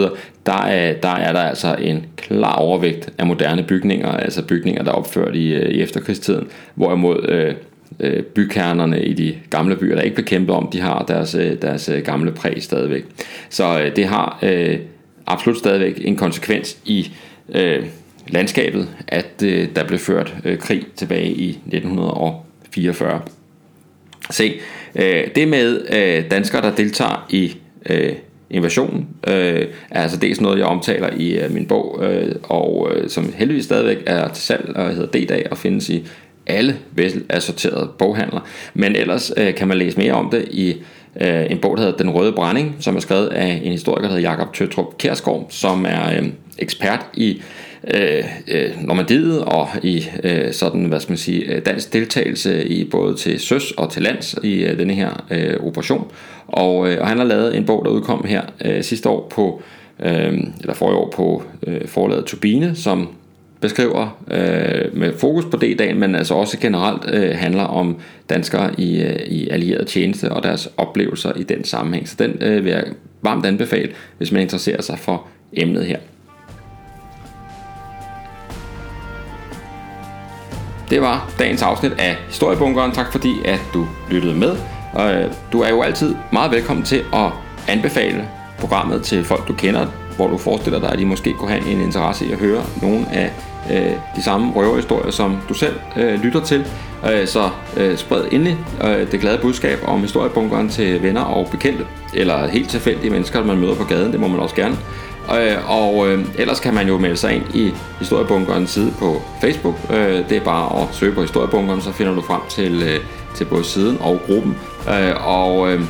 der 0.46 0.62
er, 0.62 0.92
der 0.92 1.08
er 1.08 1.32
der 1.32 1.40
altså 1.40 1.76
en 1.80 2.06
klar 2.16 2.56
overvægt 2.56 3.10
af 3.18 3.26
moderne 3.26 3.62
bygninger, 3.62 4.08
altså 4.08 4.44
bygninger, 4.44 4.82
der 4.82 4.90
er 4.90 4.94
opført 4.94 5.34
i, 5.34 5.54
øh, 5.54 5.70
i 5.70 5.82
efterkrigstiden, 5.82 6.46
hvorimod 6.74 7.28
øh, 7.28 7.54
øh, 8.00 8.22
bykernerne 8.22 9.02
i 9.02 9.12
de 9.12 9.34
gamle 9.50 9.76
byer, 9.76 9.94
der 9.94 10.02
ikke 10.02 10.14
blev 10.14 10.26
kæmpet 10.26 10.54
om, 10.54 10.68
de 10.72 10.80
har 10.80 11.04
deres, 11.08 11.34
øh, 11.34 11.62
deres 11.62 11.88
øh, 11.88 12.02
gamle 12.02 12.32
præg 12.32 12.62
stadigvæk. 12.62 13.04
Så 13.48 13.80
øh, 13.80 13.96
det 13.96 14.06
har 14.06 14.38
øh, 14.42 14.78
absolut 15.26 15.58
stadigvæk 15.58 16.00
en 16.04 16.16
konsekvens 16.16 16.78
i 16.84 17.12
øh, 17.54 17.84
landskabet, 18.28 18.88
at 19.08 19.42
øh, 19.44 19.68
der 19.76 19.84
blev 19.84 19.98
ført 19.98 20.34
øh, 20.44 20.58
krig 20.58 20.86
tilbage 20.96 21.30
i 21.30 21.48
1900 21.50 22.14
44. 22.80 23.20
Se, 24.30 24.60
øh, 24.94 25.28
det 25.34 25.48
med 25.48 25.86
øh, 25.92 26.30
danskere, 26.30 26.62
der 26.62 26.74
deltager 26.74 27.26
i 27.30 27.56
øh, 27.90 28.12
invasionen, 28.50 29.08
øh, 29.28 29.66
er 29.90 30.02
altså 30.02 30.16
dels 30.16 30.40
noget, 30.40 30.58
jeg 30.58 30.66
omtaler 30.66 31.10
i 31.16 31.38
øh, 31.38 31.52
min 31.52 31.66
bog, 31.66 32.04
øh, 32.04 32.34
og 32.42 32.90
øh, 32.94 33.08
som 33.08 33.32
heldigvis 33.36 33.64
stadigvæk 33.64 34.02
er 34.06 34.28
til 34.28 34.42
salg 34.42 34.76
og 34.76 34.90
hedder 34.90 35.18
D-dag 35.20 35.46
og 35.50 35.58
findes 35.58 35.90
i 35.90 36.06
alle 36.46 36.76
assorterede 37.28 37.90
boghandler. 37.98 38.40
Men 38.74 38.96
ellers 38.96 39.32
øh, 39.36 39.54
kan 39.54 39.68
man 39.68 39.76
læse 39.76 39.98
mere 39.98 40.12
om 40.12 40.30
det 40.30 40.48
i 40.50 40.76
øh, 41.20 41.50
en 41.50 41.58
bog, 41.58 41.76
der 41.76 41.82
hedder 41.82 41.96
Den 41.96 42.10
Røde 42.10 42.32
Brænding, 42.32 42.76
som 42.80 42.96
er 42.96 43.00
skrevet 43.00 43.28
af 43.28 43.60
en 43.64 43.72
historiker, 43.72 44.02
der 44.02 44.14
hedder 44.14 44.30
Jakob 44.30 44.54
Tøtrup 44.54 44.98
Kærsgaard, 44.98 45.46
som 45.48 45.86
er 45.88 46.18
øh, 46.18 46.28
ekspert 46.58 47.06
i 47.14 47.42
øh, 47.94 48.24
øh, 48.48 48.70
Normandiet 48.80 49.44
og 49.44 49.68
i 49.82 50.06
øh, 50.24 50.52
sådan, 50.52 50.84
hvad 50.84 51.00
skal 51.00 51.10
man 51.10 51.18
sige, 51.18 51.44
øh, 51.44 51.66
dansk 51.66 51.92
deltagelse 51.92 52.68
i 52.68 52.84
både 52.84 53.14
til 53.14 53.40
søs 53.40 53.70
og 53.70 53.90
til 53.90 54.02
lands 54.02 54.36
i 54.42 54.54
øh, 54.54 54.78
denne 54.78 54.94
her 54.94 55.24
øh, 55.30 55.66
operation. 55.66 56.10
Og, 56.46 56.90
øh, 56.90 57.00
og 57.00 57.08
han 57.08 57.18
har 57.18 57.24
lavet 57.24 57.56
en 57.56 57.66
bog, 57.66 57.84
der 57.84 57.90
udkom 57.90 58.24
her 58.28 58.42
øh, 58.64 58.82
sidste 58.82 59.08
år 59.08 59.28
på, 59.30 59.62
øh, 60.00 60.38
eller 60.60 60.74
forrige 60.74 60.96
år 60.96 61.12
på 61.16 61.42
øh, 61.66 61.88
forlaget 61.88 62.24
Turbine, 62.24 62.74
som 62.74 63.08
beskriver 63.60 64.18
øh, 64.30 64.96
med 64.98 65.12
fokus 65.18 65.44
på 65.44 65.56
D-dagen, 65.56 66.00
men 66.00 66.14
altså 66.14 66.34
også 66.34 66.58
generelt 66.58 67.02
øh, 67.12 67.36
handler 67.36 67.62
om 67.64 67.96
danskere 68.30 68.80
i, 68.80 69.02
øh, 69.02 69.16
i 69.26 69.48
allieret 69.48 69.86
tjeneste 69.86 70.32
og 70.32 70.42
deres 70.42 70.68
oplevelser 70.76 71.32
i 71.36 71.42
den 71.42 71.64
sammenhæng. 71.64 72.08
Så 72.08 72.16
den 72.18 72.38
øh, 72.40 72.64
vil 72.64 72.70
jeg 72.70 72.84
varmt 73.22 73.46
anbefale, 73.46 73.90
hvis 74.18 74.32
man 74.32 74.42
interesserer 74.42 74.82
sig 74.82 74.98
for 74.98 75.26
emnet 75.52 75.84
her. 75.84 75.98
Det 80.90 81.00
var 81.00 81.30
dagens 81.38 81.62
afsnit 81.62 81.92
af 81.98 82.16
Historiebunkeren. 82.28 82.92
Tak 82.92 83.12
fordi, 83.12 83.32
at 83.44 83.60
du 83.74 83.86
lyttede 84.10 84.34
med. 84.34 84.56
Og 84.92 85.14
øh, 85.14 85.32
du 85.52 85.60
er 85.60 85.68
jo 85.68 85.82
altid 85.82 86.14
meget 86.32 86.52
velkommen 86.52 86.84
til 86.84 87.02
at 87.14 87.30
anbefale 87.68 88.28
programmet 88.58 89.02
til 89.02 89.24
folk, 89.24 89.48
du 89.48 89.52
kender, 89.52 89.86
hvor 90.16 90.28
du 90.28 90.38
forestiller 90.38 90.80
dig, 90.80 90.92
at 90.92 90.98
de 90.98 91.06
måske 91.06 91.32
kunne 91.32 91.50
have 91.50 91.72
en 91.72 91.80
interesse 91.80 92.26
i 92.26 92.32
at 92.32 92.38
høre 92.38 92.62
nogle 92.82 93.06
af 93.12 93.32
øh, 93.70 93.92
de 94.16 94.22
samme 94.22 94.52
røverhistorier, 94.52 95.10
som 95.10 95.38
du 95.48 95.54
selv 95.54 95.74
øh, 95.96 96.22
lytter 96.22 96.40
til. 96.40 96.66
Øh, 97.12 97.26
så 97.26 97.50
øh, 97.76 97.96
spred 97.96 98.24
endelig 98.30 98.58
øh, 98.84 99.12
det 99.12 99.20
glade 99.20 99.38
budskab 99.38 99.78
om 99.86 100.00
historiebunkeren 100.00 100.68
til 100.68 101.02
venner 101.02 101.20
og 101.20 101.48
bekendte, 101.50 101.84
eller 102.14 102.46
helt 102.46 102.70
tilfældige 102.70 103.10
mennesker, 103.10 103.44
man 103.44 103.58
møder 103.58 103.74
på 103.74 103.84
gaden, 103.84 104.12
det 104.12 104.20
må 104.20 104.28
man 104.28 104.40
også 104.40 104.54
gerne. 104.54 104.76
Øh, 105.36 105.70
og 105.70 106.08
øh, 106.08 106.24
ellers 106.38 106.60
kan 106.60 106.74
man 106.74 106.88
jo 106.88 106.98
melde 106.98 107.16
sig 107.16 107.34
ind 107.34 107.54
i 107.54 107.72
Historiebunkerens 107.98 108.70
side 108.70 108.92
på 108.98 109.22
Facebook. 109.40 109.74
Øh, 109.90 110.28
det 110.28 110.32
er 110.32 110.44
bare 110.44 110.82
at 110.82 110.88
søge 110.92 111.14
på 111.14 111.20
Historiebunkeren, 111.20 111.80
så 111.80 111.92
finder 111.92 112.14
du 112.14 112.20
frem 112.20 112.40
til, 112.48 112.82
øh, 112.82 113.00
til 113.34 113.44
både 113.44 113.64
siden 113.64 113.98
og 114.00 114.20
gruppen. 114.26 114.56
Øh, 114.88 115.26
og 115.26 115.72
øh, 115.72 115.80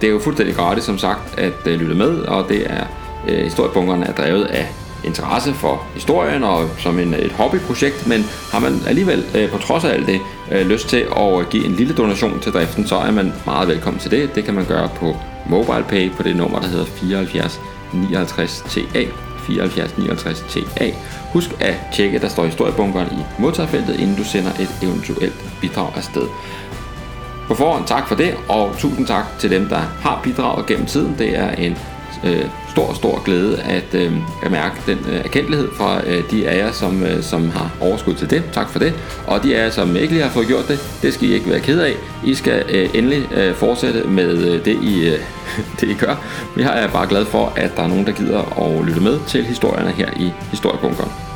det 0.00 0.06
er 0.06 0.10
jo 0.10 0.18
fuldstændig 0.18 0.56
gratis, 0.56 0.84
som 0.84 0.98
sagt, 0.98 1.38
at 1.38 1.66
øh, 1.66 1.80
lytte 1.80 1.94
med, 1.94 2.18
og 2.18 2.48
det 2.48 2.70
er 2.70 2.84
øh, 3.28 3.38
Historiebunkeren 3.44 4.02
er 4.02 4.12
drevet 4.12 4.44
af 4.44 4.66
interesse 5.04 5.54
for 5.54 5.82
historien 5.94 6.44
og 6.44 6.68
som 6.78 6.98
en, 6.98 7.14
et 7.14 7.32
hobbyprojekt, 7.32 8.06
men 8.06 8.24
har 8.52 8.60
man 8.60 8.82
alligevel 8.86 9.24
øh, 9.34 9.50
på 9.50 9.58
trods 9.58 9.84
af 9.84 9.92
alt 9.92 10.06
det 10.06 10.20
øh, 10.52 10.66
lyst 10.66 10.88
til 10.88 11.06
at 11.16 11.40
øh, 11.40 11.48
give 11.50 11.64
en 11.64 11.72
lille 11.72 11.94
donation 11.94 12.40
til 12.40 12.52
driften, 12.52 12.86
så 12.86 12.96
er 12.96 13.10
man 13.10 13.32
meget 13.46 13.68
velkommen 13.68 14.00
til 14.00 14.10
det. 14.10 14.34
Det 14.34 14.44
kan 14.44 14.54
man 14.54 14.64
gøre 14.64 14.88
på 14.96 15.16
MobilePay 15.48 16.12
på 16.12 16.22
det 16.22 16.36
nummer, 16.36 16.60
der 16.60 16.68
hedder 16.68 16.84
74 16.84 17.60
59 17.92 18.64
TA. 18.68 19.04
74 19.46 19.98
59 19.98 20.44
TA. 20.48 20.90
Husk 21.32 21.50
at 21.60 21.74
tjekke, 21.92 22.18
der 22.18 22.28
står 22.28 22.44
historiebunkeren 22.44 23.08
i 23.12 23.42
modtagerfeltet, 23.42 24.00
inden 24.00 24.16
du 24.16 24.24
sender 24.24 24.50
et 24.50 24.70
eventuelt 24.82 25.44
bidrag 25.60 25.96
afsted. 25.96 26.26
På 27.48 27.54
forhånd 27.54 27.86
tak 27.86 28.08
for 28.08 28.14
det, 28.14 28.34
og 28.48 28.74
tusind 28.78 29.06
tak 29.06 29.24
til 29.38 29.50
dem, 29.50 29.68
der 29.68 29.78
har 29.78 30.20
bidraget 30.24 30.66
gennem 30.66 30.86
tiden. 30.86 31.14
Det 31.18 31.38
er 31.38 31.50
en 31.50 31.78
øh, 32.24 32.44
stor, 32.70 32.94
stor 32.94 33.24
glæde 33.24 33.62
at, 33.62 33.94
øh, 33.94 34.12
at 34.42 34.50
mærke 34.50 34.74
den 34.86 34.98
øh, 35.08 35.20
erkendelighed 35.24 35.68
fra 35.76 36.00
øh, 36.06 36.30
de 36.30 36.48
af 36.48 36.58
jer, 36.58 36.72
som, 36.72 37.02
øh, 37.02 37.22
som 37.22 37.50
har 37.50 37.70
overskud 37.80 38.14
til 38.14 38.30
det. 38.30 38.42
Tak 38.52 38.70
for 38.70 38.78
det. 38.78 38.94
Og 39.26 39.42
de 39.42 39.56
af 39.56 39.64
jer, 39.64 39.70
som 39.70 39.96
ikke 39.96 40.12
lige 40.12 40.22
har 40.22 40.30
fået 40.30 40.46
gjort 40.46 40.68
det, 40.68 40.98
det 41.02 41.14
skal 41.14 41.28
I 41.28 41.32
ikke 41.32 41.50
være 41.50 41.60
ked 41.60 41.80
af. 41.80 41.94
I 42.24 42.34
skal 42.34 42.64
øh, 42.68 42.90
endelig 42.94 43.32
øh, 43.32 43.54
fortsætte 43.54 44.02
med 44.02 44.38
øh, 44.38 44.64
det, 44.64 44.78
I, 44.82 45.08
øh, 45.08 45.18
det, 45.80 45.88
I 45.88 45.94
gør. 45.94 46.14
Vi 46.56 46.62
er 46.62 46.88
bare 46.88 47.06
glad 47.08 47.24
for, 47.24 47.52
at 47.56 47.76
der 47.76 47.82
er 47.82 47.88
nogen, 47.88 48.06
der 48.06 48.12
gider 48.12 48.62
at 48.62 48.86
lytte 48.86 49.00
med 49.00 49.18
til 49.26 49.44
historierne 49.44 49.90
her 49.90 50.08
i 50.16 50.32
Historiebunkeren. 50.50 51.35